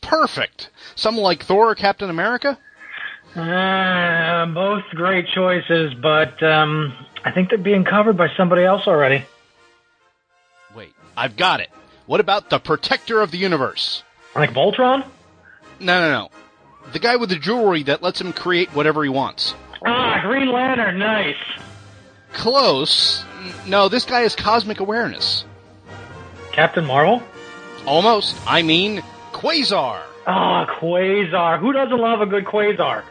Perfect. 0.00 0.70
Someone 0.94 1.22
like 1.22 1.44
Thor 1.44 1.70
or 1.70 1.74
Captain 1.74 2.08
America? 2.08 2.58
Uh, 3.36 4.46
both 4.54 4.84
great 4.92 5.26
choices, 5.34 5.92
but 6.00 6.42
um, 6.42 6.94
I 7.26 7.30
think 7.30 7.50
they're 7.50 7.58
being 7.58 7.84
covered 7.84 8.16
by 8.16 8.28
somebody 8.38 8.64
else 8.64 8.86
already. 8.86 9.22
Wait, 10.74 10.94
I've 11.14 11.36
got 11.36 11.60
it. 11.60 11.68
What 12.06 12.20
about 12.20 12.48
the 12.48 12.58
Protector 12.58 13.20
of 13.20 13.30
the 13.30 13.38
Universe? 13.38 14.02
Like 14.40 14.54
Voltron? 14.54 15.04
No, 15.80 16.00
no, 16.00 16.10
no. 16.10 16.30
The 16.92 16.98
guy 16.98 17.16
with 17.16 17.28
the 17.28 17.36
jewelry 17.36 17.82
that 17.84 18.02
lets 18.02 18.18
him 18.18 18.32
create 18.32 18.70
whatever 18.70 19.04
he 19.04 19.10
wants. 19.10 19.54
Ah, 19.84 20.20
Green 20.22 20.50
Lantern, 20.50 20.98
nice. 20.98 21.36
Close. 22.32 23.22
No, 23.66 23.90
this 23.90 24.06
guy 24.06 24.20
has 24.20 24.34
cosmic 24.34 24.80
awareness. 24.80 25.44
Captain 26.52 26.86
Marvel? 26.86 27.22
Almost. 27.84 28.34
I 28.46 28.62
mean, 28.62 29.02
Quasar. 29.32 30.00
Ah, 30.26 30.64
Quasar. 30.80 31.60
Who 31.60 31.74
doesn't 31.74 31.98
love 31.98 32.22
a 32.22 32.26
good 32.26 32.46
Quasar? 32.46 33.02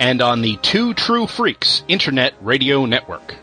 And 0.00 0.20
on 0.20 0.42
the 0.42 0.58
Two 0.62 0.94
True 0.94 1.26
Freaks 1.26 1.82
Internet 1.88 2.34
Radio 2.40 2.84
Network. 2.84 3.34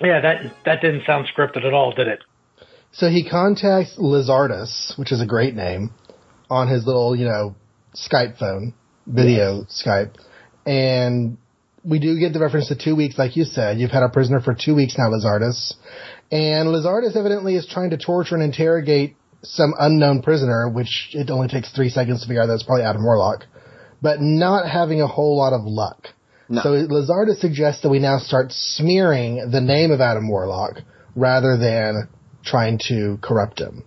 Yeah, 0.00 0.20
that 0.20 0.52
that 0.64 0.80
didn't 0.80 1.04
sound 1.04 1.28
scripted 1.34 1.64
at 1.64 1.74
all, 1.74 1.92
did 1.92 2.08
it? 2.08 2.20
So 2.92 3.08
he 3.08 3.28
contacts 3.28 3.96
Lizardus, 3.96 4.98
which 4.98 5.12
is 5.12 5.20
a 5.20 5.26
great 5.26 5.54
name, 5.54 5.92
on 6.48 6.68
his 6.68 6.86
little, 6.86 7.14
you 7.14 7.26
know, 7.26 7.54
Skype 7.94 8.38
phone, 8.38 8.74
video 9.06 9.64
Skype. 9.64 10.14
And 10.66 11.38
we 11.84 11.98
do 11.98 12.18
get 12.18 12.32
the 12.32 12.40
reference 12.40 12.68
to 12.68 12.76
two 12.76 12.96
weeks, 12.96 13.18
like 13.18 13.36
you 13.36 13.44
said. 13.44 13.78
You've 13.78 13.90
had 13.90 14.02
a 14.02 14.08
prisoner 14.08 14.40
for 14.40 14.54
two 14.54 14.74
weeks 14.74 14.96
now, 14.98 15.10
Lizardus. 15.10 15.74
And 16.32 16.68
Lizardus 16.68 17.16
evidently 17.16 17.56
is 17.56 17.66
trying 17.66 17.90
to 17.90 17.96
torture 17.96 18.34
and 18.34 18.44
interrogate 18.44 19.16
some 19.42 19.74
unknown 19.78 20.22
prisoner, 20.22 20.68
which 20.68 21.10
it 21.12 21.30
only 21.30 21.48
takes 21.48 21.70
three 21.70 21.88
seconds 21.88 22.22
to 22.22 22.28
figure 22.28 22.42
out 22.42 22.46
that's 22.46 22.62
probably 22.62 22.84
Adam 22.84 23.02
Warlock, 23.02 23.44
but 24.02 24.20
not 24.20 24.68
having 24.68 25.00
a 25.00 25.06
whole 25.06 25.36
lot 25.36 25.52
of 25.52 25.62
luck. 25.64 26.08
No. 26.48 26.62
So 26.62 26.68
Lizardus 26.70 27.38
suggests 27.40 27.82
that 27.82 27.90
we 27.90 28.00
now 28.00 28.18
start 28.18 28.52
smearing 28.52 29.50
the 29.50 29.60
name 29.60 29.92
of 29.92 30.00
Adam 30.00 30.28
Warlock 30.28 30.80
rather 31.14 31.56
than 31.56 32.08
trying 32.44 32.80
to 32.88 33.18
corrupt 33.22 33.60
him. 33.60 33.84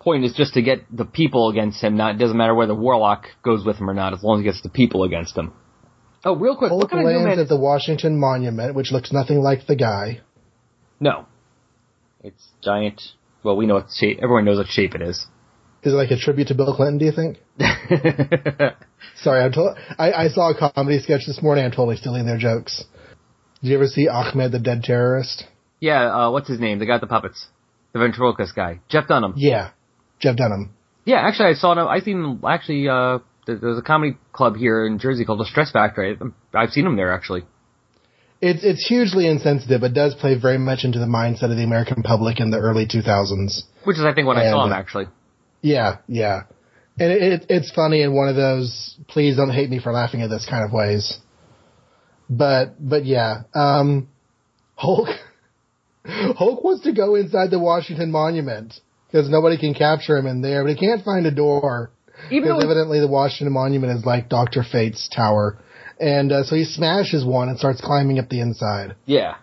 Point 0.00 0.24
is 0.24 0.34
just 0.34 0.54
to 0.54 0.62
get 0.62 0.80
the 0.90 1.04
people 1.04 1.48
against 1.48 1.80
him. 1.80 1.96
Not 1.96 2.16
it 2.16 2.18
doesn't 2.18 2.36
matter 2.36 2.54
whether 2.54 2.74
Warlock 2.74 3.26
goes 3.42 3.64
with 3.64 3.76
him 3.76 3.88
or 3.88 3.94
not, 3.94 4.12
as 4.12 4.22
long 4.22 4.38
as 4.38 4.40
he 4.40 4.44
gets 4.44 4.60
the 4.62 4.68
people 4.68 5.04
against 5.04 5.36
him. 5.36 5.52
Oh, 6.24 6.36
real 6.36 6.56
quick, 6.56 6.70
what 6.70 6.78
Hulk 6.78 6.90
kind 6.90 7.06
of 7.06 7.12
new 7.12 7.18
lands 7.18 7.36
man? 7.36 7.38
at 7.38 7.48
the 7.48 7.58
Washington 7.58 8.18
Monument, 8.18 8.74
which 8.74 8.90
looks 8.90 9.12
nothing 9.12 9.40
like 9.40 9.66
the 9.66 9.76
guy. 9.76 10.20
No, 11.00 11.26
it's 12.22 12.48
giant. 12.62 13.00
Well, 13.44 13.56
we 13.56 13.66
know 13.66 13.74
what 13.74 13.86
shape. 13.94 14.18
Everyone 14.22 14.44
knows 14.44 14.58
what 14.58 14.66
shape 14.66 14.94
it 14.96 15.02
is. 15.02 15.26
Is 15.84 15.92
it 15.92 15.96
like 15.96 16.10
a 16.10 16.16
tribute 16.16 16.48
to 16.48 16.54
Bill 16.54 16.74
Clinton, 16.74 16.98
do 16.98 17.04
you 17.04 17.12
think? 17.12 17.36
Sorry, 19.16 19.44
I'm 19.44 19.52
to- 19.52 19.74
I, 19.98 20.12
I 20.12 20.28
saw 20.28 20.50
a 20.50 20.72
comedy 20.72 20.98
sketch 21.00 21.26
this 21.26 21.42
morning. 21.42 21.64
I'm 21.64 21.70
totally 21.70 21.96
stealing 21.96 22.26
their 22.26 22.38
jokes. 22.38 22.84
Did 23.62 23.68
you 23.68 23.76
ever 23.76 23.86
see 23.86 24.08
Ahmed 24.08 24.52
the 24.52 24.58
Dead 24.58 24.82
Terrorist? 24.82 25.44
yeah, 25.80 26.04
uh, 26.26 26.30
what's 26.30 26.48
his 26.48 26.58
name? 26.58 26.78
The 26.78 26.86
guy 26.86 26.94
with 26.94 27.02
the 27.02 27.06
puppets, 27.06 27.46
the 27.92 27.98
ventriloquist 27.98 28.54
guy, 28.56 28.80
Jeff 28.88 29.06
Dunham. 29.08 29.34
Yeah. 29.36 29.70
Jeff 30.20 30.36
Dunham. 30.36 30.74
Yeah, 31.04 31.16
actually, 31.16 31.50
I 31.50 31.52
saw 31.54 31.72
him. 31.72 31.86
I 31.86 32.00
seen 32.00 32.24
him 32.24 32.40
actually. 32.46 32.88
Uh, 32.88 33.18
there's 33.46 33.78
a 33.78 33.82
comedy 33.82 34.16
club 34.32 34.56
here 34.56 34.86
in 34.86 34.98
Jersey 34.98 35.26
called 35.26 35.40
the 35.40 35.44
Stress 35.44 35.70
Factory. 35.70 36.16
I've 36.54 36.70
seen 36.70 36.86
him 36.86 36.96
there 36.96 37.12
actually. 37.12 37.42
It's 38.46 38.62
it's 38.62 38.86
hugely 38.86 39.26
insensitive, 39.26 39.80
but 39.80 39.94
does 39.94 40.14
play 40.14 40.38
very 40.38 40.58
much 40.58 40.84
into 40.84 40.98
the 40.98 41.06
mindset 41.06 41.50
of 41.50 41.56
the 41.56 41.64
American 41.64 42.02
public 42.02 42.40
in 42.40 42.50
the 42.50 42.58
early 42.58 42.86
2000s. 42.86 43.62
Which 43.84 43.96
is, 43.96 44.04
I 44.04 44.12
think, 44.12 44.28
when 44.28 44.36
I 44.36 44.50
saw 44.50 44.64
And, 44.64 44.72
him 44.72 44.78
actually. 44.78 45.06
Yeah, 45.62 45.96
yeah. 46.08 46.42
And 47.00 47.10
it, 47.10 47.22
it, 47.22 47.46
it's 47.48 47.72
funny 47.72 48.02
in 48.02 48.14
one 48.14 48.28
of 48.28 48.36
those, 48.36 48.98
please 49.08 49.36
don't 49.36 49.50
hate 49.50 49.70
me 49.70 49.80
for 49.80 49.92
laughing 49.92 50.20
at 50.20 50.28
this 50.28 50.46
kind 50.48 50.62
of 50.62 50.72
ways. 50.72 51.18
But, 52.28 52.74
but 52.78 53.06
yeah, 53.06 53.44
um, 53.54 54.08
Hulk, 54.74 55.08
Hulk 56.04 56.62
wants 56.62 56.84
to 56.84 56.92
go 56.92 57.14
inside 57.14 57.50
the 57.50 57.58
Washington 57.58 58.10
Monument 58.10 58.74
because 59.06 59.30
nobody 59.30 59.56
can 59.56 59.72
capture 59.72 60.18
him 60.18 60.26
in 60.26 60.42
there, 60.42 60.64
but 60.64 60.74
he 60.74 60.76
can't 60.76 61.02
find 61.02 61.24
a 61.24 61.30
door. 61.30 61.90
Even 62.30 62.50
though 62.50 62.60
evidently 62.60 63.00
the 63.00 63.08
Washington 63.08 63.54
Monument 63.54 63.98
is 63.98 64.04
like 64.04 64.28
Dr. 64.28 64.62
Fate's 64.62 65.08
tower. 65.08 65.58
And 66.00 66.32
uh, 66.32 66.44
so 66.44 66.56
he 66.56 66.64
smashes 66.64 67.24
one 67.24 67.48
and 67.48 67.58
starts 67.58 67.80
climbing 67.80 68.18
up 68.18 68.28
the 68.28 68.40
inside. 68.40 68.96
yeah, 69.06 69.36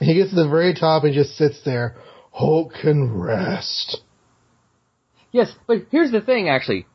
He 0.00 0.14
gets 0.14 0.30
to 0.30 0.36
the 0.36 0.48
very 0.48 0.74
top 0.74 1.04
and 1.04 1.14
just 1.14 1.36
sits 1.36 1.60
there. 1.64 1.96
Hulk 2.32 2.72
can 2.82 3.18
rest. 3.18 3.98
yes, 5.32 5.54
but 5.66 5.86
here's 5.90 6.10
the 6.10 6.20
thing. 6.20 6.48
Actually, 6.48 6.86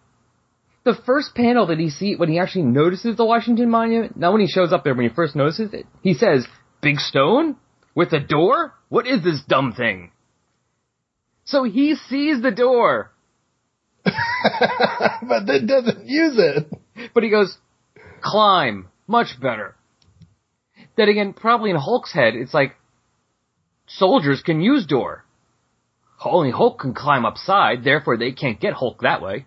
the 0.83 0.95
first 1.05 1.33
panel 1.35 1.67
that 1.67 1.79
he 1.79 1.89
see 1.89 2.15
when 2.15 2.29
he 2.29 2.37
actually 2.39 2.63
notices 2.65 3.15
the 3.17 3.25
Washington 3.25 3.69
Monument, 3.69 4.17
not 4.17 4.33
when 4.33 4.41
he 4.41 4.47
shows 4.47 4.71
up 4.73 4.83
there, 4.83 4.93
when 4.93 5.07
he 5.07 5.13
first 5.15 5.35
notices 5.35 5.73
it, 5.73 5.85
he 6.03 6.13
says, 6.13 6.45
"Big 6.81 6.99
stone 6.99 7.55
with 7.95 8.11
a 8.13 8.19
door. 8.19 8.73
What 8.89 9.07
is 9.07 9.23
this 9.23 9.41
dumb 9.47 9.73
thing?" 9.73 10.11
So 11.45 11.63
he 11.63 11.95
sees 11.95 12.41
the 12.41 12.51
door, 12.51 13.11
but 14.05 15.45
then 15.47 15.65
doesn't 15.65 16.05
use 16.07 16.35
it. 16.37 16.67
but 17.13 17.23
he 17.23 17.29
goes, 17.29 17.57
"Climb, 18.21 18.87
much 19.07 19.39
better." 19.41 19.75
Then 20.95 21.09
again, 21.09 21.33
probably 21.33 21.69
in 21.69 21.75
Hulk's 21.75 22.13
head, 22.13 22.35
it's 22.35 22.53
like 22.53 22.75
soldiers 23.87 24.41
can 24.41 24.61
use 24.61 24.85
door. 24.85 25.25
Only 26.23 26.51
Hulk 26.51 26.79
can 26.79 26.93
climb 26.93 27.25
upside, 27.25 27.83
therefore 27.83 28.17
they 28.17 28.31
can't 28.31 28.59
get 28.59 28.73
Hulk 28.73 29.01
that 29.01 29.21
way. 29.21 29.45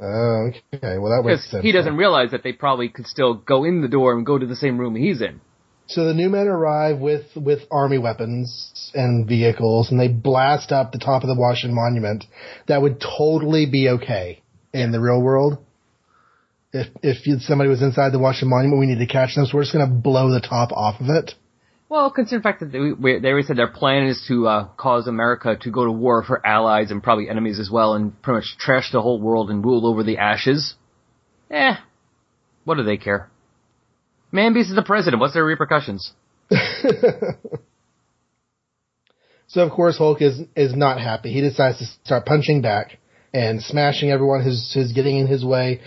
Oh, 0.00 0.50
okay. 0.74 0.98
Well, 0.98 1.12
that 1.16 1.22
makes 1.24 1.48
sense. 1.48 1.62
he 1.62 1.70
doesn't 1.70 1.96
realize 1.96 2.32
that 2.32 2.42
they 2.42 2.52
probably 2.52 2.88
could 2.88 3.06
still 3.06 3.34
go 3.34 3.64
in 3.64 3.82
the 3.82 3.88
door 3.88 4.14
and 4.14 4.26
go 4.26 4.36
to 4.36 4.46
the 4.46 4.56
same 4.56 4.78
room 4.78 4.96
he's 4.96 5.20
in. 5.20 5.40
So 5.86 6.06
the 6.06 6.14
new 6.14 6.30
men 6.30 6.48
arrive 6.48 6.98
with 6.98 7.26
with 7.36 7.60
army 7.70 7.98
weapons 7.98 8.90
and 8.94 9.28
vehicles, 9.28 9.90
and 9.90 10.00
they 10.00 10.08
blast 10.08 10.72
up 10.72 10.90
the 10.90 10.98
top 10.98 11.22
of 11.22 11.28
the 11.28 11.36
Washington 11.38 11.76
Monument. 11.76 12.24
That 12.66 12.82
would 12.82 13.00
totally 13.00 13.66
be 13.66 13.88
okay 13.90 14.42
in 14.72 14.90
the 14.90 15.00
real 15.00 15.20
world. 15.20 15.58
If 16.72 16.88
if 17.02 17.42
somebody 17.42 17.68
was 17.68 17.82
inside 17.82 18.12
the 18.12 18.18
Washington 18.18 18.50
Monument, 18.50 18.80
we 18.80 18.86
need 18.86 18.98
to 18.98 19.06
catch 19.12 19.34
them, 19.34 19.44
so 19.46 19.56
we're 19.56 19.62
just 19.62 19.74
going 19.74 19.86
to 19.86 19.92
blow 19.94 20.30
the 20.30 20.40
top 20.40 20.72
off 20.72 21.00
of 21.00 21.08
it. 21.10 21.32
Well, 21.90 22.10
considering 22.10 22.40
the 22.40 22.42
fact 22.48 22.60
that 22.60 22.72
they, 22.72 22.78
we- 22.80 23.18
they 23.18 23.28
already 23.28 23.46
said 23.46 23.58
their 23.58 23.68
plan 23.68 24.06
is 24.06 24.24
to 24.28 24.48
uh, 24.48 24.68
cause 24.78 25.06
America 25.06 25.56
to 25.60 25.70
go 25.70 25.84
to 25.84 25.92
war 25.92 26.22
for 26.24 26.44
allies 26.46 26.90
and 26.90 27.02
probably 27.02 27.28
enemies 27.28 27.58
as 27.58 27.70
well, 27.70 27.92
and 27.94 28.20
pretty 28.22 28.36
much 28.38 28.56
trash 28.58 28.90
the 28.92 29.02
whole 29.02 29.20
world 29.20 29.50
and 29.50 29.62
rule 29.62 29.86
over 29.86 30.02
the 30.02 30.16
ashes. 30.16 30.74
Eh, 31.50 31.74
what 32.64 32.76
do 32.76 32.82
they 32.82 32.96
care? 32.96 33.28
Man 34.30 34.54
Beast 34.54 34.70
is 34.70 34.74
the 34.76 34.82
president. 34.82 35.20
What's 35.20 35.34
their 35.34 35.44
repercussions? 35.44 36.12
So 39.48 39.60
of 39.60 39.70
course 39.72 39.98
Hulk 39.98 40.22
is 40.22 40.40
is 40.56 40.74
not 40.74 40.98
happy. 40.98 41.30
He 41.30 41.42
decides 41.42 41.78
to 41.78 41.84
start 42.04 42.24
punching 42.24 42.62
back 42.62 42.96
and 43.34 43.62
smashing 43.62 44.10
everyone 44.10 44.42
who's 44.42 44.72
who's 44.72 44.92
getting 44.92 45.18
in 45.18 45.26
his 45.26 45.44
way. 45.44 45.82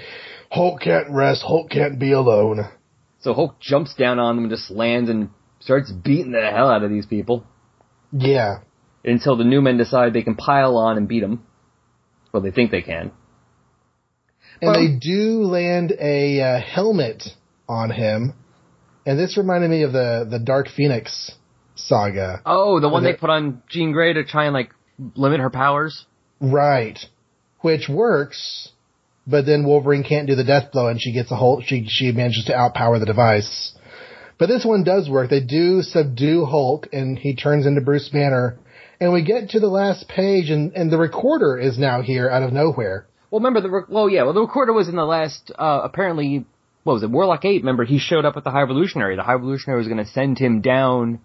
Hulk 0.51 0.81
can't 0.81 1.09
rest. 1.09 1.43
Hulk 1.45 1.69
can't 1.69 1.99
be 1.99 2.11
alone. 2.11 2.65
So 3.19 3.33
Hulk 3.33 3.59
jumps 3.59 3.95
down 3.95 4.19
on 4.19 4.35
them 4.35 4.45
and 4.45 4.51
just 4.53 4.69
lands 4.71 5.09
and 5.09 5.29
starts 5.59 5.91
beating 5.91 6.31
the 6.31 6.41
hell 6.51 6.69
out 6.69 6.83
of 6.83 6.89
these 6.91 7.05
people 7.07 7.43
Yeah. 8.11 8.59
until 9.03 9.35
the 9.35 9.43
new 9.43 9.61
men 9.61 9.77
decide 9.77 10.13
they 10.13 10.21
can 10.21 10.35
pile 10.35 10.77
on 10.77 10.97
and 10.97 11.07
beat 11.07 11.21
them. 11.21 11.43
Well, 12.31 12.43
they 12.43 12.51
think 12.51 12.71
they 12.71 12.81
can. 12.83 13.11
And 14.61 14.71
Well- 14.71 14.73
they 14.79 14.87
do 14.99 15.43
land 15.43 15.93
a 15.99 16.41
uh, 16.41 16.59
helmet 16.61 17.23
on 17.67 17.89
him. 17.89 18.33
And 19.05 19.19
this 19.19 19.37
reminded 19.37 19.69
me 19.69 19.83
of 19.83 19.91
the, 19.93 20.27
the 20.29 20.39
Dark 20.39 20.67
Phoenix 20.69 21.31
saga. 21.75 22.41
Oh, 22.45 22.79
the 22.79 22.89
one 22.89 23.03
they 23.03 23.13
put 23.13 23.29
on 23.29 23.61
Jean 23.69 23.91
Grey 23.91 24.13
to 24.13 24.23
try 24.23 24.45
and 24.45 24.53
like 24.53 24.71
limit 25.15 25.39
her 25.39 25.49
powers. 25.49 26.05
Right. 26.39 26.97
Which 27.61 27.87
works, 27.89 28.71
but 29.27 29.45
then 29.45 29.65
Wolverine 29.65 30.03
can't 30.03 30.27
do 30.27 30.35
the 30.35 30.43
death 30.43 30.71
blow 30.71 30.87
and 30.87 31.01
she 31.01 31.13
gets 31.13 31.31
a 31.31 31.35
whole, 31.35 31.61
she, 31.61 31.85
she 31.87 32.11
manages 32.11 32.45
to 32.45 32.53
outpower 32.53 32.99
the 32.99 33.05
device. 33.05 33.73
But 34.37 34.47
this 34.47 34.65
one 34.65 34.83
does 34.83 35.09
work. 35.09 35.29
They 35.29 35.39
do 35.39 35.81
subdue 35.81 36.45
Hulk 36.45 36.87
and 36.91 37.17
he 37.17 37.35
turns 37.35 37.65
into 37.65 37.81
Bruce 37.81 38.09
Banner. 38.09 38.57
And 38.99 39.13
we 39.13 39.23
get 39.23 39.49
to 39.49 39.59
the 39.59 39.67
last 39.67 40.07
page 40.07 40.49
and, 40.49 40.73
and 40.73 40.91
the 40.91 40.97
recorder 40.97 41.57
is 41.57 41.77
now 41.77 42.01
here 42.01 42.29
out 42.29 42.43
of 42.43 42.53
nowhere. 42.53 43.07
Well, 43.31 43.41
remember 43.41 43.61
the 43.61 43.85
well, 43.89 44.09
yeah. 44.09 44.23
Well, 44.23 44.33
the 44.33 44.41
recorder 44.41 44.71
was 44.71 44.87
in 44.87 44.95
the 44.95 45.03
last. 45.03 45.51
Uh, 45.57 45.81
apparently, 45.83 46.45
what 46.83 46.93
was 46.93 47.03
it? 47.03 47.09
Warlock 47.09 47.43
Eight. 47.43 47.63
Remember, 47.63 47.83
he 47.83 47.99
showed 47.99 48.23
up 48.23 48.37
at 48.37 48.43
the 48.43 48.51
High 48.51 48.61
Evolutionary. 48.61 49.15
The 49.15 49.23
High 49.23 49.33
Evolutionary 49.33 49.79
was 49.79 49.87
going 49.87 50.03
to 50.03 50.09
send 50.11 50.37
him 50.37 50.61
down 50.61 51.19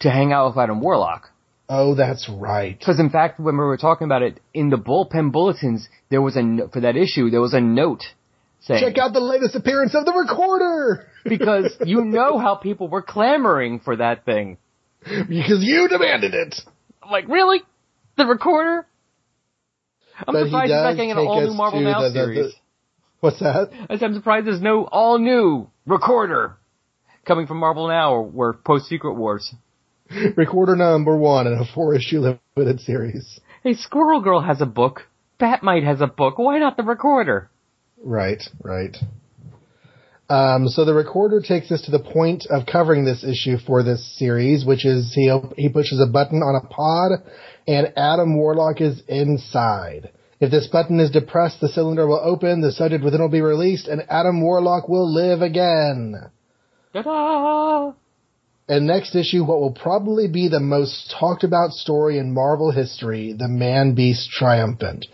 to 0.00 0.10
hang 0.10 0.32
out 0.32 0.48
with 0.48 0.62
Adam 0.62 0.80
Warlock. 0.80 1.30
Oh, 1.68 1.94
that's 1.94 2.28
right. 2.28 2.78
Because 2.78 2.98
in 2.98 3.10
fact, 3.10 3.38
when 3.38 3.54
we 3.56 3.64
were 3.64 3.76
talking 3.76 4.06
about 4.06 4.22
it 4.22 4.40
in 4.54 4.70
the 4.70 4.78
bullpen 4.78 5.32
bulletins, 5.32 5.86
there 6.10 6.22
was 6.22 6.36
a 6.36 6.68
for 6.72 6.80
that 6.80 6.96
issue 6.96 7.28
there 7.30 7.40
was 7.42 7.52
a 7.54 7.60
note 7.60 8.02
saying 8.60 8.82
Check 8.82 8.98
out 8.98 9.12
the 9.12 9.20
latest 9.20 9.54
appearance 9.54 9.94
of 9.94 10.04
the 10.06 10.12
recorder! 10.12 11.06
because 11.24 11.76
you 11.84 12.04
know 12.04 12.38
how 12.38 12.54
people 12.54 12.88
were 12.88 13.02
clamoring 13.02 13.80
for 13.80 13.96
that 13.96 14.24
thing. 14.24 14.56
because 15.04 15.62
you 15.62 15.88
demanded 15.88 16.34
it! 16.34 16.54
I'm 17.02 17.10
like, 17.10 17.28
really? 17.28 17.60
The 18.16 18.24
recorder? 18.26 18.86
I'm 20.26 20.34
But 20.34 20.44
surprised 20.46 20.70
he's 20.72 20.72
not 20.72 20.92
getting 20.96 21.10
an 21.12 21.18
all 21.18 21.40
new 21.46 21.54
Marvel 21.54 21.80
Now 21.80 22.00
the- 22.02 22.08
the- 22.08 22.12
series. 22.14 22.36
the- 22.52 22.52
What's 23.20 23.40
that? 23.40 23.70
I 23.90 23.96
said, 23.96 24.04
I'm 24.06 24.14
surprised 24.14 24.46
there's 24.46 24.62
no 24.62 24.84
all 24.84 25.18
new 25.18 25.68
recorder 25.86 26.56
coming 27.24 27.46
from 27.48 27.58
Marvel 27.58 27.88
Now 27.88 28.12
or, 28.14 28.30
or 28.34 28.52
post 28.54 28.86
Secret 28.86 29.14
Wars. 29.14 29.52
Recorder 30.36 30.76
number 30.76 31.16
one 31.16 31.46
in 31.46 31.54
a 31.54 31.64
four 31.74 31.94
issue 31.94 32.20
limited 32.56 32.80
series. 32.80 33.40
Hey, 33.62 33.74
Squirrel 33.74 34.20
Girl 34.20 34.40
has 34.40 34.60
a 34.60 34.66
book. 34.66 35.02
Batmite 35.40 35.84
has 35.84 36.00
a 36.00 36.06
book. 36.06 36.38
Why 36.38 36.58
not 36.58 36.76
the 36.76 36.82
recorder? 36.82 37.50
Right, 38.02 38.42
right. 38.62 38.96
Um, 40.30 40.68
so 40.68 40.84
the 40.84 40.94
recorder 40.94 41.40
takes 41.40 41.70
us 41.70 41.82
to 41.82 41.90
the 41.90 41.98
point 41.98 42.46
of 42.50 42.66
covering 42.66 43.04
this 43.04 43.24
issue 43.24 43.56
for 43.58 43.82
this 43.82 44.18
series, 44.18 44.64
which 44.64 44.84
is 44.84 45.12
he 45.14 45.32
he 45.56 45.68
pushes 45.68 46.00
a 46.00 46.10
button 46.10 46.42
on 46.42 46.54
a 46.54 46.66
pod, 46.68 47.12
and 47.66 47.92
Adam 47.96 48.36
Warlock 48.36 48.80
is 48.80 49.02
inside. 49.08 50.10
If 50.40 50.50
this 50.50 50.66
button 50.66 51.00
is 51.00 51.10
depressed, 51.10 51.60
the 51.60 51.68
cylinder 51.68 52.06
will 52.06 52.20
open, 52.22 52.60
the 52.60 52.72
subject 52.72 53.02
within 53.02 53.20
will 53.20 53.28
be 53.28 53.40
released, 53.40 53.88
and 53.88 54.04
Adam 54.08 54.40
Warlock 54.42 54.88
will 54.88 55.12
live 55.12 55.40
again. 55.40 56.14
Ta-da! 56.92 57.92
And 58.70 58.86
next 58.86 59.14
issue, 59.14 59.44
what 59.44 59.60
will 59.60 59.72
probably 59.72 60.28
be 60.28 60.48
the 60.48 60.60
most 60.60 61.14
talked 61.18 61.42
about 61.42 61.70
story 61.72 62.18
in 62.18 62.34
Marvel 62.34 62.70
history, 62.70 63.32
The 63.32 63.48
Man 63.48 63.94
Beast 63.94 64.28
Triumphant. 64.30 65.06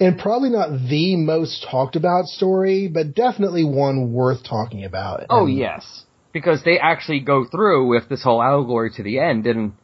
And 0.00 0.18
probably 0.18 0.48
not 0.48 0.70
the 0.88 1.16
most 1.16 1.66
talked 1.70 1.94
about 1.94 2.24
story, 2.24 2.88
but 2.88 3.14
definitely 3.14 3.64
one 3.64 4.12
worth 4.14 4.42
talking 4.44 4.84
about. 4.84 5.26
Oh 5.28 5.44
And- 5.44 5.54
yes, 5.58 6.04
because 6.32 6.62
they 6.64 6.78
actually 6.78 7.20
go 7.20 7.44
through 7.44 7.88
with 7.88 8.08
this 8.08 8.22
whole 8.22 8.42
allegory 8.42 8.90
to 8.96 9.02
the 9.02 9.18
end, 9.18 9.46
and 9.46 9.74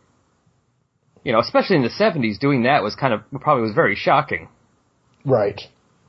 you 1.23 1.33
know, 1.33 1.41
especially 1.41 1.77
in 1.77 1.83
the 1.83 1.91
'70s, 1.91 2.39
doing 2.39 2.63
that 2.63 2.83
was 2.83 2.95
kind 2.95 3.13
of 3.13 3.21
probably 3.43 3.63
was 3.65 3.75
very 3.75 3.95
shocking. 3.95 4.49
Right. 5.27 5.61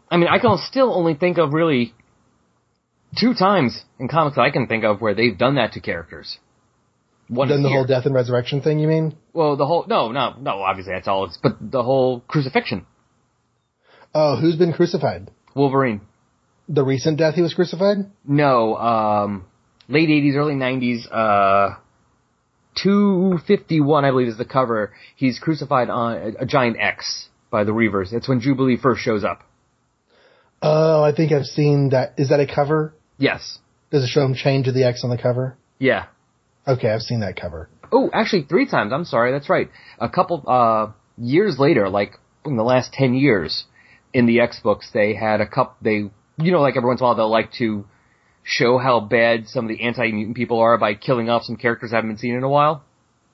I 0.10 0.16
mean, 0.16 0.30
I 0.30 0.40
can 0.40 0.58
still 0.60 0.94
only 0.94 1.16
think 1.16 1.38
of 1.38 1.54
really 1.54 1.94
two 3.18 3.34
times 3.34 3.84
in 4.00 4.08
comics 4.08 4.38
that 4.38 4.44
I 4.44 4.52
can 4.52 4.68
think 4.68 4.86
of 4.86 5.02
where 5.02 5.14
they've 5.14 5.38
done 5.38 5.56
that 5.56 5.74
to 5.74 5.82
characters. 5.82 6.38
One 7.30 7.48
Then 7.48 7.62
the 7.64 7.70
here. 7.70 7.78
whole 7.78 7.86
death 7.86 8.06
and 8.06 8.14
resurrection 8.16 8.62
thing, 8.62 8.80
you 8.80 8.88
mean? 8.88 9.16
well, 9.34 9.56
the 9.56 9.66
whole 9.66 9.86
no, 9.88 10.12
no, 10.12 10.34
no. 10.40 10.62
Obviously, 10.62 10.94
that's 10.94 11.08
all. 11.08 11.26
It's, 11.26 11.38
but 11.38 11.58
the 11.62 11.84
whole 11.84 12.22
crucifixion, 12.22 12.86
Oh, 14.16 14.36
who's 14.36 14.56
been 14.56 14.74
crucified? 14.74 15.30
Wolverine. 15.56 16.02
The 16.68 16.84
recent 16.84 17.18
death 17.20 17.36
he 17.36 17.42
was 17.44 17.54
crucified? 17.54 17.98
No, 18.26 18.76
um, 18.78 19.46
late 19.88 20.10
'80s, 20.10 20.36
early 20.36 20.56
'90s. 20.56 21.08
Uh, 21.12 21.76
251, 22.82 24.06
I 24.06 24.12
believe, 24.12 24.28
is 24.28 24.38
the 24.38 24.46
cover. 24.46 24.94
He's 25.16 25.40
crucified 25.40 25.90
on 25.90 26.14
a, 26.14 26.28
a 26.44 26.46
giant 26.46 26.78
X 26.80 27.28
by 27.52 27.64
the 27.64 27.72
Reavers. 27.72 28.14
It's 28.14 28.28
when 28.30 28.40
Jubilee 28.40 28.78
first 28.78 29.02
shows 29.02 29.24
up. 29.24 29.42
Oh, 30.62 31.04
I 31.04 31.14
think 31.14 31.32
I've 31.32 31.46
seen 31.46 31.90
that. 31.90 32.14
Is 32.18 32.30
that 32.30 32.40
a 32.40 32.48
cover? 32.48 32.94
Yes. 33.18 33.60
Does 33.92 34.04
it 34.04 34.08
show 34.10 34.24
him 34.24 34.34
chained 34.36 34.66
to 34.66 34.72
the 34.72 34.84
X 34.86 35.04
on 35.04 35.10
the 35.10 35.18
cover? 35.18 35.58
Yeah. 35.80 36.06
Okay, 36.68 36.90
I've 36.90 37.02
seen 37.02 37.22
that 37.22 37.40
cover. 37.40 37.70
Oh, 37.92 38.10
actually, 38.14 38.44
three 38.44 38.68
times. 38.68 38.94
I'm 38.94 39.06
sorry. 39.06 39.32
That's 39.32 39.50
right. 39.50 39.70
A 40.00 40.10
couple 40.10 40.44
uh 40.48 40.92
years 41.18 41.58
later, 41.58 41.90
like 41.90 42.14
in 42.46 42.58
the 42.58 42.64
last 42.64 42.94
ten 42.94 43.14
years, 43.14 43.66
in 44.14 44.26
the 44.26 44.40
X 44.40 44.60
books, 44.60 44.90
they 44.94 45.16
had 45.16 45.42
a 45.42 45.48
couple. 45.48 45.76
They, 45.82 46.10
you 46.44 46.52
know, 46.52 46.62
like 46.62 46.78
every 46.78 46.88
once 46.88 47.00
in 47.02 47.06
a 47.06 47.08
while, 47.08 47.16
they'll 47.16 47.32
like 47.32 47.52
to 47.54 47.86
show 48.44 48.78
how 48.78 49.00
bad 49.00 49.48
some 49.48 49.66
of 49.66 49.70
the 49.70 49.84
anti-mutant 49.84 50.36
people 50.36 50.60
are 50.60 50.78
by 50.78 50.94
killing 50.94 51.30
off 51.30 51.44
some 51.44 51.56
characters 51.56 51.92
that 51.92 51.98
haven't 51.98 52.12
been 52.12 52.18
seen 52.18 52.36
in 52.36 52.44
a 52.44 52.50
while. 52.50 52.84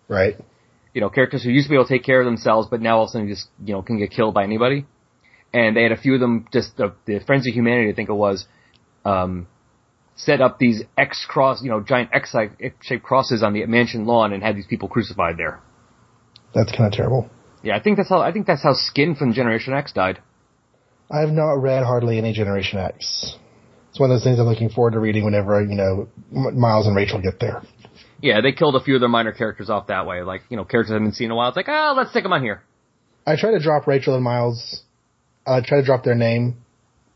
Right. 0.07 0.36
You 0.93 1.01
know, 1.01 1.09
characters 1.09 1.43
who 1.43 1.49
used 1.51 1.67
to 1.67 1.69
be 1.69 1.76
able 1.76 1.86
to 1.86 1.93
take 1.93 2.03
care 2.03 2.19
of 2.19 2.26
themselves, 2.26 2.67
but 2.69 2.82
now 2.82 2.97
all 2.97 3.03
of 3.03 3.09
a 3.09 3.11
sudden 3.11 3.28
just 3.28 3.47
you 3.63 3.73
know 3.73 3.82
can 3.82 3.97
get 3.97 4.11
killed 4.11 4.34
by 4.34 4.43
anybody. 4.43 4.86
And 5.53 5.76
they 5.76 5.84
had 5.84 5.93
a 5.93 5.97
few 5.97 6.15
of 6.15 6.19
them. 6.19 6.47
Just 6.51 6.76
the, 6.76 6.93
the 7.05 7.19
Friends 7.19 7.47
of 7.47 7.53
Humanity, 7.53 7.89
I 7.89 7.95
think 7.95 8.09
it 8.09 8.13
was. 8.13 8.45
Um, 9.05 9.47
set 10.16 10.41
up 10.41 10.59
these 10.59 10.84
X 10.97 11.26
cross, 11.28 11.61
you 11.61 11.70
know, 11.70 11.82
giant 11.82 12.09
X 12.13 12.36
shaped 12.82 13.03
crosses 13.03 13.43
on 13.43 13.53
the 13.53 13.66
mansion 13.66 14.05
lawn 14.05 14.34
and 14.34 14.41
had 14.41 14.55
these 14.55 14.68
people 14.68 14.88
crucified 14.88 15.38
there. 15.38 15.59
That's 16.53 16.72
kind 16.72 16.86
of 16.86 16.93
terrible. 16.93 17.30
Yeah, 17.63 17.76
I 17.76 17.82
think 17.82 17.97
that's 17.97 18.09
how 18.09 18.22
I 18.22 18.32
think 18.32 18.47
that's 18.47 18.63
how 18.63 18.74
Skin 18.74 19.16
from 19.16 19.34
Generation 19.34 19.74
X 19.74 19.91
died. 19.91 20.22
I 21.11 21.20
have 21.20 21.32
not 21.32 21.53
read 21.53 21.84
hardly 21.84 22.18
any 22.18 22.34
Generation 22.34 22.80
X. 22.80 23.36
It's 23.89 23.99
one 23.99 24.11
of 24.11 24.16
those 24.16 24.24
things 24.24 24.39
I'm 24.39 24.45
looking 24.45 24.70
forward 24.70 24.91
to 24.91 24.99
reading 24.99 25.24
whenever, 25.24 25.61
you 25.61 25.76
know, 25.76 26.09
Miles 26.32 26.88
and 26.88 26.95
Rachel 26.95 27.22
get 27.22 27.39
there. 27.39 27.61
Yeah, 28.22 28.41
they 28.41 28.51
killed 28.51 28.76
a 28.76 28.82
few 28.82 28.95
of 28.95 29.01
their 29.01 29.09
minor 29.09 29.32
characters 29.32 29.70
off 29.70 29.88
that 29.88 30.05
way. 30.05 30.22
Like, 30.22 30.41
you 30.49 30.57
know, 30.57 30.66
characters 30.66 30.89
that 30.89 30.95
haven't 30.95 31.09
been 31.09 31.13
seen 31.13 31.26
in 31.26 31.32
a 31.32 31.36
while. 31.36 31.49
It's 31.49 31.57
like, 31.57 31.70
oh, 31.70 31.93
let's 31.95 32.09
stick 32.09 32.24
them 32.24 32.34
on 32.34 32.41
here. 32.41 32.63
I 33.26 33.36
try 33.36 33.51
to 33.51 33.59
drop 33.59 33.88
Rachel 33.88 34.16
and 34.16 34.24
Miles, 34.24 34.84
I 35.47 35.61
try 35.61 35.80
to 35.80 35.86
drop 35.86 36.03
their 36.03 36.16
name 36.16 36.64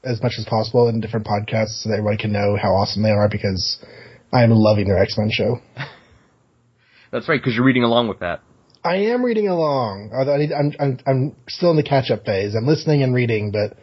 as 0.04 0.22
much 0.22 0.34
as 0.38 0.46
possible 0.46 0.88
in 0.88 1.02
different 1.02 1.26
podcasts 1.26 1.82
so 1.82 1.90
that 1.90 1.98
everybody 1.98 2.18
can 2.18 2.32
know 2.32 2.58
how 2.62 2.70
awesome 2.70 3.04
they 3.04 3.12
are 3.12 3.28
because 3.30 3.84
I 4.32 4.44
am 4.44 4.52
loving 4.52 4.88
their 4.88 5.02
X-Men 5.02 5.30
show. 5.32 5.60
That's 7.12 7.28
right, 7.28 7.40
because 7.40 7.56
you're 7.56 7.66
reading 7.66 7.84
along 7.84 8.08
with 8.08 8.20
that. 8.20 8.42
I 8.84 8.98
am 9.08 9.26
reading 9.26 9.48
along. 9.48 10.12
Although 10.14 10.36
I 10.36 10.38
need, 10.38 10.54
I'm, 10.54 10.74
I'm, 10.80 11.00
I'm 11.06 11.36
still 11.50 11.72
in 11.72 11.76
the 11.76 11.84
catch-up 11.84 12.26
phase. 12.26 12.56
I'm 12.56 12.66
listening 12.68 13.04
and 13.04 13.14
reading, 13.14 13.52
but 13.52 13.78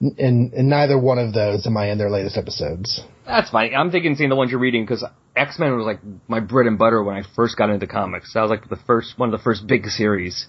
in, 0.00 0.52
in 0.54 0.68
neither 0.68 0.98
one 0.98 1.18
of 1.18 1.34
those 1.34 1.66
am 1.66 1.76
I 1.76 1.90
in 1.90 1.98
their 1.98 2.10
latest 2.10 2.36
episodes. 2.36 3.00
That's 3.26 3.50
fine. 3.50 3.74
I'm 3.74 3.90
thinking 3.90 4.16
seeing 4.16 4.30
the 4.30 4.36
ones 4.36 4.50
you're 4.50 4.60
reading 4.60 4.84
because 4.84 5.04
X 5.36 5.58
Men 5.58 5.76
was 5.76 5.86
like 5.86 6.00
my 6.26 6.40
bread 6.40 6.66
and 6.66 6.78
butter 6.78 7.02
when 7.02 7.16
I 7.16 7.22
first 7.36 7.56
got 7.56 7.70
into 7.70 7.86
comics. 7.86 8.32
That 8.34 8.40
was 8.42 8.50
like 8.50 8.68
the 8.68 8.78
first 8.86 9.18
one 9.18 9.32
of 9.32 9.38
the 9.38 9.42
first 9.42 9.66
big 9.66 9.86
series. 9.86 10.48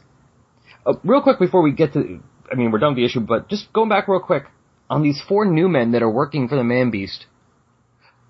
Uh, 0.86 0.94
real 1.04 1.22
quick 1.22 1.38
before 1.38 1.62
we 1.62 1.74
get 1.74 1.94
to, 1.94 2.22
I 2.52 2.56
mean, 2.56 2.72
we're 2.72 2.80
done 2.80 2.94
with 2.94 2.98
the 2.98 3.06
issue, 3.06 3.20
but 3.20 3.50
just 3.50 3.72
going 3.72 3.90
back 3.90 4.08
real 4.08 4.22
quick 4.22 4.46
on 4.92 5.02
these 5.02 5.22
four 5.28 5.46
new 5.46 5.68
men 5.70 5.92
that 5.94 6.04
are 6.04 6.10
working 6.12 6.48
for 6.48 6.56
the 6.56 6.64
Man 6.64 6.92
Beast. 6.92 7.26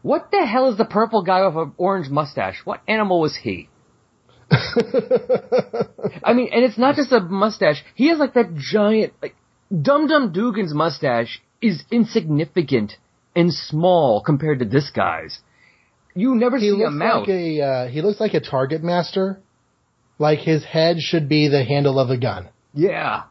What 0.03 0.29
the 0.31 0.45
hell 0.45 0.69
is 0.71 0.77
the 0.77 0.85
purple 0.85 1.23
guy 1.23 1.45
with 1.45 1.55
an 1.57 1.73
orange 1.77 2.09
mustache? 2.09 2.61
What 2.63 2.81
animal 2.87 3.19
was 3.19 3.35
he? 3.35 3.67
I 6.23 6.33
mean, 6.33 6.49
and 6.53 6.63
it's 6.63 6.77
not 6.77 6.95
just 6.95 7.11
a 7.11 7.19
mustache. 7.19 7.83
He 7.95 8.07
has 8.09 8.19
like 8.19 8.33
that 8.35 8.55
giant, 8.55 9.13
like, 9.21 9.35
Dum 9.69 10.07
Dum 10.07 10.31
Dugan's 10.33 10.73
mustache 10.73 11.41
is 11.61 11.83
insignificant 11.91 12.97
and 13.35 13.53
small 13.53 14.21
compared 14.21 14.59
to 14.59 14.65
this 14.65 14.89
guy's. 14.91 15.39
You 16.13 16.35
never 16.35 16.57
He 16.57 16.69
see 16.69 16.83
a 16.83 16.89
mouth. 16.91 17.21
like 17.21 17.29
a, 17.29 17.61
uh, 17.61 17.87
he 17.87 18.01
looks 18.01 18.19
like 18.19 18.33
a 18.33 18.41
target 18.41 18.83
master. 18.83 19.39
Like 20.19 20.39
his 20.39 20.63
head 20.65 20.97
should 20.99 21.29
be 21.29 21.47
the 21.47 21.63
handle 21.63 21.97
of 21.99 22.09
a 22.09 22.17
gun. 22.17 22.49
yeah. 22.73 23.23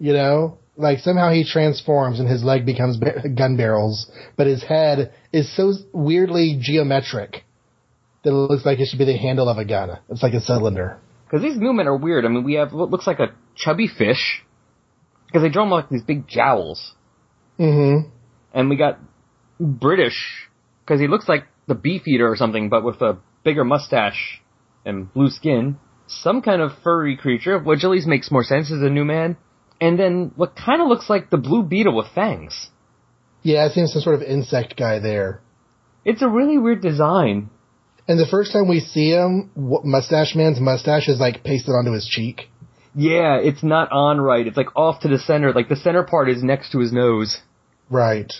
You 0.00 0.12
know? 0.12 0.58
Like 0.78 1.00
somehow 1.00 1.32
he 1.32 1.44
transforms 1.44 2.20
and 2.20 2.28
his 2.28 2.44
leg 2.44 2.64
becomes 2.64 2.98
ba- 2.98 3.28
gun 3.36 3.56
barrels, 3.56 4.08
but 4.36 4.46
his 4.46 4.62
head 4.62 5.12
is 5.32 5.54
so 5.56 5.72
weirdly 5.92 6.56
geometric 6.60 7.44
that 8.22 8.30
it 8.30 8.32
looks 8.32 8.64
like 8.64 8.78
it 8.78 8.86
should 8.86 8.98
be 9.00 9.04
the 9.04 9.16
handle 9.16 9.48
of 9.48 9.58
a 9.58 9.64
gun. 9.64 9.98
It's 10.08 10.22
like 10.22 10.34
a 10.34 10.40
cylinder. 10.40 10.98
Because 11.24 11.42
these 11.42 11.58
new 11.58 11.72
men 11.72 11.88
are 11.88 11.96
weird. 11.96 12.24
I 12.24 12.28
mean, 12.28 12.44
we 12.44 12.54
have 12.54 12.72
what 12.72 12.90
looks 12.90 13.08
like 13.08 13.18
a 13.18 13.34
chubby 13.56 13.88
fish. 13.88 14.44
Because 15.26 15.42
they 15.42 15.48
draw 15.48 15.64
him 15.64 15.70
like 15.70 15.88
these 15.88 16.04
big 16.04 16.28
jowls. 16.28 16.94
Mm-hmm. 17.58 18.08
And 18.54 18.70
we 18.70 18.76
got 18.76 19.00
British. 19.58 20.48
Because 20.84 21.00
he 21.00 21.08
looks 21.08 21.28
like 21.28 21.44
the 21.66 21.74
Beefeater 21.74 22.30
or 22.30 22.36
something, 22.36 22.68
but 22.68 22.84
with 22.84 23.02
a 23.02 23.18
bigger 23.44 23.64
mustache 23.64 24.40
and 24.86 25.12
blue 25.12 25.28
skin. 25.28 25.78
Some 26.06 26.40
kind 26.40 26.62
of 26.62 26.70
furry 26.84 27.16
creature, 27.16 27.58
which 27.58 27.82
at 27.82 27.90
least 27.90 28.06
makes 28.06 28.30
more 28.30 28.44
sense 28.44 28.72
as 28.72 28.80
a 28.80 28.88
new 28.88 29.04
man. 29.04 29.36
And 29.80 29.98
then 29.98 30.32
what 30.36 30.56
kind 30.56 30.82
of 30.82 30.88
looks 30.88 31.08
like 31.08 31.30
the 31.30 31.36
blue 31.36 31.62
beetle 31.62 31.94
with 31.94 32.08
fangs. 32.14 32.70
Yeah, 33.42 33.66
it 33.66 33.72
seems 33.72 33.92
some 33.92 34.02
sort 34.02 34.16
of 34.16 34.22
insect 34.22 34.76
guy 34.76 34.98
there. 34.98 35.40
It's 36.04 36.22
a 36.22 36.28
really 36.28 36.58
weird 36.58 36.82
design. 36.82 37.50
And 38.08 38.18
the 38.18 38.26
first 38.26 38.52
time 38.52 38.68
we 38.68 38.80
see 38.80 39.10
him, 39.10 39.50
Mustache 39.54 40.34
Man's 40.34 40.60
mustache 40.60 41.08
is 41.08 41.20
like 41.20 41.44
pasted 41.44 41.74
onto 41.74 41.92
his 41.92 42.06
cheek. 42.06 42.48
Yeah, 42.94 43.38
it's 43.38 43.62
not 43.62 43.92
on 43.92 44.20
right. 44.20 44.46
It's 44.46 44.56
like 44.56 44.74
off 44.74 45.00
to 45.02 45.08
the 45.08 45.18
center. 45.18 45.52
Like 45.52 45.68
the 45.68 45.76
center 45.76 46.02
part 46.02 46.30
is 46.30 46.42
next 46.42 46.72
to 46.72 46.78
his 46.78 46.92
nose. 46.92 47.38
Right. 47.90 48.32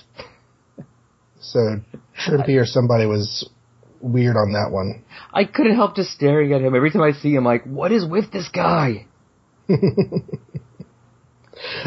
So 1.41 1.81
Trimpe 2.19 2.61
or 2.61 2.67
somebody 2.67 3.07
was 3.07 3.49
weird 4.01 4.37
on 4.37 4.53
that 4.53 4.71
one. 4.71 5.05
I 5.33 5.45
couldn't 5.45 5.77
help 5.77 5.97
just 5.97 6.11
staring 6.11 6.53
at 6.53 6.63
him 6.63 6.75
every 6.75 6.91
time 6.91 7.03
I 7.03 7.13
see 7.13 7.35
him. 7.35 7.45
Like, 7.45 7.65
what 7.65 7.93
is 7.93 8.07
with 8.07 8.33
this 8.33 8.49
guy? 8.49 9.07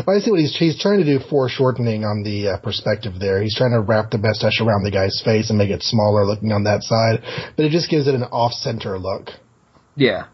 I 0.07 0.19
see 0.19 0.31
what 0.31 0.39
he's 0.39 0.55
he's 0.57 0.79
trying 0.81 0.99
to 0.99 1.05
do 1.05 1.19
foreshortening 1.29 2.03
on 2.03 2.23
the 2.23 2.49
uh, 2.49 2.57
perspective 2.57 3.13
there. 3.19 3.41
He's 3.41 3.55
trying 3.55 3.71
to 3.71 3.81
wrap 3.81 4.11
the 4.11 4.17
mustache 4.17 4.59
around 4.61 4.83
the 4.83 4.91
guy's 4.91 5.21
face 5.23 5.49
and 5.49 5.57
make 5.57 5.69
it 5.69 5.83
smaller 5.83 6.25
looking 6.25 6.51
on 6.51 6.63
that 6.65 6.83
side, 6.83 7.21
but 7.55 7.65
it 7.65 7.69
just 7.71 7.89
gives 7.89 8.07
it 8.07 8.15
an 8.15 8.23
off-center 8.23 8.99
look. 8.99 9.29
Yeah. 9.95 10.27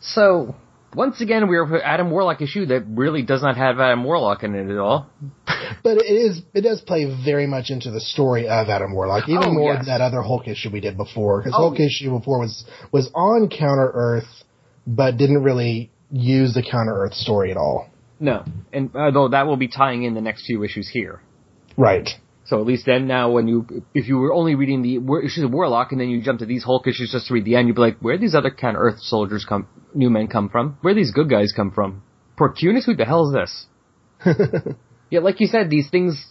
So 0.00 0.54
once 0.94 1.20
again, 1.20 1.48
we're 1.48 1.64
with 1.64 1.82
Adam 1.84 2.10
Warlock 2.10 2.40
issue 2.42 2.66
that 2.66 2.84
really 2.88 3.22
does 3.22 3.42
not 3.42 3.56
have 3.56 3.78
Adam 3.78 4.02
Warlock 4.04 4.42
in 4.42 4.54
it 4.54 4.70
at 4.70 4.78
all. 4.78 5.08
But 5.82 5.98
it 5.98 6.10
is 6.10 6.42
it 6.52 6.62
does 6.62 6.80
play 6.80 7.04
very 7.24 7.46
much 7.46 7.70
into 7.70 7.90
the 7.90 8.00
story 8.00 8.48
of 8.48 8.68
Adam 8.68 8.92
Warlock, 8.92 9.28
even 9.28 9.44
Oh, 9.44 9.52
more 9.52 9.72
yes. 9.74 9.86
than 9.86 9.98
that 9.98 10.00
other 10.04 10.20
Hulk 10.20 10.48
issue 10.48 10.68
we 10.70 10.80
did 10.80 10.96
before. 10.96 11.38
Because 11.40 11.54
Oh. 11.54 11.68
Hulk 11.68 11.78
issue 11.80 12.10
before 12.10 12.40
was 12.40 12.64
was 12.92 13.08
on 13.14 13.48
Counter 13.48 13.90
Earth, 13.94 14.28
but 14.86 15.16
didn't 15.16 15.42
really 15.42 15.90
use 16.10 16.54
the 16.54 16.62
Counter 16.62 16.92
Earth 17.04 17.14
story 17.14 17.50
at 17.50 17.56
all. 17.56 17.86
No, 18.20 18.44
and 18.72 18.90
although 18.94 19.28
that 19.28 19.46
will 19.46 19.56
be 19.56 19.68
tying 19.68 20.04
in 20.04 20.14
the 20.14 20.20
next 20.20 20.44
few 20.46 20.62
issues 20.62 20.88
here. 20.88 21.22
Right. 21.76 22.08
So 22.44 22.60
at 22.60 22.66
least 22.66 22.84
then 22.84 23.06
now 23.06 23.30
when 23.30 23.48
you, 23.48 23.84
if 23.94 24.08
you 24.08 24.18
were 24.18 24.32
only 24.32 24.56
reading 24.56 24.82
the 24.82 24.96
issues 25.24 25.44
of 25.44 25.52
Warlock 25.52 25.92
and 25.92 26.00
then 26.00 26.10
you 26.10 26.20
jump 26.20 26.40
to 26.40 26.46
these 26.46 26.64
Hulk 26.64 26.86
issues 26.86 27.12
just 27.12 27.28
to 27.28 27.34
read 27.34 27.44
the 27.44 27.56
end, 27.56 27.68
you'd 27.68 27.76
be 27.76 27.80
like, 27.80 27.98
where 28.00 28.18
these 28.18 28.34
other 28.34 28.50
kind 28.50 28.76
of 28.76 28.82
Earth 28.82 28.98
soldiers 29.00 29.46
come, 29.48 29.68
new 29.94 30.10
men 30.10 30.26
come 30.26 30.48
from? 30.48 30.76
Where 30.82 30.94
these 30.94 31.12
good 31.12 31.30
guys 31.30 31.52
come 31.54 31.70
from? 31.70 32.02
Portunus, 32.38 32.84
who 32.86 32.96
the 32.96 33.04
hell 33.04 33.28
is 33.28 33.34
this? 33.34 33.66
yeah, 35.10 35.20
like 35.20 35.40
you 35.40 35.46
said, 35.46 35.70
these 35.70 35.88
things, 35.90 36.26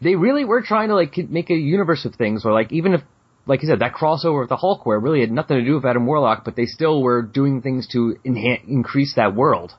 they 0.00 0.16
really 0.16 0.44
were 0.44 0.62
trying 0.62 0.88
to 0.88 0.94
like 0.94 1.16
make 1.28 1.50
a 1.50 1.54
universe 1.54 2.04
of 2.04 2.14
things 2.14 2.44
where 2.44 2.54
like 2.54 2.72
even 2.72 2.94
if 2.94 3.02
like 3.44 3.62
you 3.62 3.68
said 3.68 3.80
that 3.80 3.92
crossover 3.92 4.40
with 4.40 4.48
the 4.48 4.56
Hulk 4.56 4.86
where 4.86 4.96
it 4.96 5.02
really 5.02 5.20
had 5.20 5.30
nothing 5.30 5.58
to 5.58 5.64
do 5.64 5.74
with 5.74 5.84
Adam 5.84 6.06
Warlock, 6.06 6.44
but 6.44 6.56
they 6.56 6.66
still 6.66 7.02
were 7.02 7.22
doing 7.22 7.60
things 7.60 7.86
to 7.88 8.16
enhance 8.24 8.62
increase 8.66 9.14
that 9.16 9.34
world. 9.34 9.74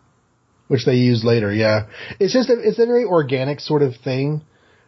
Which 0.74 0.86
they 0.86 0.95
use 0.95 1.24
later. 1.24 1.53
Yeah, 1.53 1.86
it's 2.19 2.34
just 2.34 2.49
a, 2.49 2.55
it's 2.59 2.80
a 2.80 2.88
very 2.88 3.05
organic 3.05 3.59
sort 3.59 3.84
of 3.84 3.93
thing 4.03 4.41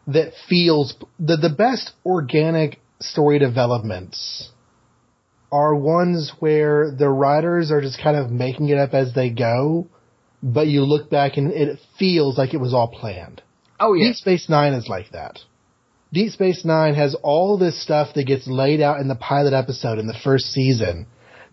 that 0.07 0.31
feels 0.49 0.95
the 1.19 1.37
the 1.37 1.53
best 1.55 1.91
organic 2.03 2.79
story 2.99 3.37
developments 3.37 4.49
are 5.51 5.75
ones 5.75 6.33
where 6.39 6.89
the 6.89 7.07
writers 7.07 7.69
are 7.69 7.81
just 7.81 8.01
kind 8.01 8.17
of 8.17 8.31
making 8.31 8.69
it 8.69 8.79
up 8.79 8.95
as 8.95 9.13
they 9.13 9.29
go, 9.29 9.87
but 10.41 10.65
you 10.65 10.81
look 10.81 11.11
back 11.11 11.37
and 11.37 11.51
it 11.51 11.79
feels 11.99 12.35
like 12.35 12.55
it 12.55 12.59
was 12.59 12.73
all 12.73 12.87
planned. 12.87 13.43
Oh 13.79 13.93
yeah, 13.93 14.07
Deep 14.07 14.15
Space 14.15 14.49
Nine 14.49 14.73
is 14.73 14.87
like 14.87 15.11
that. 15.11 15.37
Deep 16.11 16.31
Space 16.31 16.65
Nine 16.65 16.95
has 16.95 17.15
all 17.21 17.59
this 17.59 17.79
stuff 17.79 18.15
that 18.15 18.25
gets 18.25 18.47
laid 18.47 18.81
out 18.81 19.01
in 19.01 19.07
the 19.07 19.15
pilot 19.15 19.53
episode 19.53 19.99
in 19.99 20.07
the 20.07 20.17
first 20.23 20.45
season 20.45 21.05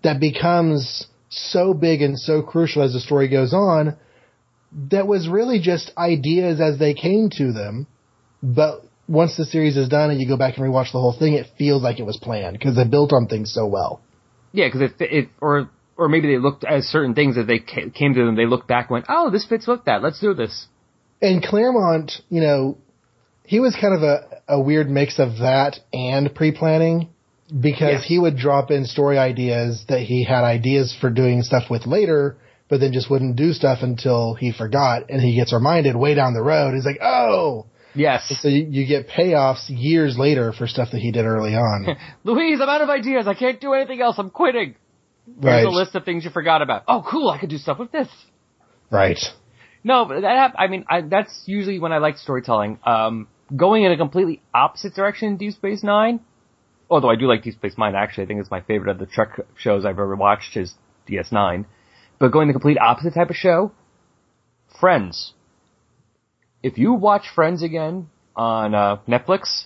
that 0.03 0.21
becomes 0.21 1.07
so 1.29 1.75
big 1.75 2.01
and 2.01 2.19
so 2.19 2.41
crucial 2.41 2.83
as 2.83 2.95
the 2.95 3.01
story 3.01 3.29
goes 3.29 3.53
on 3.53 3.95
that 4.91 5.07
was 5.07 5.29
really 5.29 5.61
just 5.61 5.93
ideas 5.97 6.61
as 6.61 6.79
they 6.79 6.95
came 6.95 7.31
to 7.39 7.53
them. 7.53 7.87
But 8.43 8.83
once 9.09 9.37
the 9.37 9.45
series 9.45 9.77
is 9.77 9.89
done 9.89 10.11
and 10.11 10.21
you 10.21 10.27
go 10.29 10.37
back 10.37 10.57
and 10.57 10.67
rewatch 10.67 10.93
the 10.93 11.01
whole 11.01 11.17
thing, 11.19 11.35
it 11.35 11.47
feels 11.59 11.83
like 11.83 11.99
it 12.01 12.07
was 12.07 12.17
planned 12.17 12.59
because 12.59 12.77
they 12.77 12.85
built 12.85 13.13
on 13.13 13.27
things 13.27 13.53
so 13.53 13.67
well. 13.67 14.01
yeah, 14.53 14.67
because 14.69 14.83
it, 14.83 14.93
it 15.01 15.29
or 15.41 15.69
or 15.97 16.09
maybe 16.09 16.27
they 16.29 16.39
looked 16.39 16.65
at 16.65 16.83
certain 16.85 17.15
things 17.15 17.37
that 17.37 17.45
they 17.47 17.59
came 17.59 18.15
to 18.15 18.25
them. 18.25 18.35
They 18.35 18.47
looked 18.47 18.67
back, 18.67 18.87
and 18.89 18.95
went, 18.95 19.07
oh, 19.09 19.31
this 19.31 19.45
fits 19.47 19.67
with 19.67 19.85
that. 19.85 20.03
Let's 20.03 20.21
do 20.21 20.35
this. 20.35 20.67
And 21.21 21.43
Claremont, 21.43 22.13
you 22.31 22.41
know, 22.41 22.79
he 23.45 23.61
was 23.61 23.77
kind 23.81 23.95
of 23.95 24.03
a, 24.03 24.43
a 24.49 24.61
weird 24.61 24.89
mix 24.91 25.19
of 25.19 25.39
that 25.39 25.79
and 25.93 26.35
pre-planning 26.35 27.11
because 27.49 27.93
Yes. 28.01 28.05
he 28.07 28.19
would 28.19 28.37
drop 28.37 28.71
in 28.71 28.87
story 28.87 29.19
ideas 29.19 29.85
that 29.89 30.01
he 30.01 30.25
had 30.25 30.43
ideas 30.45 30.97
for 30.99 31.11
doing 31.11 31.43
stuff 31.43 31.65
with 31.71 31.87
later, 31.87 32.37
but 32.73 32.81
then 32.81 32.91
just 32.91 33.11
wouldn't 33.11 33.37
do 33.37 33.53
stuff 33.53 33.81
until 33.83 34.33
he 34.33 34.51
forgot 34.51 35.11
and 35.11 35.21
he 35.21 35.37
gets 35.37 35.53
reminded 35.53 35.95
way 35.95 36.15
down 36.15 36.33
the 36.33 36.41
road. 36.41 36.73
He's 36.73 36.87
like, 36.87 37.01
oh! 37.03 37.67
Yes, 37.95 38.33
So 38.41 38.49
you, 38.49 38.67
you 38.71 38.87
get 38.87 39.09
payoffs 39.09 39.65
years 39.69 40.17
later 40.17 40.55
for 40.55 40.67
stuff 40.67 40.89
that 40.93 40.99
he 40.99 41.13
did 41.13 41.27
early 41.27 41.55
on. 41.55 41.99
Louise, 42.25 42.61
I'm 42.63 42.71
out 42.71 42.81
of 42.81 42.89
ideas. 42.89 43.27
I 43.27 43.35
can't 43.35 43.61
do 43.61 43.75
anything 43.75 44.01
else. 44.01 44.17
I'm 44.17 44.31
quitting. 44.31 44.77
right. 45.27 45.57
Here's 45.57 45.67
a 45.67 45.69
list 45.69 45.95
of 45.95 46.07
things 46.07 46.25
you 46.25 46.31
forgot 46.31 46.63
about. 46.63 46.85
Oh, 46.89 47.05
cool. 47.07 47.29
I 47.29 47.39
could 47.39 47.51
do 47.51 47.59
stuff 47.59 47.79
with 47.79 47.93
this. 47.93 48.09
Right. 48.91 49.19
No, 49.85 50.07
but 50.07 50.23
that 50.23 50.55
I 50.59 50.69
mean, 50.69 50.87
I, 50.89 51.03
that's 51.03 51.43
usually 51.45 51.79
when 51.79 51.93
I 51.93 51.99
like 51.99 52.17
storytelling. 52.17 52.79
Um, 52.87 53.29
going 53.55 53.85
in 53.85 53.93
a 53.93 53.99
completely 53.99 54.41
opposite 54.55 54.95
direction 54.95 55.29
in 55.29 55.37
Deep 55.37 55.53
Space 55.53 55.83
Nine. 55.83 56.21
Although 56.89 57.11
I 57.11 57.17
do 57.17 57.27
like 57.27 57.43
Deep 57.43 57.53
Space 57.53 57.75
Nine, 57.77 57.95
actually, 57.95 58.25
I 58.25 58.27
think 58.29 58.41
it's 58.41 58.51
my 58.51 58.63
favorite 58.63 58.91
of 58.91 58.99
the 58.99 59.05
Trek 59.05 59.41
shows 59.59 59.85
I've 59.85 59.99
ever 59.99 60.17
watched 60.17 60.57
is 60.57 60.73
DS9. 61.11 61.67
But 62.23 62.31
going 62.31 62.47
the 62.47 62.53
complete 62.53 62.79
opposite 62.79 63.15
type 63.15 63.31
of 63.31 63.35
show, 63.35 63.73
Friends. 64.79 65.33
If 66.63 66.79
you 66.79 66.93
watch 66.93 67.25
Friends 67.35 67.65
again 67.65 68.11
on 68.37 68.77
uh, 68.77 68.99
Netflix 69.09 69.65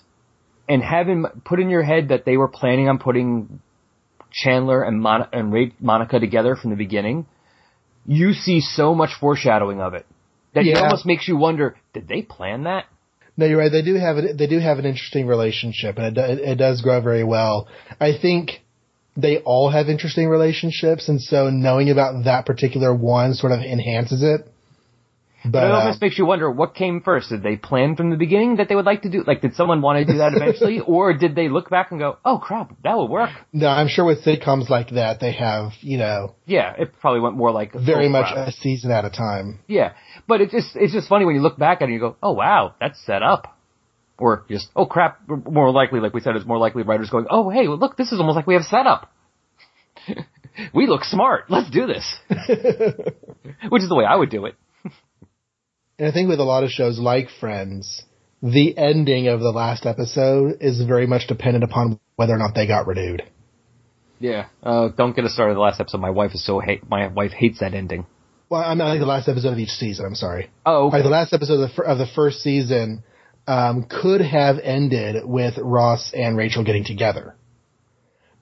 and 0.66 0.82
having 0.82 1.26
put 1.44 1.60
in 1.60 1.68
your 1.68 1.82
head 1.82 2.08
that 2.08 2.24
they 2.24 2.38
were 2.38 2.48
planning 2.48 2.88
on 2.88 2.98
putting 2.98 3.60
Chandler 4.32 4.82
and, 4.82 5.02
Mon- 5.02 5.28
and 5.34 5.52
Ra- 5.52 5.66
Monica 5.80 6.18
together 6.18 6.56
from 6.56 6.70
the 6.70 6.76
beginning, 6.76 7.26
you 8.06 8.32
see 8.32 8.62
so 8.62 8.94
much 8.94 9.10
foreshadowing 9.20 9.82
of 9.82 9.92
it 9.92 10.06
that 10.54 10.64
it 10.64 10.78
almost 10.78 11.04
makes 11.04 11.28
you 11.28 11.36
wonder: 11.36 11.76
Did 11.92 12.08
they 12.08 12.22
plan 12.22 12.62
that? 12.62 12.86
No, 13.36 13.44
you're 13.44 13.58
right. 13.58 13.70
They 13.70 13.82
do 13.82 13.96
have 13.96 14.16
it. 14.16 14.38
They 14.38 14.46
do 14.46 14.60
have 14.60 14.78
an 14.78 14.86
interesting 14.86 15.26
relationship, 15.26 15.98
and 15.98 16.16
it, 16.16 16.30
it, 16.30 16.48
it 16.48 16.54
does 16.54 16.80
grow 16.80 17.02
very 17.02 17.22
well. 17.22 17.68
I 18.00 18.16
think 18.16 18.62
they 19.16 19.38
all 19.38 19.70
have 19.70 19.88
interesting 19.88 20.28
relationships, 20.28 21.08
and 21.08 21.20
so 21.20 21.50
knowing 21.50 21.90
about 21.90 22.24
that 22.24 22.46
particular 22.46 22.94
one 22.94 23.34
sort 23.34 23.52
of 23.52 23.60
enhances 23.60 24.22
it. 24.22 24.42
But 25.44 25.52
But 25.52 25.64
it 25.64 25.70
uh, 25.70 25.78
almost 25.78 26.00
makes 26.00 26.18
you 26.18 26.26
wonder 26.26 26.50
what 26.50 26.74
came 26.74 27.00
first. 27.02 27.28
Did 27.28 27.44
they 27.44 27.54
plan 27.54 27.94
from 27.94 28.10
the 28.10 28.16
beginning 28.16 28.56
that 28.56 28.68
they 28.68 28.74
would 28.74 28.84
like 28.84 29.02
to 29.02 29.08
do? 29.08 29.22
Like, 29.24 29.42
did 29.42 29.54
someone 29.54 29.80
want 29.80 30.04
to 30.04 30.12
do 30.12 30.18
that 30.18 30.32
eventually, 30.34 30.80
or 30.86 31.12
did 31.14 31.36
they 31.36 31.48
look 31.48 31.70
back 31.70 31.92
and 31.92 32.00
go, 32.00 32.18
"Oh 32.24 32.38
crap, 32.38 32.74
that 32.82 32.98
would 32.98 33.08
work"? 33.10 33.30
no, 33.52 33.68
I'm 33.68 33.86
sure 33.86 34.04
with 34.04 34.24
sitcoms 34.24 34.68
like 34.68 34.90
that, 34.90 35.20
they 35.20 35.32
have 35.32 35.72
you 35.82 35.98
know 35.98 36.34
Yeah, 36.46 36.74
it 36.76 36.92
probably 37.00 37.20
went 37.20 37.36
more 37.36 37.52
like 37.52 37.72
very 37.72 38.08
much 38.08 38.32
crap. 38.32 38.48
a 38.48 38.52
season 38.52 38.90
at 38.90 39.04
a 39.04 39.10
time. 39.10 39.60
Yeah, 39.68 39.92
but 40.26 40.40
it 40.40 40.50
just 40.50 40.74
it's 40.74 40.92
just 40.92 41.08
funny 41.08 41.24
when 41.24 41.36
you 41.36 41.42
look 41.42 41.58
back 41.58 41.78
at 41.78 41.82
it 41.82 41.84
and 41.84 41.94
you 41.94 42.00
go, 42.00 42.16
"Oh 42.22 42.32
wow, 42.32 42.74
that's 42.80 43.00
set 43.06 43.22
up." 43.22 43.55
Or 44.18 44.44
just, 44.48 44.68
oh 44.74 44.86
crap, 44.86 45.20
more 45.28 45.70
likely, 45.70 46.00
like 46.00 46.14
we 46.14 46.20
said, 46.20 46.36
it's 46.36 46.46
more 46.46 46.58
likely 46.58 46.82
writers 46.82 47.10
going, 47.10 47.26
oh 47.28 47.50
hey, 47.50 47.68
look, 47.68 47.96
this 47.96 48.12
is 48.12 48.18
almost 48.18 48.36
like 48.36 48.46
we 48.46 48.54
have 48.54 48.64
setup. 48.64 49.12
we 50.74 50.86
look 50.86 51.04
smart. 51.04 51.50
Let's 51.50 51.70
do 51.70 51.86
this. 51.86 52.16
Which 53.68 53.82
is 53.82 53.88
the 53.88 53.94
way 53.94 54.04
I 54.04 54.16
would 54.16 54.30
do 54.30 54.46
it. 54.46 54.54
And 55.98 56.08
I 56.08 56.12
think 56.12 56.28
with 56.28 56.40
a 56.40 56.44
lot 56.44 56.64
of 56.64 56.70
shows 56.70 56.98
like 56.98 57.28
Friends, 57.40 58.04
the 58.42 58.76
ending 58.76 59.28
of 59.28 59.40
the 59.40 59.50
last 59.50 59.86
episode 59.86 60.58
is 60.60 60.82
very 60.82 61.06
much 61.06 61.26
dependent 61.26 61.64
upon 61.64 61.98
whether 62.16 62.34
or 62.34 62.38
not 62.38 62.54
they 62.54 62.66
got 62.66 62.86
renewed. 62.86 63.22
Yeah. 64.18 64.46
Uh, 64.62 64.88
don't 64.88 65.14
get 65.14 65.24
us 65.24 65.32
started. 65.32 65.54
The 65.54 65.60
last 65.60 65.80
episode, 65.80 66.00
my 66.00 66.10
wife 66.10 66.32
is 66.32 66.44
so 66.44 66.60
hate. 66.60 66.88
My 66.88 67.08
wife 67.08 67.32
hates 67.32 67.60
that 67.60 67.74
ending. 67.74 68.06
Well, 68.48 68.62
I'm 68.62 68.78
not 68.78 68.88
like 68.88 69.00
the 69.00 69.06
last 69.06 69.28
episode 69.28 69.52
of 69.52 69.58
each 69.58 69.70
season. 69.70 70.06
I'm 70.06 70.14
sorry. 70.14 70.50
Oh, 70.64 70.86
okay. 70.86 70.98
Like 70.98 71.04
the 71.04 71.10
last 71.10 71.32
episode 71.32 71.60
of 71.60 71.70
the, 71.74 71.82
of 71.82 71.98
the 71.98 72.06
first 72.14 72.40
season 72.40 73.02
um, 73.46 73.86
could 73.88 74.20
have 74.20 74.58
ended 74.58 75.24
with 75.24 75.58
Ross 75.58 76.12
and 76.14 76.36
Rachel 76.36 76.64
getting 76.64 76.84
together, 76.84 77.36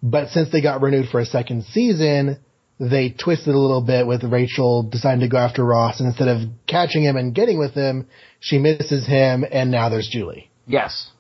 but 0.03 0.29
since 0.29 0.51
they 0.51 0.61
got 0.63 0.83
renewed 0.83 1.09
for 1.09 1.21
a 1.21 1.27
second 1.27 1.65
season, 1.65 2.39
they 2.81 3.11
twisted 3.11 3.55
a 3.55 3.59
little 3.59 3.81
bit 3.81 4.07
with 4.07 4.25
Rachel 4.25 4.83
deciding 4.83 5.21
to 5.21 5.29
go 5.29 5.39
after 5.39 5.65
Ross, 5.65 6.01
and 6.01 6.09
instead 6.09 6.29
of 6.29 6.41
catching 6.67 7.03
him 7.03 7.17
and 7.17 7.35
getting 7.35 7.59
with 7.59 7.73
him, 7.75 8.09
she 8.41 8.59
misses 8.59 9.07
him, 9.07 9.45
and 9.51 9.71
now 9.71 9.89
there's 9.89 10.09
Julie. 10.09 10.51
yes. 10.67 11.11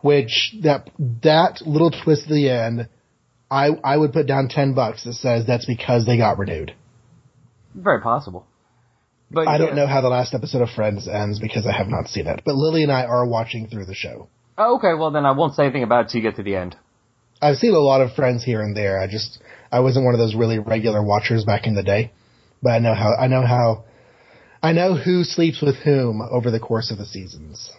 Which 0.00 0.54
that 0.62 0.90
that 1.22 1.62
little 1.64 1.90
twist 1.90 2.24
at 2.24 2.28
the 2.28 2.50
end, 2.50 2.88
I 3.50 3.68
I 3.82 3.96
would 3.96 4.12
put 4.12 4.26
down 4.26 4.48
ten 4.48 4.74
bucks 4.74 5.04
that 5.04 5.14
says 5.14 5.46
that's 5.46 5.64
because 5.64 6.04
they 6.04 6.18
got 6.18 6.36
renewed. 6.36 6.74
Very 7.74 8.02
possible. 8.02 8.46
But 9.30 9.48
I 9.48 9.58
don't 9.58 9.74
know 9.74 9.86
how 9.86 10.00
the 10.00 10.08
last 10.08 10.34
episode 10.34 10.62
of 10.62 10.70
Friends 10.70 11.08
ends 11.08 11.40
because 11.40 11.66
I 11.66 11.72
have 11.72 11.88
not 11.88 12.08
seen 12.08 12.26
it. 12.26 12.42
But 12.44 12.54
Lily 12.54 12.82
and 12.82 12.92
I 12.92 13.04
are 13.04 13.26
watching 13.26 13.66
through 13.68 13.86
the 13.86 13.94
show. 13.94 14.28
Oh, 14.56 14.76
okay, 14.76 14.94
well 14.94 15.10
then 15.10 15.26
I 15.26 15.32
won't 15.32 15.54
say 15.54 15.64
anything 15.64 15.82
about 15.82 16.04
it 16.04 16.10
till 16.10 16.20
you 16.20 16.28
get 16.28 16.36
to 16.36 16.42
the 16.42 16.56
end. 16.56 16.76
I've 17.42 17.56
seen 17.56 17.74
a 17.74 17.78
lot 17.78 18.00
of 18.00 18.12
Friends 18.14 18.44
here 18.44 18.60
and 18.60 18.76
there. 18.76 19.00
I 19.00 19.06
just 19.06 19.38
I 19.72 19.80
wasn't 19.80 20.04
one 20.04 20.14
of 20.14 20.20
those 20.20 20.34
really 20.34 20.58
regular 20.58 21.02
watchers 21.02 21.44
back 21.44 21.66
in 21.66 21.74
the 21.74 21.82
day, 21.82 22.12
but 22.62 22.70
I 22.70 22.78
know 22.78 22.94
how 22.94 23.14
I 23.18 23.26
know 23.26 23.44
how 23.44 23.84
I 24.62 24.72
know 24.72 24.94
who 24.94 25.24
sleeps 25.24 25.60
with 25.60 25.76
whom 25.76 26.22
over 26.22 26.50
the 26.50 26.60
course 26.60 26.90
of 26.90 26.98
the 26.98 27.04
seasons. 27.04 27.70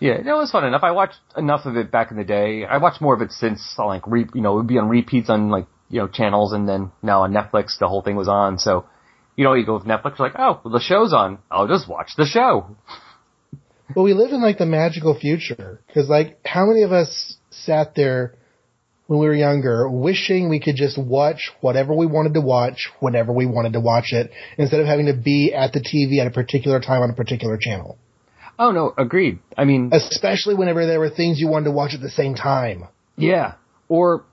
Yeah, 0.00 0.14
it 0.14 0.24
was 0.24 0.50
fun 0.50 0.64
enough. 0.64 0.82
I 0.82 0.90
watched 0.90 1.18
enough 1.36 1.64
of 1.64 1.76
it 1.76 1.92
back 1.92 2.10
in 2.10 2.16
the 2.16 2.24
day. 2.24 2.64
I 2.64 2.78
watched 2.78 3.00
more 3.00 3.14
of 3.14 3.22
it 3.22 3.30
since, 3.30 3.62
like, 3.78 4.04
re- 4.08 4.26
you 4.34 4.40
know, 4.40 4.54
it 4.54 4.56
would 4.56 4.66
be 4.66 4.76
on 4.78 4.88
repeats 4.88 5.30
on, 5.30 5.48
like, 5.48 5.66
you 5.90 6.00
know, 6.00 6.08
channels, 6.08 6.52
and 6.52 6.68
then 6.68 6.90
now 7.02 7.22
on 7.22 7.32
Netflix, 7.32 7.78
the 7.78 7.86
whole 7.86 8.02
thing 8.02 8.16
was 8.16 8.26
on. 8.26 8.58
So, 8.58 8.84
you 9.36 9.44
know, 9.44 9.54
you 9.54 9.64
go 9.64 9.74
with 9.74 9.84
Netflix, 9.84 10.18
like, 10.18 10.34
oh, 10.38 10.60
well, 10.64 10.72
the 10.72 10.80
show's 10.80 11.12
on. 11.12 11.38
I'll 11.50 11.68
just 11.68 11.88
watch 11.88 12.12
the 12.16 12.26
show. 12.26 12.76
well, 13.94 14.04
we 14.04 14.14
live 14.14 14.30
in 14.32 14.42
like 14.42 14.58
the 14.58 14.66
magical 14.66 15.18
future 15.18 15.80
because 15.86 16.08
like 16.08 16.38
how 16.44 16.66
many 16.66 16.82
of 16.82 16.92
us 16.92 17.36
sat 17.50 17.94
there 17.94 18.34
when 19.06 19.20
we 19.20 19.26
were 19.26 19.34
younger 19.34 19.88
wishing 19.88 20.48
we 20.48 20.60
could 20.60 20.76
just 20.76 20.96
watch 20.96 21.50
whatever 21.60 21.94
we 21.94 22.06
wanted 22.06 22.34
to 22.34 22.40
watch 22.40 22.88
whenever 23.00 23.32
we 23.32 23.44
wanted 23.44 23.74
to 23.74 23.80
watch 23.80 24.12
it 24.12 24.30
instead 24.56 24.80
of 24.80 24.86
having 24.86 25.06
to 25.06 25.14
be 25.14 25.52
at 25.52 25.72
the 25.72 25.80
TV 25.80 26.18
at 26.20 26.26
a 26.26 26.30
particular 26.30 26.80
time 26.80 27.02
on 27.02 27.10
a 27.10 27.14
particular 27.14 27.58
channel. 27.58 27.98
Oh 28.58 28.70
no, 28.70 28.94
agreed. 28.96 29.40
I 29.56 29.64
mean, 29.64 29.90
Especially 29.92 30.54
whenever 30.54 30.86
there 30.86 31.00
were 31.00 31.10
things 31.10 31.40
you 31.40 31.48
wanted 31.48 31.66
to 31.66 31.72
watch 31.72 31.94
at 31.94 32.00
the 32.00 32.10
same 32.10 32.34
time. 32.34 32.84
Yeah. 33.16 33.54
Or 33.88 34.24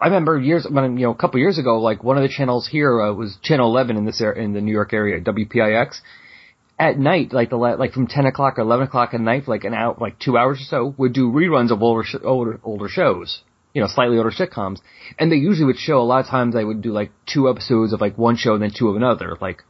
I 0.00 0.06
remember 0.06 0.38
years, 0.38 0.66
when, 0.70 0.96
you 0.96 1.06
know, 1.06 1.12
a 1.12 1.16
couple 1.16 1.40
years 1.40 1.58
ago, 1.58 1.80
like 1.80 2.04
one 2.04 2.16
of 2.16 2.22
the 2.22 2.28
channels 2.28 2.66
here 2.66 3.00
uh, 3.00 3.12
was 3.12 3.36
Channel 3.42 3.68
11 3.70 3.96
in 3.96 4.04
this 4.04 4.20
area, 4.20 4.42
in 4.42 4.52
the 4.52 4.60
New 4.60 4.72
York 4.72 4.92
area, 4.92 5.20
WPIX. 5.20 6.00
At 6.78 6.98
night, 6.98 7.32
like 7.32 7.50
the 7.50 7.56
like 7.56 7.92
from 7.92 8.06
10 8.06 8.26
o'clock 8.26 8.58
or 8.58 8.62
11 8.62 8.86
o'clock 8.86 9.12
at 9.12 9.20
night, 9.20 9.48
like 9.48 9.64
an 9.64 9.74
hour, 9.74 9.96
like 10.00 10.18
two 10.20 10.38
hours 10.38 10.60
or 10.60 10.64
so, 10.64 10.94
would 10.96 11.12
do 11.12 11.28
reruns 11.28 11.72
of 11.72 11.82
older 11.82 12.04
older 12.22 12.60
older 12.62 12.88
shows. 12.88 13.42
You 13.74 13.82
know, 13.82 13.88
slightly 13.88 14.16
older 14.16 14.30
sitcoms, 14.30 14.78
and 15.18 15.30
they 15.30 15.36
usually 15.36 15.66
would 15.66 15.78
show. 15.78 15.98
A 15.98 16.02
lot 16.02 16.24
of 16.24 16.30
times, 16.30 16.54
they 16.54 16.64
would 16.64 16.80
do 16.80 16.92
like 16.92 17.10
two 17.26 17.50
episodes 17.50 17.92
of 17.92 18.00
like 18.00 18.16
one 18.16 18.36
show 18.36 18.54
and 18.54 18.62
then 18.62 18.70
two 18.70 18.88
of 18.88 18.94
another, 18.94 19.36
like 19.40 19.64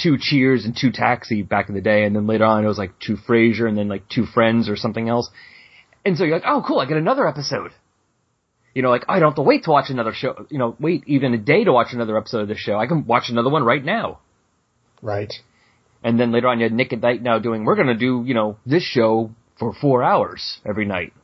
two 0.00 0.18
Cheers 0.20 0.64
and 0.64 0.76
two 0.76 0.92
Taxi 0.92 1.42
back 1.42 1.68
in 1.68 1.74
the 1.74 1.80
day, 1.80 2.04
and 2.04 2.14
then 2.14 2.28
later 2.28 2.44
on 2.44 2.64
it 2.64 2.68
was 2.68 2.78
like 2.78 2.92
two 3.00 3.16
Frasier 3.16 3.68
and 3.68 3.76
then 3.76 3.88
like 3.88 4.08
two 4.08 4.24
Friends 4.24 4.68
or 4.68 4.76
something 4.76 5.08
else. 5.08 5.28
And 6.04 6.16
so 6.16 6.22
you're 6.22 6.36
like, 6.36 6.46
oh, 6.46 6.62
cool, 6.66 6.78
I 6.78 6.86
get 6.86 6.96
another 6.96 7.26
episode. 7.26 7.72
You 8.76 8.82
know, 8.82 8.90
like 8.90 9.06
I 9.08 9.20
don't 9.20 9.30
have 9.30 9.36
to 9.36 9.42
wait 9.42 9.64
to 9.64 9.70
watch 9.70 9.88
another 9.88 10.12
show. 10.12 10.44
You 10.50 10.58
know, 10.58 10.76
wait 10.78 11.04
even 11.06 11.32
a 11.32 11.38
day 11.38 11.64
to 11.64 11.72
watch 11.72 11.94
another 11.94 12.14
episode 12.18 12.42
of 12.42 12.48
this 12.48 12.58
show. 12.58 12.76
I 12.76 12.86
can 12.86 13.06
watch 13.06 13.30
another 13.30 13.48
one 13.48 13.64
right 13.64 13.82
now. 13.82 14.18
Right. 15.00 15.32
And 16.04 16.20
then 16.20 16.30
later 16.30 16.48
on, 16.48 16.58
you 16.58 16.64
had 16.64 16.74
Nick 16.74 16.92
at 16.92 17.00
Nite 17.00 17.22
now 17.22 17.38
doing. 17.38 17.64
We're 17.64 17.76
gonna 17.76 17.96
do, 17.96 18.22
you 18.26 18.34
know, 18.34 18.58
this 18.66 18.82
show 18.82 19.30
for 19.58 19.72
four 19.72 20.02
hours 20.02 20.60
every 20.68 20.84
night. 20.84 21.14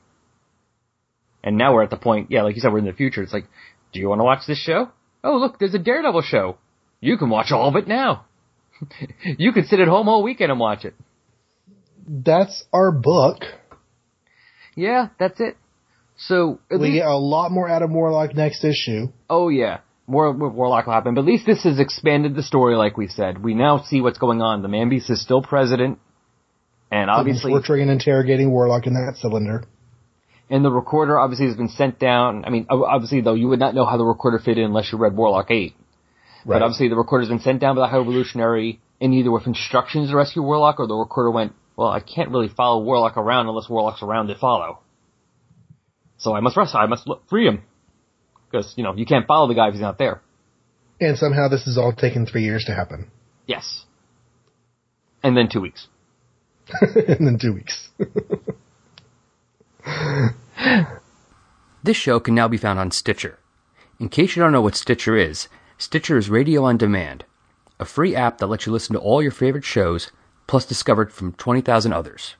And 1.44 1.58
now 1.58 1.74
we're 1.74 1.82
at 1.82 1.90
the 1.90 1.98
point, 1.98 2.30
yeah, 2.30 2.42
like 2.42 2.54
you 2.54 2.62
said, 2.62 2.72
we're 2.72 2.78
in 2.78 2.86
the 2.86 2.94
future. 2.94 3.22
It's 3.22 3.34
like, 3.34 3.44
do 3.92 4.00
you 4.00 4.08
want 4.08 4.20
to 4.20 4.24
watch 4.24 4.46
this 4.46 4.58
show? 4.58 4.90
Oh, 5.22 5.36
look, 5.36 5.58
there's 5.58 5.74
a 5.74 5.78
Daredevil 5.78 6.22
show. 6.22 6.56
You 7.00 7.18
can 7.18 7.28
watch 7.28 7.52
all 7.52 7.68
of 7.68 7.76
it 7.76 7.86
now. 7.86 8.24
you 9.36 9.52
could 9.52 9.66
sit 9.66 9.78
at 9.78 9.88
home 9.88 10.08
all 10.08 10.22
weekend 10.22 10.50
and 10.50 10.58
watch 10.58 10.86
it. 10.86 10.94
That's 12.08 12.64
our 12.72 12.92
book. 12.92 13.42
Yeah, 14.74 15.08
that's 15.18 15.38
it. 15.38 15.58
So 16.28 16.60
we 16.70 16.78
least, 16.78 16.94
get 16.94 17.06
a 17.06 17.16
lot 17.16 17.50
more 17.50 17.68
out 17.68 17.82
of 17.82 17.90
Warlock 17.90 18.34
next 18.34 18.64
issue. 18.64 19.08
Oh 19.28 19.48
yeah, 19.48 19.78
more 20.06 20.32
Warlock 20.32 20.86
will 20.86 20.94
happen. 20.94 21.14
But 21.14 21.22
at 21.22 21.26
least 21.26 21.46
this 21.46 21.64
has 21.64 21.80
expanded 21.80 22.36
the 22.36 22.42
story, 22.42 22.76
like 22.76 22.96
we 22.96 23.08
said. 23.08 23.42
We 23.42 23.54
now 23.54 23.82
see 23.82 24.00
what's 24.00 24.18
going 24.18 24.40
on. 24.40 24.62
The 24.62 24.68
Man 24.68 24.88
Beast 24.88 25.10
is 25.10 25.20
still 25.20 25.42
president, 25.42 25.98
and 26.90 27.10
obviously 27.10 27.52
torturing 27.52 27.82
and 27.82 27.90
interrogating 27.90 28.50
Warlock 28.50 28.86
in 28.86 28.94
that 28.94 29.16
cylinder. 29.18 29.64
And 30.48 30.64
the 30.64 30.70
recorder 30.70 31.18
obviously 31.18 31.46
has 31.46 31.56
been 31.56 31.70
sent 31.70 31.98
down. 31.98 32.44
I 32.44 32.50
mean, 32.50 32.66
obviously 32.68 33.22
though, 33.22 33.34
you 33.34 33.48
would 33.48 33.58
not 33.58 33.74
know 33.74 33.86
how 33.86 33.96
the 33.96 34.04
recorder 34.04 34.38
fit 34.38 34.58
in 34.58 34.64
unless 34.64 34.92
you 34.92 34.98
read 34.98 35.16
Warlock 35.16 35.50
8. 35.50 35.74
Right. 36.44 36.56
But 36.56 36.62
obviously 36.62 36.88
the 36.88 36.96
recorder's 36.96 37.28
been 37.28 37.40
sent 37.40 37.60
down 37.60 37.74
by 37.74 37.82
the 37.82 37.88
High 37.88 38.00
Evolutionary 38.00 38.80
and 39.00 39.14
either 39.14 39.30
with 39.30 39.46
instructions 39.46 40.10
to 40.10 40.16
rescue 40.16 40.42
Warlock 40.42 40.78
or 40.78 40.86
the 40.86 40.94
recorder 40.94 41.30
went, 41.30 41.54
well, 41.74 41.88
I 41.88 42.00
can't 42.00 42.28
really 42.28 42.48
follow 42.48 42.82
Warlock 42.82 43.16
around 43.16 43.48
unless 43.48 43.68
Warlock's 43.70 44.02
around 44.02 44.26
to 44.26 44.36
follow. 44.36 44.80
So 46.22 46.36
I 46.36 46.40
must 46.40 46.56
rescue, 46.56 46.78
I 46.78 46.86
must 46.86 47.08
free 47.28 47.46
him. 47.46 47.62
Because, 48.48 48.72
you 48.76 48.84
know, 48.84 48.94
you 48.94 49.04
can't 49.04 49.26
follow 49.26 49.48
the 49.48 49.54
guy 49.54 49.66
if 49.66 49.74
he's 49.74 49.80
not 49.80 49.98
there. 49.98 50.22
And 51.00 51.18
somehow 51.18 51.48
this 51.48 51.64
has 51.64 51.76
all 51.76 51.92
taken 51.92 52.26
three 52.26 52.44
years 52.44 52.64
to 52.66 52.74
happen. 52.74 53.10
Yes. 53.44 53.86
And 55.22 55.36
then 55.36 55.48
two 55.48 55.60
weeks. 55.60 55.88
and 56.80 57.26
then 57.26 57.38
two 57.40 57.54
weeks. 57.54 57.88
this 61.82 61.96
show 61.96 62.20
can 62.20 62.36
now 62.36 62.46
be 62.46 62.56
found 62.56 62.78
on 62.78 62.92
Stitcher. 62.92 63.40
In 63.98 64.08
case 64.08 64.36
you 64.36 64.42
don't 64.42 64.52
know 64.52 64.62
what 64.62 64.76
Stitcher 64.76 65.16
is, 65.16 65.48
Stitcher 65.76 66.16
is 66.16 66.30
radio 66.30 66.62
on 66.62 66.76
demand, 66.76 67.24
a 67.80 67.84
free 67.84 68.14
app 68.14 68.38
that 68.38 68.46
lets 68.46 68.64
you 68.64 68.72
listen 68.72 68.94
to 68.94 69.00
all 69.00 69.20
your 69.20 69.32
favorite 69.32 69.64
shows, 69.64 70.12
plus 70.46 70.64
discovered 70.64 71.12
from 71.12 71.32
20,000 71.32 71.92
others. 71.92 72.36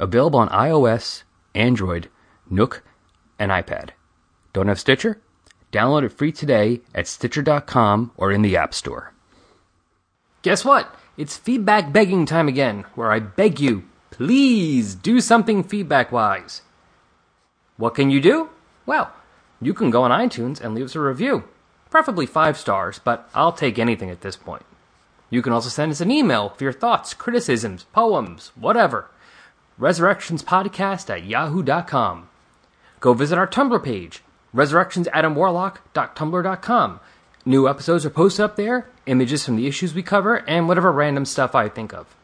Available 0.00 0.40
on 0.40 0.48
iOS, 0.48 1.22
Android, 1.54 2.08
Nook, 2.50 2.82
and 3.42 3.50
iPad. 3.50 3.90
Don't 4.52 4.68
have 4.68 4.78
Stitcher? 4.78 5.20
Download 5.72 6.04
it 6.04 6.10
free 6.10 6.30
today 6.30 6.80
at 6.94 7.08
Stitcher.com 7.08 8.12
or 8.16 8.30
in 8.30 8.42
the 8.42 8.56
App 8.56 8.72
Store. 8.72 9.12
Guess 10.42 10.64
what? 10.64 10.94
It's 11.16 11.36
feedback 11.36 11.92
begging 11.92 12.24
time 12.24 12.46
again, 12.46 12.84
where 12.94 13.10
I 13.10 13.18
beg 13.18 13.58
you, 13.58 13.84
please 14.10 14.94
do 14.94 15.20
something 15.20 15.64
feedback 15.64 16.12
wise. 16.12 16.62
What 17.76 17.96
can 17.96 18.10
you 18.10 18.20
do? 18.20 18.50
Well, 18.86 19.12
you 19.60 19.74
can 19.74 19.90
go 19.90 20.02
on 20.04 20.10
iTunes 20.10 20.60
and 20.60 20.74
leave 20.74 20.84
us 20.84 20.94
a 20.94 21.00
review. 21.00 21.44
Preferably 21.90 22.26
five 22.26 22.56
stars, 22.56 23.00
but 23.02 23.28
I'll 23.34 23.52
take 23.52 23.78
anything 23.78 24.10
at 24.10 24.20
this 24.20 24.36
point. 24.36 24.64
You 25.30 25.42
can 25.42 25.52
also 25.52 25.68
send 25.68 25.90
us 25.90 26.00
an 26.00 26.10
email 26.10 26.50
for 26.50 26.64
your 26.64 26.72
thoughts, 26.72 27.12
criticisms, 27.12 27.86
poems, 27.92 28.52
whatever. 28.54 29.10
Resurrectionspodcast 29.80 31.10
at 31.10 31.24
yahoo.com. 31.24 32.28
Go 33.02 33.12
visit 33.14 33.36
our 33.36 33.48
Tumblr 33.48 33.82
page, 33.82 34.22
resurrectionsadamwarlock.tumblr.com. 34.54 37.00
New 37.44 37.68
episodes 37.68 38.06
are 38.06 38.10
posted 38.10 38.44
up 38.44 38.54
there, 38.54 38.88
images 39.06 39.44
from 39.44 39.56
the 39.56 39.66
issues 39.66 39.92
we 39.92 40.04
cover, 40.04 40.48
and 40.48 40.68
whatever 40.68 40.92
random 40.92 41.24
stuff 41.24 41.56
I 41.56 41.68
think 41.68 41.92
of. 41.92 42.14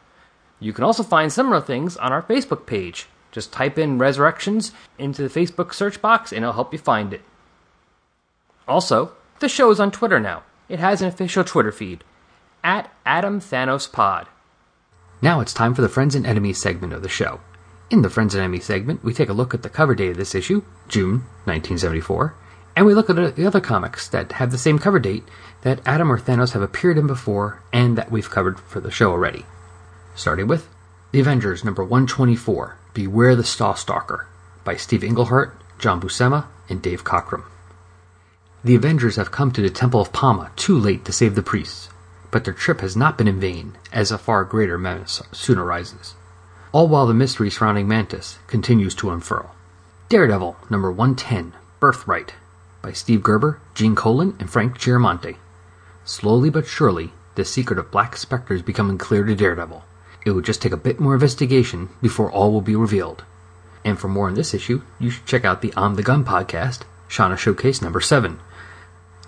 You 0.57 0.71
can 0.71 0.85
also 0.85 1.03
find 1.03 1.33
similar 1.33 1.59
things 1.59 1.97
on 1.97 2.13
our 2.13 2.23
Facebook 2.23 2.65
page. 2.65 3.07
Just 3.33 3.51
type 3.51 3.77
in 3.77 3.97
Resurrections 3.97 4.71
into 4.97 5.21
the 5.21 5.27
Facebook 5.27 5.73
search 5.73 6.01
box 6.01 6.31
and 6.31 6.43
it'll 6.43 6.53
help 6.53 6.71
you 6.71 6.79
find 6.79 7.13
it. 7.13 7.23
Also, 8.65 9.11
the 9.41 9.49
show 9.49 9.71
is 9.71 9.81
on 9.81 9.91
Twitter 9.91 10.21
now. 10.21 10.43
It 10.69 10.79
has 10.79 11.01
an 11.01 11.09
official 11.09 11.43
Twitter 11.43 11.73
feed 11.73 12.05
at 12.63 12.89
Adam. 13.05 13.41
Now 15.21 15.41
it's 15.41 15.53
time 15.53 15.75
for 15.75 15.81
the 15.81 15.89
Friends 15.89 16.15
and 16.15 16.25
Enemies 16.25 16.61
segment 16.61 16.93
of 16.93 17.03
the 17.03 17.09
show. 17.09 17.41
In 17.91 18.03
the 18.03 18.09
Friends 18.09 18.35
and 18.35 18.43
Enemies 18.43 18.65
segment, 18.65 19.03
we 19.03 19.15
take 19.15 19.29
a 19.29 19.33
look 19.33 19.55
at 19.55 19.63
the 19.63 19.69
cover 19.69 19.95
date 19.95 20.11
of 20.11 20.17
this 20.17 20.35
issue, 20.35 20.61
June 20.87 21.23
1974, 21.45 22.35
and 22.75 22.85
we 22.85 22.93
look 22.93 23.09
at 23.09 23.35
the 23.35 23.47
other 23.47 23.59
comics 23.59 24.07
that 24.09 24.33
have 24.33 24.51
the 24.51 24.59
same 24.59 24.77
cover 24.77 24.99
date 24.99 25.23
that 25.63 25.81
Adam 25.87 26.11
or 26.11 26.19
Thanos 26.19 26.53
have 26.53 26.61
appeared 26.61 26.99
in 26.99 27.07
before 27.07 27.63
and 27.73 27.97
that 27.97 28.11
we've 28.11 28.29
covered 28.29 28.59
for 28.59 28.79
the 28.79 28.91
show 28.91 29.09
already. 29.09 29.43
Starting 30.13 30.45
with 30.45 30.69
The 31.11 31.19
Avengers 31.19 31.65
number 31.65 31.83
124, 31.83 32.77
Beware 32.93 33.35
the 33.35 33.43
Stalker, 33.43 34.27
by 34.63 34.75
Steve 34.75 35.03
Englehart, 35.03 35.59
John 35.79 35.99
Buscema, 35.99 36.45
and 36.69 36.83
Dave 36.83 37.03
Cockrum. 37.03 37.45
The 38.63 38.75
Avengers 38.75 39.15
have 39.15 39.31
come 39.31 39.51
to 39.53 39.63
the 39.63 39.69
Temple 39.71 39.99
of 40.01 40.13
Pama 40.13 40.51
too 40.55 40.77
late 40.77 41.05
to 41.05 41.11
save 41.11 41.33
the 41.33 41.41
priests, 41.41 41.89
but 42.29 42.43
their 42.43 42.53
trip 42.53 42.81
has 42.81 42.95
not 42.95 43.17
been 43.17 43.27
in 43.27 43.39
vain, 43.39 43.79
as 43.91 44.11
a 44.11 44.19
far 44.19 44.43
greater 44.43 44.77
menace 44.77 45.23
soon 45.31 45.57
arises 45.57 46.13
all 46.71 46.87
while 46.87 47.07
the 47.07 47.13
mystery 47.13 47.49
surrounding 47.49 47.87
Mantis 47.87 48.39
continues 48.47 48.93
to 48.95 49.09
unfurl. 49.09 49.55
Daredevil 50.09 50.57
number 50.69 50.91
110, 50.91 51.53
Birthright, 51.79 52.33
by 52.81 52.91
Steve 52.91 53.23
Gerber, 53.23 53.59
Gene 53.73 53.95
Colan, 53.95 54.35
and 54.39 54.49
Frank 54.49 54.77
Chiaramonte. 54.77 55.37
Slowly 56.05 56.49
but 56.49 56.65
surely, 56.65 57.11
the 57.35 57.45
secret 57.45 57.79
of 57.79 57.91
Black 57.91 58.17
Spectre 58.17 58.53
is 58.53 58.61
becoming 58.61 58.97
clear 58.97 59.23
to 59.23 59.35
Daredevil. 59.35 59.83
It 60.25 60.31
would 60.31 60.45
just 60.45 60.61
take 60.61 60.71
a 60.71 60.77
bit 60.77 60.99
more 60.99 61.13
investigation 61.13 61.89
before 62.01 62.31
all 62.31 62.51
will 62.51 62.61
be 62.61 62.75
revealed. 62.75 63.23
And 63.85 63.97
for 63.97 64.07
more 64.07 64.27
on 64.27 64.33
this 64.33 64.53
issue, 64.53 64.81
you 64.99 65.09
should 65.09 65.25
check 65.25 65.45
out 65.45 65.61
the 65.61 65.73
On 65.73 65.95
the 65.95 66.03
Gun 66.03 66.25
podcast, 66.25 66.81
Shauna 67.07 67.37
Showcase 67.37 67.81
number 67.81 68.01
7. 68.01 68.39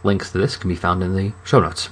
Links 0.04 0.32
to 0.32 0.38
this 0.38 0.58
can 0.58 0.70
be 0.70 0.76
found 0.76 1.04
in 1.04 1.16
the 1.16 1.34
show 1.44 1.60
notes. 1.60 1.90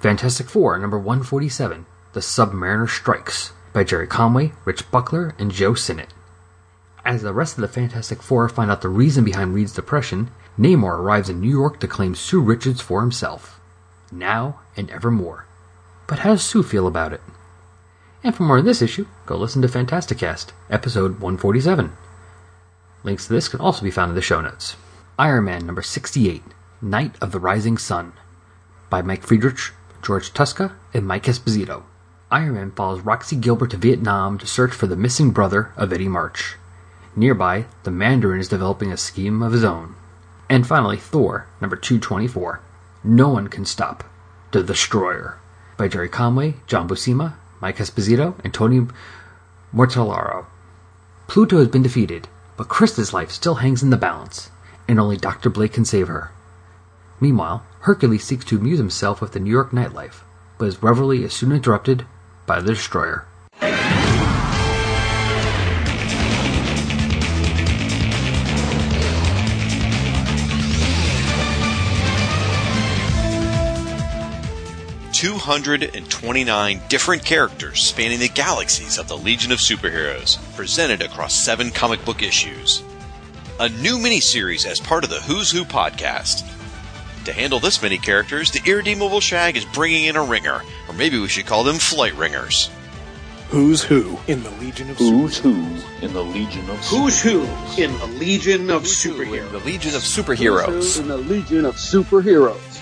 Fantastic 0.00 0.48
Four 0.48 0.78
number 0.78 0.98
147, 0.98 1.86
The 2.14 2.20
Submariner 2.20 2.88
Strikes, 2.88 3.52
by 3.72 3.84
Gerry 3.84 4.06
Conway, 4.06 4.52
Rich 4.64 4.90
Buckler, 4.90 5.34
and 5.38 5.50
Joe 5.50 5.74
Sinnott. 5.74 6.12
As 7.04 7.22
the 7.22 7.32
rest 7.32 7.56
of 7.56 7.62
the 7.62 7.68
Fantastic 7.68 8.22
Four 8.22 8.48
find 8.48 8.70
out 8.70 8.82
the 8.82 8.88
reason 8.88 9.24
behind 9.24 9.54
Reed's 9.54 9.72
depression, 9.72 10.30
Namor 10.58 10.98
arrives 10.98 11.28
in 11.28 11.40
New 11.40 11.50
York 11.50 11.80
to 11.80 11.88
claim 11.88 12.14
Sue 12.14 12.40
Richards 12.40 12.80
for 12.80 13.00
himself. 13.00 13.60
Now 14.12 14.60
and 14.76 14.90
evermore. 14.90 15.46
But 16.06 16.20
how 16.20 16.30
does 16.30 16.42
Sue 16.42 16.62
feel 16.62 16.86
about 16.86 17.12
it? 17.12 17.20
And 18.22 18.34
for 18.34 18.42
more 18.42 18.58
on 18.58 18.64
this 18.64 18.82
issue, 18.82 19.06
go 19.24 19.36
listen 19.36 19.62
to 19.62 19.68
Fantasticast, 19.68 20.48
episode 20.68 21.12
147. 21.20 21.92
Links 23.02 23.26
to 23.26 23.32
this 23.32 23.48
can 23.48 23.60
also 23.60 23.82
be 23.82 23.90
found 23.90 24.10
in 24.10 24.14
the 24.14 24.20
show 24.20 24.40
notes. 24.40 24.76
Iron 25.18 25.44
Man 25.44 25.64
number 25.64 25.82
68, 25.82 26.42
Night 26.82 27.14
of 27.22 27.32
the 27.32 27.40
Rising 27.40 27.78
Sun, 27.78 28.12
by 28.90 29.00
Mike 29.00 29.22
Friedrich, 29.22 29.72
George 30.02 30.34
Tuska, 30.34 30.72
and 30.92 31.06
Mike 31.06 31.24
Esposito. 31.24 31.84
Iron 32.32 32.54
Man 32.54 32.70
follows 32.70 33.00
Roxy 33.00 33.34
Gilbert 33.34 33.72
to 33.72 33.76
Vietnam 33.76 34.38
to 34.38 34.46
search 34.46 34.70
for 34.70 34.86
the 34.86 34.94
missing 34.94 35.32
brother 35.32 35.72
of 35.76 35.92
Eddie 35.92 36.06
March. 36.06 36.54
Nearby, 37.16 37.64
the 37.82 37.90
Mandarin 37.90 38.38
is 38.38 38.46
developing 38.46 38.92
a 38.92 38.96
scheme 38.96 39.42
of 39.42 39.50
his 39.50 39.64
own. 39.64 39.96
And 40.48 40.64
finally, 40.64 40.96
Thor, 40.96 41.48
number 41.60 41.74
224. 41.74 42.60
No 43.02 43.30
One 43.30 43.48
Can 43.48 43.64
Stop 43.64 44.04
the 44.52 44.62
Destroyer, 44.62 45.38
by 45.76 45.88
Gerry 45.88 46.08
Conway, 46.08 46.54
John 46.68 46.88
Buscema, 46.88 47.34
Mike 47.60 47.78
Esposito, 47.78 48.36
and 48.44 48.54
Tony 48.54 48.86
Mortellaro. 49.74 50.46
Pluto 51.26 51.58
has 51.58 51.68
been 51.68 51.82
defeated, 51.82 52.28
but 52.56 52.68
Krista's 52.68 53.12
life 53.12 53.32
still 53.32 53.56
hangs 53.56 53.82
in 53.82 53.90
the 53.90 53.96
balance, 53.96 54.50
and 54.86 55.00
only 55.00 55.16
Dr. 55.16 55.50
Blake 55.50 55.72
can 55.72 55.84
save 55.84 56.06
her. 56.06 56.30
Meanwhile, 57.20 57.64
Hercules 57.80 58.22
seeks 58.22 58.44
to 58.46 58.56
amuse 58.56 58.78
himself 58.78 59.20
with 59.20 59.32
the 59.32 59.40
New 59.40 59.50
York 59.50 59.72
nightlife, 59.72 60.22
but 60.58 60.66
his 60.66 60.80
revelry 60.80 61.24
is 61.24 61.32
soon 61.32 61.50
interrupted 61.50 62.06
by 62.50 62.60
the 62.60 62.74
destroyer. 62.74 63.24
Two 75.12 75.34
hundred 75.34 75.94
and 75.94 76.10
twenty-nine 76.10 76.80
different 76.88 77.24
characters 77.24 77.78
spanning 77.78 78.18
the 78.18 78.28
galaxies 78.28 78.98
of 78.98 79.06
the 79.06 79.16
Legion 79.16 79.52
of 79.52 79.60
Superheroes, 79.60 80.36
presented 80.56 81.02
across 81.02 81.32
seven 81.32 81.70
comic 81.70 82.04
book 82.04 82.20
issues. 82.20 82.82
A 83.60 83.68
new 83.68 83.96
miniseries 83.96 84.66
as 84.66 84.80
part 84.80 85.04
of 85.04 85.10
the 85.10 85.20
Who's 85.20 85.52
Who 85.52 85.64
podcast 85.64 86.42
to 87.24 87.32
handle 87.32 87.60
this 87.60 87.82
many 87.82 87.98
characters, 87.98 88.50
the 88.50 88.60
irredeemable 88.64 89.20
Shag 89.20 89.56
is 89.56 89.64
bringing 89.64 90.04
in 90.04 90.16
a 90.16 90.22
ringer, 90.24 90.62
or 90.88 90.94
maybe 90.94 91.18
we 91.18 91.28
should 91.28 91.46
call 91.46 91.64
them 91.64 91.76
flight 91.76 92.14
ringers. 92.14 92.70
Who's 93.48 93.82
who 93.82 94.18
in 94.28 94.42
the 94.44 94.50
Legion 94.52 94.90
of 94.90 94.96
Who's 94.98 95.36
who 95.38 95.66
in 96.02 96.12
the 96.12 96.22
Legion 96.22 96.70
of 96.70 96.78
Who's 96.86 97.20
who 97.20 97.42
in 97.76 97.98
the 97.98 98.06
Legion 98.06 98.70
of 98.70 98.84
Superheroes? 98.84 99.50
The 99.50 99.58
Legion 99.58 99.94
of 99.96 100.02
Superheroes. 100.02 101.00
In 101.00 101.08
the 101.08 101.16
Legion 101.16 101.64
of 101.64 101.74
Superheroes. 101.74 102.80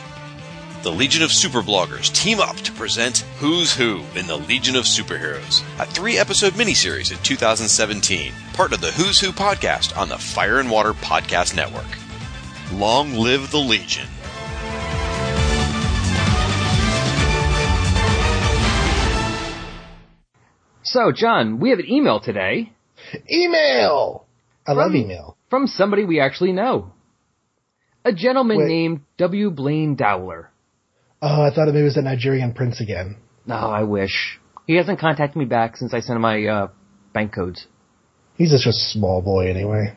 the 0.83 0.93
Legion 0.93 1.23
of 1.23 1.33
Super 1.33 1.63
Bloggers 1.63 2.13
team 2.13 2.39
up 2.39 2.57
to 2.57 2.73
present 2.73 3.25
Who's 3.39 3.75
Who 3.75 4.03
in 4.15 4.27
the 4.27 4.37
Legion 4.37 4.77
of 4.77 4.85
Superheroes, 4.85 5.63
a 5.81 5.87
three 5.87 6.19
episode 6.19 6.53
miniseries 6.53 7.11
in 7.11 7.19
2017, 7.23 8.33
part 8.53 8.73
of 8.75 8.81
the 8.83 8.93
Who's 8.93 9.19
Who 9.21 9.33
podcast 9.33 9.97
on 9.97 10.11
the 10.11 10.19
Fire 10.19 10.61
and 10.61 10.71
Water 10.71 10.93
Podcast 10.93 11.57
Network. 11.57 11.87
Long 12.73 13.15
live 13.15 13.51
the 13.51 13.59
Legion. 13.59 14.07
So, 20.91 21.13
John, 21.13 21.61
we 21.61 21.69
have 21.69 21.81
an 21.81 21.91
email 21.91 22.19
today. 22.19 22.73
Email! 23.31 24.25
I 24.67 24.73
love 24.73 24.95
email. 24.95 25.37
From 25.51 25.67
somebody 25.67 26.05
we 26.07 26.19
actually 26.19 26.53
know. 26.53 26.93
A 28.07 28.13
gentleman 28.15 28.57
Wait. 28.57 28.69
named 28.69 29.01
W. 29.19 29.51
Blaine 29.51 29.97
Dowler. 29.97 30.51
Oh, 31.21 31.43
I 31.43 31.51
thought 31.51 31.67
maybe 31.67 31.81
it 31.81 31.85
was 31.85 31.97
that 31.97 32.05
Nigerian 32.05 32.55
prince 32.55 32.81
again. 32.81 33.19
No, 33.45 33.57
I 33.57 33.83
wish. 33.83 34.41
He 34.67 34.77
hasn't 34.77 34.99
contacted 34.99 35.37
me 35.37 35.45
back 35.45 35.77
since 35.77 35.93
I 35.93 36.01
sent 36.01 36.17
him 36.17 36.23
my 36.23 36.47
uh, 36.47 36.69
bank 37.13 37.35
codes. 37.35 37.67
He's 38.37 38.51
just 38.53 38.67
a 38.67 38.73
small 38.73 39.21
boy 39.21 39.51
anyway. 39.51 39.95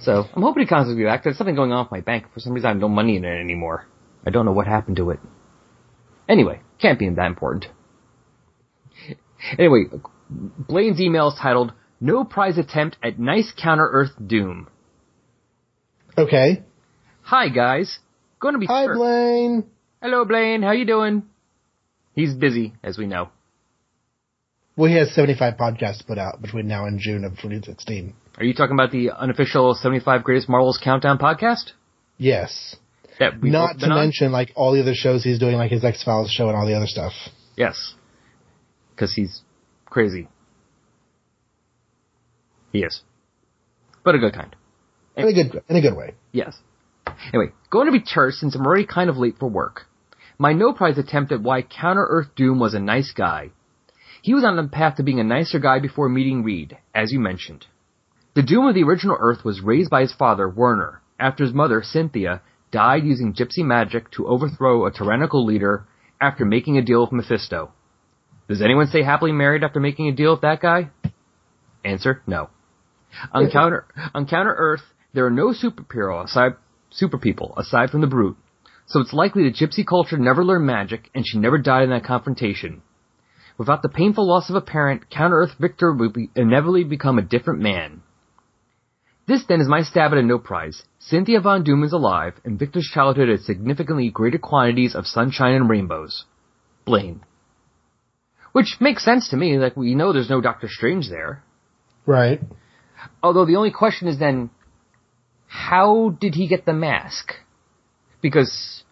So 0.00 0.24
I'm 0.34 0.42
hoping 0.42 0.64
he 0.64 0.68
contacts 0.68 0.94
me 0.94 1.04
back. 1.04 1.24
There's 1.24 1.38
something 1.38 1.56
going 1.56 1.72
on 1.72 1.86
with 1.86 1.92
my 1.92 2.00
bank. 2.02 2.26
For 2.34 2.40
some 2.40 2.52
reason, 2.52 2.66
I 2.66 2.70
have 2.72 2.80
no 2.80 2.90
money 2.90 3.16
in 3.16 3.24
it 3.24 3.40
anymore. 3.40 3.86
I 4.26 4.30
don't 4.30 4.44
know 4.44 4.52
what 4.52 4.66
happened 4.66 4.96
to 4.96 5.08
it. 5.08 5.20
Anyway, 6.28 6.60
can't 6.78 6.98
be 6.98 7.08
that 7.08 7.26
important. 7.26 7.68
Anyway, 9.58 9.84
Blaine's 10.30 11.00
email 11.00 11.28
is 11.28 11.38
titled 11.40 11.72
"No 12.00 12.24
Prize 12.24 12.58
Attempt 12.58 12.96
at 13.02 13.18
Nice 13.18 13.52
Counter 13.56 13.88
Earth 13.90 14.12
Doom." 14.24 14.68
Okay. 16.18 16.62
Hi 17.22 17.48
guys, 17.48 17.98
going 18.40 18.54
to 18.54 18.58
be 18.60 18.66
Hi, 18.66 18.86
Blaine. 18.86 19.64
Hello 20.00 20.24
Blaine, 20.24 20.62
how 20.62 20.72
you 20.72 20.84
doing? 20.86 21.24
He's 22.14 22.34
busy, 22.34 22.74
as 22.82 22.96
we 22.96 23.06
know. 23.06 23.30
Well, 24.76 24.90
he 24.90 24.96
has 24.96 25.14
75 25.14 25.54
podcasts 25.54 26.06
put 26.06 26.18
out 26.18 26.40
between 26.40 26.66
now 26.68 26.86
and 26.86 27.00
June 27.00 27.24
of 27.24 27.32
2016. 27.32 28.14
Are 28.38 28.44
you 28.44 28.54
talking 28.54 28.74
about 28.74 28.90
the 28.92 29.10
unofficial 29.10 29.74
75 29.74 30.22
Greatest 30.22 30.48
Marvels 30.48 30.78
Countdown 30.82 31.18
podcast? 31.18 31.72
Yes. 32.18 32.76
That 33.18 33.42
Not 33.42 33.78
to 33.80 33.86
on? 33.86 33.96
mention 33.96 34.32
like 34.32 34.52
all 34.54 34.72
the 34.72 34.80
other 34.82 34.94
shows 34.94 35.24
he's 35.24 35.38
doing, 35.38 35.56
like 35.56 35.70
his 35.70 35.84
X 35.84 36.02
Files 36.04 36.30
show 36.30 36.48
and 36.48 36.56
all 36.56 36.66
the 36.66 36.74
other 36.74 36.86
stuff. 36.86 37.12
Yes. 37.56 37.94
Because 38.96 39.14
he's 39.14 39.42
crazy. 39.84 40.28
He 42.72 42.78
is. 42.80 43.02
But 44.02 44.14
a 44.14 44.18
good 44.18 44.32
kind. 44.32 44.56
In 45.16 45.28
a 45.28 45.32
good, 45.32 45.62
in 45.68 45.76
a 45.76 45.80
good 45.82 45.96
way. 45.96 46.14
Yes. 46.32 46.56
Anyway, 47.32 47.52
going 47.70 47.86
to 47.86 47.92
be 47.92 48.00
terse 48.00 48.40
since 48.40 48.54
I'm 48.54 48.66
already 48.66 48.86
kind 48.86 49.10
of 49.10 49.18
late 49.18 49.36
for 49.38 49.48
work. 49.48 49.86
My 50.38 50.54
no 50.54 50.72
prize 50.72 50.98
attempt 50.98 51.32
at 51.32 51.42
why 51.42 51.62
Counter 51.62 52.06
Earth 52.08 52.28
Doom 52.36 52.58
was 52.58 52.74
a 52.74 52.80
nice 52.80 53.12
guy. 53.12 53.50
He 54.22 54.34
was 54.34 54.44
on 54.44 54.56
the 54.56 54.68
path 54.68 54.96
to 54.96 55.02
being 55.02 55.20
a 55.20 55.24
nicer 55.24 55.58
guy 55.58 55.78
before 55.78 56.08
meeting 56.08 56.42
Reed, 56.42 56.78
as 56.94 57.12
you 57.12 57.20
mentioned. 57.20 57.66
The 58.34 58.42
Doom 58.42 58.66
of 58.66 58.74
the 58.74 58.82
original 58.82 59.16
Earth 59.20 59.44
was 59.44 59.60
raised 59.60 59.90
by 59.90 60.02
his 60.02 60.12
father, 60.12 60.48
Werner, 60.48 61.00
after 61.18 61.44
his 61.44 61.54
mother, 61.54 61.82
Cynthia, 61.82 62.42
died 62.70 63.04
using 63.04 63.34
gypsy 63.34 63.64
magic 63.64 64.10
to 64.12 64.26
overthrow 64.26 64.84
a 64.84 64.90
tyrannical 64.90 65.44
leader 65.44 65.86
after 66.20 66.44
making 66.44 66.76
a 66.76 66.82
deal 66.82 67.02
with 67.02 67.12
Mephisto. 67.12 67.72
Does 68.48 68.62
anyone 68.62 68.86
say 68.86 69.02
happily 69.02 69.32
married 69.32 69.64
after 69.64 69.80
making 69.80 70.08
a 70.08 70.12
deal 70.12 70.32
with 70.32 70.42
that 70.42 70.60
guy? 70.60 70.90
Answer, 71.84 72.22
no. 72.26 72.50
On 73.32 73.50
counter, 73.50 73.86
on 74.14 74.26
counter 74.26 74.54
Earth, 74.56 74.82
there 75.14 75.26
are 75.26 75.30
no 75.30 75.52
superhero 75.52 76.24
aside, 76.24 76.52
super 76.90 77.18
people 77.18 77.54
aside 77.56 77.90
from 77.90 78.02
the 78.02 78.06
Brute. 78.06 78.36
So 78.86 79.00
it's 79.00 79.12
likely 79.12 79.44
that 79.44 79.56
Gypsy 79.56 79.84
culture 79.84 80.18
never 80.18 80.44
learned 80.44 80.66
magic 80.66 81.10
and 81.14 81.26
she 81.26 81.38
never 81.38 81.58
died 81.58 81.84
in 81.84 81.90
that 81.90 82.04
confrontation. 82.04 82.82
Without 83.58 83.82
the 83.82 83.88
painful 83.88 84.28
loss 84.28 84.50
of 84.50 84.56
a 84.56 84.60
parent, 84.60 85.10
Counter 85.10 85.38
Earth 85.38 85.56
Victor 85.58 85.92
would 85.92 86.12
be 86.12 86.30
inevitably 86.36 86.84
become 86.84 87.18
a 87.18 87.22
different 87.22 87.60
man. 87.60 88.02
This 89.26 89.44
then 89.48 89.60
is 89.60 89.68
my 89.68 89.82
stab 89.82 90.12
at 90.12 90.18
a 90.18 90.22
no 90.22 90.38
prize. 90.38 90.84
Cynthia 91.00 91.40
Von 91.40 91.64
Doom 91.64 91.82
is 91.82 91.92
alive, 91.92 92.34
and 92.44 92.58
Victor's 92.58 92.88
childhood 92.92 93.28
had 93.28 93.40
significantly 93.40 94.08
greater 94.08 94.38
quantities 94.38 94.94
of 94.94 95.06
sunshine 95.06 95.54
and 95.54 95.68
rainbows. 95.68 96.24
Blaine. 96.84 97.22
Which 98.56 98.78
makes 98.80 99.04
sense 99.04 99.28
to 99.28 99.36
me, 99.36 99.58
like 99.58 99.76
we 99.76 99.94
know 99.94 100.14
there's 100.14 100.30
no 100.30 100.40
Doctor 100.40 100.66
Strange 100.66 101.10
there. 101.10 101.42
Right. 102.06 102.40
Although 103.22 103.44
the 103.44 103.56
only 103.56 103.70
question 103.70 104.08
is 104.08 104.18
then, 104.18 104.48
how 105.46 106.16
did 106.18 106.34
he 106.34 106.48
get 106.48 106.64
the 106.64 106.72
mask? 106.72 107.34
Because 108.22 108.82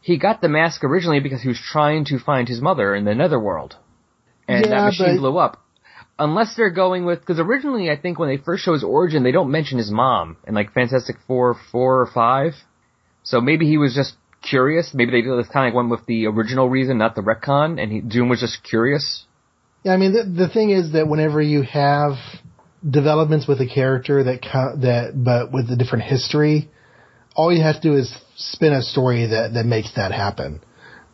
he 0.00 0.16
got 0.16 0.40
the 0.40 0.48
mask 0.48 0.84
originally 0.84 1.18
because 1.18 1.42
he 1.42 1.48
was 1.48 1.58
trying 1.58 2.04
to 2.04 2.20
find 2.20 2.46
his 2.46 2.60
mother 2.60 2.94
in 2.94 3.04
the 3.04 3.16
netherworld. 3.16 3.74
And 4.46 4.64
that 4.64 4.84
machine 4.84 5.16
but- 5.16 5.22
blew 5.22 5.38
up. 5.38 5.60
Unless 6.16 6.54
they're 6.54 6.70
going 6.70 7.04
with, 7.04 7.18
because 7.18 7.40
originally 7.40 7.90
I 7.90 7.96
think 7.96 8.20
when 8.20 8.28
they 8.28 8.36
first 8.36 8.62
show 8.62 8.74
his 8.74 8.84
origin, 8.84 9.24
they 9.24 9.32
don't 9.32 9.50
mention 9.50 9.78
his 9.78 9.90
mom 9.90 10.36
in 10.46 10.54
like 10.54 10.72
Fantastic 10.72 11.16
Four, 11.26 11.56
four 11.72 12.00
or 12.00 12.06
five. 12.06 12.52
So 13.24 13.40
maybe 13.40 13.66
he 13.66 13.76
was 13.76 13.92
just 13.92 14.14
curious. 14.48 14.90
Maybe 14.94 15.10
they 15.10 15.22
just 15.22 15.52
kind 15.52 15.68
of 15.68 15.74
one 15.74 15.88
with 15.88 16.06
the 16.06 16.26
original 16.26 16.68
reason, 16.68 16.98
not 16.98 17.14
the 17.14 17.22
retcon, 17.22 17.82
and 17.82 17.90
he, 17.90 18.00
Doom 18.00 18.28
was 18.28 18.40
just 18.40 18.62
curious. 18.62 19.24
Yeah, 19.82 19.92
I 19.92 19.96
mean, 19.96 20.12
the, 20.12 20.46
the 20.46 20.48
thing 20.48 20.70
is 20.70 20.92
that 20.92 21.08
whenever 21.08 21.42
you 21.42 21.62
have 21.62 22.12
developments 22.88 23.46
with 23.48 23.60
a 23.60 23.66
character 23.66 24.24
that 24.24 24.42
that, 24.82 25.12
but 25.14 25.52
with 25.52 25.70
a 25.70 25.76
different 25.76 26.04
history, 26.04 26.70
all 27.34 27.52
you 27.52 27.62
have 27.62 27.76
to 27.76 27.82
do 27.82 27.94
is 27.96 28.14
spin 28.36 28.72
a 28.72 28.82
story 28.82 29.26
that 29.26 29.54
that 29.54 29.66
makes 29.66 29.94
that 29.96 30.12
happen. 30.12 30.60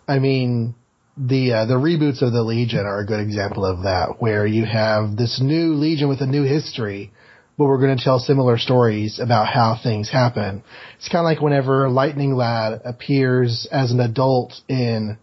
I 0.07 0.18
mean, 0.18 0.74
the 1.16 1.53
uh, 1.53 1.66
the 1.66 1.74
reboots 1.74 2.22
of 2.22 2.33
the 2.33 2.43
Legion 2.43 2.87
are 2.87 3.01
a 3.01 3.07
good 3.07 3.20
example 3.20 3.64
of 3.64 3.83
that, 3.85 4.20
where 4.20 4.47
you 4.47 4.64
have 4.64 5.16
this 5.16 5.41
new 5.41 5.74
Legion 5.74 6.09
with 6.09 6.20
a 6.20 6.26
new 6.26 6.45
history, 6.45 7.12
but 7.61 7.67
we're 7.67 7.79
going 7.79 7.95
to 7.95 8.03
tell 8.03 8.19
similar 8.19 8.57
stories 8.57 9.19
about 9.19 9.47
how 9.47 9.79
things 9.83 10.09
happen. 10.09 10.65
It's 10.97 11.11
kind 11.11 11.21
of 11.21 11.25
like 11.25 11.43
whenever 11.43 11.91
Lightning 11.91 12.35
Lad 12.35 12.81
appears 12.87 13.69
as 13.71 13.91
an 13.91 14.01
adult 14.01 14.55
in 14.67 15.19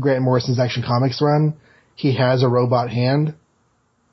Grant 0.00 0.24
Morrison's 0.24 0.58
Action 0.58 0.82
Comics 0.84 1.22
run, 1.22 1.54
he 1.94 2.16
has 2.16 2.42
a 2.42 2.48
robot 2.48 2.90
hand. 2.90 3.36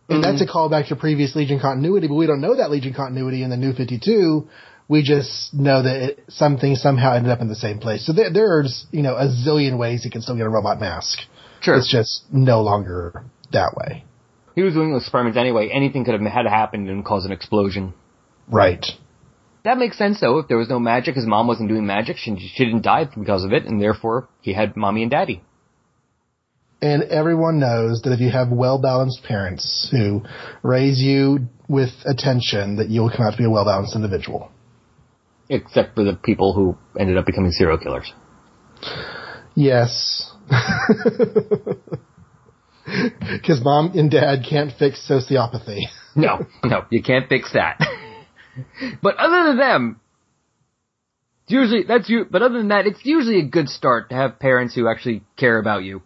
And 0.07 0.23
that's 0.23 0.39
a 0.39 0.45
mm. 0.45 0.53
callback 0.53 0.89
to 0.89 0.95
previous 0.95 1.35
Legion 1.35 1.59
continuity, 1.59 2.07
but 2.07 2.13
we 2.13 2.27
don't 2.27 2.41
know 2.41 2.57
that 2.57 2.69
Legion 2.69 2.93
continuity 2.93 3.41
in 3.41 3.49
the 3.49 3.57
new 3.57 3.73
52. 3.73 4.47
We 4.87 5.01
just 5.01 5.51
know 5.51 5.81
that 5.81 5.95
it, 5.95 6.25
something 6.27 6.75
somehow 6.75 7.15
ended 7.15 7.31
up 7.31 7.41
in 7.41 7.47
the 7.47 7.55
same 7.55 7.79
place. 7.79 8.05
So 8.05 8.13
there, 8.13 8.31
there's, 8.31 8.85
you 8.91 9.01
know, 9.01 9.15
a 9.15 9.29
zillion 9.29 9.79
ways 9.79 10.05
you 10.05 10.11
can 10.11 10.21
still 10.21 10.37
get 10.37 10.45
a 10.45 10.49
robot 10.49 10.79
mask. 10.79 11.17
Sure. 11.61 11.75
It's 11.75 11.91
just 11.91 12.21
no 12.31 12.61
longer 12.61 13.25
that 13.51 13.73
way. 13.75 14.05
He 14.57 14.63
was 14.63 14.73
doing 14.73 14.95
experiments 14.95 15.37
anyway. 15.37 15.69
Anything 15.71 16.03
could 16.03 16.19
have 16.19 16.31
had 16.33 16.47
happened 16.47 16.89
and 16.89 17.05
caused 17.05 17.27
an 17.27 17.31
explosion. 17.31 17.93
Right. 18.47 18.83
That 19.63 19.77
makes 19.77 19.99
sense 19.99 20.19
though. 20.19 20.39
If 20.39 20.47
there 20.47 20.57
was 20.57 20.67
no 20.67 20.79
magic, 20.79 21.13
his 21.13 21.27
mom 21.27 21.45
wasn't 21.45 21.69
doing 21.69 21.85
magic, 21.85 22.17
she, 22.17 22.35
she 22.39 22.65
didn't 22.65 22.81
die 22.81 23.07
because 23.15 23.43
of 23.43 23.53
it, 23.53 23.65
and 23.65 23.79
therefore 23.79 24.29
he 24.41 24.53
had 24.53 24.75
mommy 24.75 25.03
and 25.03 25.11
daddy. 25.11 25.43
And 26.81 27.03
everyone 27.03 27.59
knows 27.59 28.01
that 28.01 28.13
if 28.13 28.19
you 28.19 28.31
have 28.31 28.49
well 28.49 28.79
balanced 28.79 29.21
parents 29.23 29.89
who 29.91 30.23
raise 30.63 30.99
you 30.99 31.49
with 31.67 31.91
attention, 32.07 32.77
that 32.77 32.89
you 32.89 33.01
will 33.01 33.11
come 33.11 33.27
out 33.27 33.33
to 33.33 33.37
be 33.37 33.43
a 33.43 33.51
well 33.51 33.65
balanced 33.65 33.95
individual. 33.95 34.51
Except 35.49 35.93
for 35.93 36.03
the 36.03 36.15
people 36.15 36.53
who 36.55 36.75
ended 36.99 37.15
up 37.15 37.27
becoming 37.27 37.51
serial 37.51 37.77
killers. 37.77 38.11
Yes. 39.53 40.31
Because 43.19 43.61
mom 43.63 43.91
and 43.95 44.09
dad 44.09 44.45
can't 44.49 44.71
fix 44.77 45.05
sociopathy. 45.09 45.81
No, 46.15 46.47
no, 46.63 46.83
you 46.89 47.03
can't 47.03 47.29
fix 47.29 47.53
that. 47.53 47.77
but 49.03 49.17
other 49.17 49.49
than 49.49 49.57
them, 49.57 49.99
it's 51.43 51.51
usually 51.51 51.83
that's 51.83 52.09
you. 52.09 52.25
But 52.27 52.41
other 52.41 52.57
than 52.57 52.69
that, 52.69 52.87
it's 52.87 53.01
usually 53.03 53.39
a 53.39 53.45
good 53.45 53.69
start 53.69 54.09
to 54.09 54.15
have 54.15 54.39
parents 54.39 54.73
who 54.73 54.89
actually 54.89 55.21
care 55.35 55.59
about 55.59 55.83
you, 55.83 56.01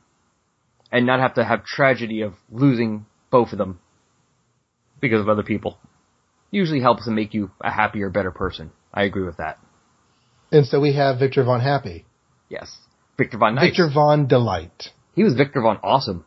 and 0.91 1.05
not 1.05 1.21
have 1.21 1.35
to 1.35 1.45
have 1.45 1.63
tragedy 1.63 2.23
of 2.23 2.33
losing 2.51 3.05
both 3.29 3.53
of 3.53 3.57
them 3.57 3.79
because 4.99 5.21
of 5.21 5.29
other 5.29 5.43
people. 5.43 5.79
Usually 6.49 6.81
helps 6.81 7.05
to 7.05 7.11
make 7.11 7.33
you 7.33 7.51
a 7.61 7.71
happier, 7.71 8.09
better 8.09 8.31
person. 8.31 8.71
I 8.93 9.03
agree 9.03 9.23
with 9.23 9.37
that. 9.37 9.59
And 10.51 10.65
so 10.65 10.81
we 10.81 10.93
have 10.95 11.19
Victor 11.19 11.45
Von 11.45 11.61
Happy. 11.61 12.05
Yes, 12.49 12.75
Victor 13.17 13.37
Von 13.37 13.55
Nice. 13.55 13.69
Victor 13.69 13.89
Von 13.93 14.27
Delight. 14.27 14.89
He 15.15 15.23
was 15.23 15.35
Victor 15.35 15.61
Von 15.61 15.77
Awesome. 15.81 16.25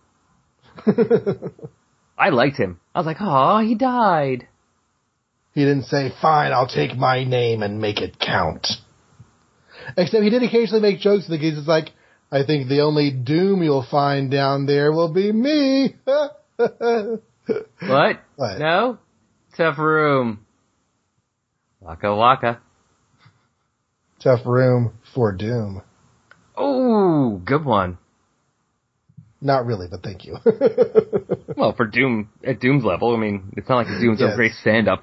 I 2.19 2.31
liked 2.31 2.57
him. 2.57 2.81
I 2.95 3.01
was 3.01 3.07
like, 3.07 3.19
oh, 3.21 3.59
he 3.61 3.75
died. 3.75 4.49
He 5.53 5.61
didn't 5.61 5.85
say, 5.85 6.11
fine, 6.21 6.53
I'll 6.53 6.69
take 6.69 6.97
my 6.97 7.25
name 7.25 7.63
and 7.63 7.81
make 7.81 8.01
it 8.01 8.19
count. 8.19 8.67
Except 9.97 10.23
he 10.23 10.31
did 10.31 10.43
occasionally 10.43 10.81
make 10.81 11.01
jokes 11.01 11.29
with 11.29 11.39
the 11.39 11.45
kids. 11.45 11.59
It's 11.59 11.69
like, 11.69 11.91
I 12.33 12.45
think 12.45 12.69
the 12.69 12.81
only 12.81 13.11
doom 13.11 13.63
you'll 13.63 13.87
find 13.89 14.31
down 14.31 14.67
there 14.67 14.93
will 14.93 15.13
be 15.13 15.31
me. 15.31 15.97
What? 17.47 18.21
What? 18.37 18.59
No? 18.59 18.99
Tough 19.57 19.79
room. 19.79 20.47
Waka 21.81 22.15
waka. 22.15 22.61
Tough 24.21 24.47
room 24.47 24.95
for 25.15 25.33
doom. 25.33 25.83
Oh, 26.57 27.43
good 27.45 27.65
one. 27.65 27.99
Not 29.45 29.67
really, 29.67 29.87
but 29.91 30.03
thank 30.03 30.25
you. 30.25 30.39
well, 31.57 31.75
for 31.77 31.87
Doom 31.87 32.31
at 32.43 32.61
Doom's 32.61 32.83
level, 32.83 33.15
I 33.15 33.19
mean, 33.19 33.53
it's 33.59 33.69
not 33.69 33.77
like 33.77 33.87
he's 33.89 34.01
doing 34.01 34.17
some 34.17 34.29
Yes. 34.29 34.37
great 34.37 34.53
stand 34.53 34.89
up. 34.89 35.03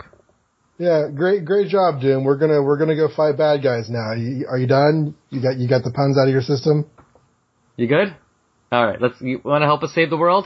yeah, 0.80 1.10
great, 1.14 1.46
great 1.46 1.68
job, 1.70 2.02
Doom. 2.02 2.24
We're 2.24 2.38
gonna 2.38 2.62
we're 2.62 2.78
gonna 2.80 2.96
go 2.96 3.08
fight 3.08 3.38
bad 3.38 3.62
guys 3.62 3.88
now. 3.88 4.14
You, 4.14 4.48
are 4.50 4.58
you 4.58 4.66
done? 4.66 5.14
You 5.30 5.42
got 5.44 5.58
you 5.58 5.70
got 5.70 5.84
the 5.84 5.92
puns 5.92 6.18
out 6.18 6.28
of 6.28 6.34
your 6.34 6.42
system? 6.42 6.90
You 7.78 7.88
good? 7.88 8.16
All 8.72 8.86
right, 8.88 9.00
let's. 9.00 9.22
You 9.22 9.42
want 9.46 9.62
to 9.62 9.68
help 9.68 9.84
us 9.84 9.94
save 9.94 10.10
the 10.10 10.18
world? 10.18 10.46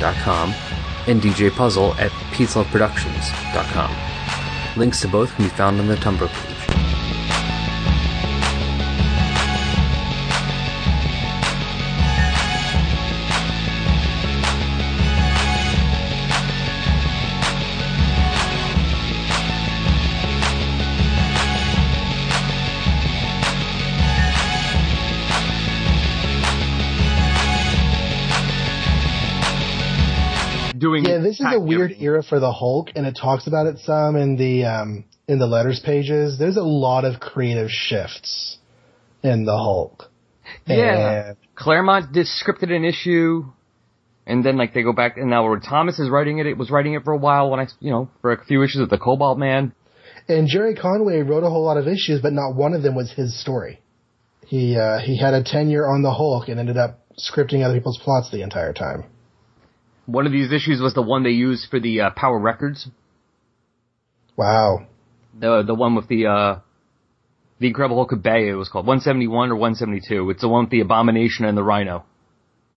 and 0.00 1.20
DJ 1.20 1.50
Puzzle 1.50 1.94
at 1.94 2.10
peaceloveproductions.com. 2.32 4.76
Links 4.76 5.00
to 5.00 5.08
both 5.08 5.34
can 5.34 5.44
be 5.44 5.50
found 5.50 5.80
on 5.80 5.86
the 5.86 5.96
Tumblr 5.96 6.28
page. 6.28 6.51
This 31.32 31.40
is 31.40 31.46
a 31.50 31.60
weird 31.60 31.92
era 31.98 32.22
for 32.22 32.40
the 32.40 32.52
Hulk, 32.52 32.90
and 32.94 33.06
it 33.06 33.16
talks 33.18 33.46
about 33.46 33.66
it 33.66 33.78
some 33.78 34.16
in 34.16 34.36
the 34.36 34.66
um, 34.66 35.04
in 35.26 35.38
the 35.38 35.46
letters 35.46 35.80
pages. 35.80 36.38
There's 36.38 36.58
a 36.58 36.62
lot 36.62 37.06
of 37.06 37.20
creative 37.20 37.70
shifts 37.70 38.58
in 39.22 39.46
the 39.46 39.56
Hulk. 39.56 40.10
Yeah. 40.66 41.28
And- 41.28 41.36
Claremont 41.54 42.12
did 42.12 42.26
scripted 42.26 42.70
an 42.70 42.84
issue, 42.84 43.46
and 44.26 44.44
then 44.44 44.58
like 44.58 44.74
they 44.74 44.82
go 44.82 44.92
back, 44.92 45.16
and 45.16 45.30
now 45.30 45.44
where 45.44 45.58
Thomas 45.58 45.98
is 45.98 46.10
writing 46.10 46.36
it, 46.36 46.46
it 46.46 46.58
was 46.58 46.70
writing 46.70 46.92
it 46.92 47.02
for 47.02 47.14
a 47.14 47.16
while 47.16 47.48
when 47.48 47.60
I, 47.60 47.68
you 47.80 47.90
know, 47.90 48.10
for 48.20 48.32
a 48.32 48.44
few 48.44 48.62
issues 48.62 48.82
of 48.82 48.90
the 48.90 48.98
Cobalt 48.98 49.38
Man. 49.38 49.72
And 50.28 50.48
Gerry 50.48 50.74
Conway 50.74 51.22
wrote 51.22 51.44
a 51.44 51.48
whole 51.48 51.64
lot 51.64 51.78
of 51.78 51.88
issues, 51.88 52.20
but 52.20 52.34
not 52.34 52.54
one 52.54 52.74
of 52.74 52.82
them 52.82 52.94
was 52.94 53.10
his 53.10 53.40
story. 53.40 53.80
He 54.46 54.76
uh, 54.76 54.98
he 54.98 55.16
had 55.16 55.32
a 55.32 55.42
tenure 55.42 55.86
on 55.86 56.02
the 56.02 56.12
Hulk 56.12 56.48
and 56.48 56.60
ended 56.60 56.76
up 56.76 57.00
scripting 57.18 57.64
other 57.64 57.72
people's 57.72 57.98
plots 58.04 58.30
the 58.30 58.42
entire 58.42 58.74
time. 58.74 59.04
One 60.06 60.26
of 60.26 60.32
these 60.32 60.50
issues 60.52 60.80
was 60.80 60.94
the 60.94 61.02
one 61.02 61.22
they 61.22 61.30
used 61.30 61.68
for 61.70 61.78
the 61.80 62.00
uh, 62.02 62.10
Power 62.10 62.38
Records, 62.38 62.88
Wow. 64.36 64.86
the 65.38 65.62
the 65.62 65.74
one 65.74 65.94
with 65.94 66.08
the 66.08 66.26
uh, 66.26 66.58
the 67.60 67.68
Incredible 67.68 67.96
Hulk 67.96 68.12
of 68.12 68.22
Bay. 68.22 68.48
It 68.48 68.54
was 68.54 68.68
called 68.68 68.86
171 68.86 69.50
or 69.50 69.56
172. 69.56 70.30
It's 70.30 70.40
the 70.40 70.48
one 70.48 70.64
with 70.64 70.70
the 70.70 70.80
Abomination 70.80 71.44
and 71.44 71.56
the 71.56 71.62
Rhino. 71.62 72.04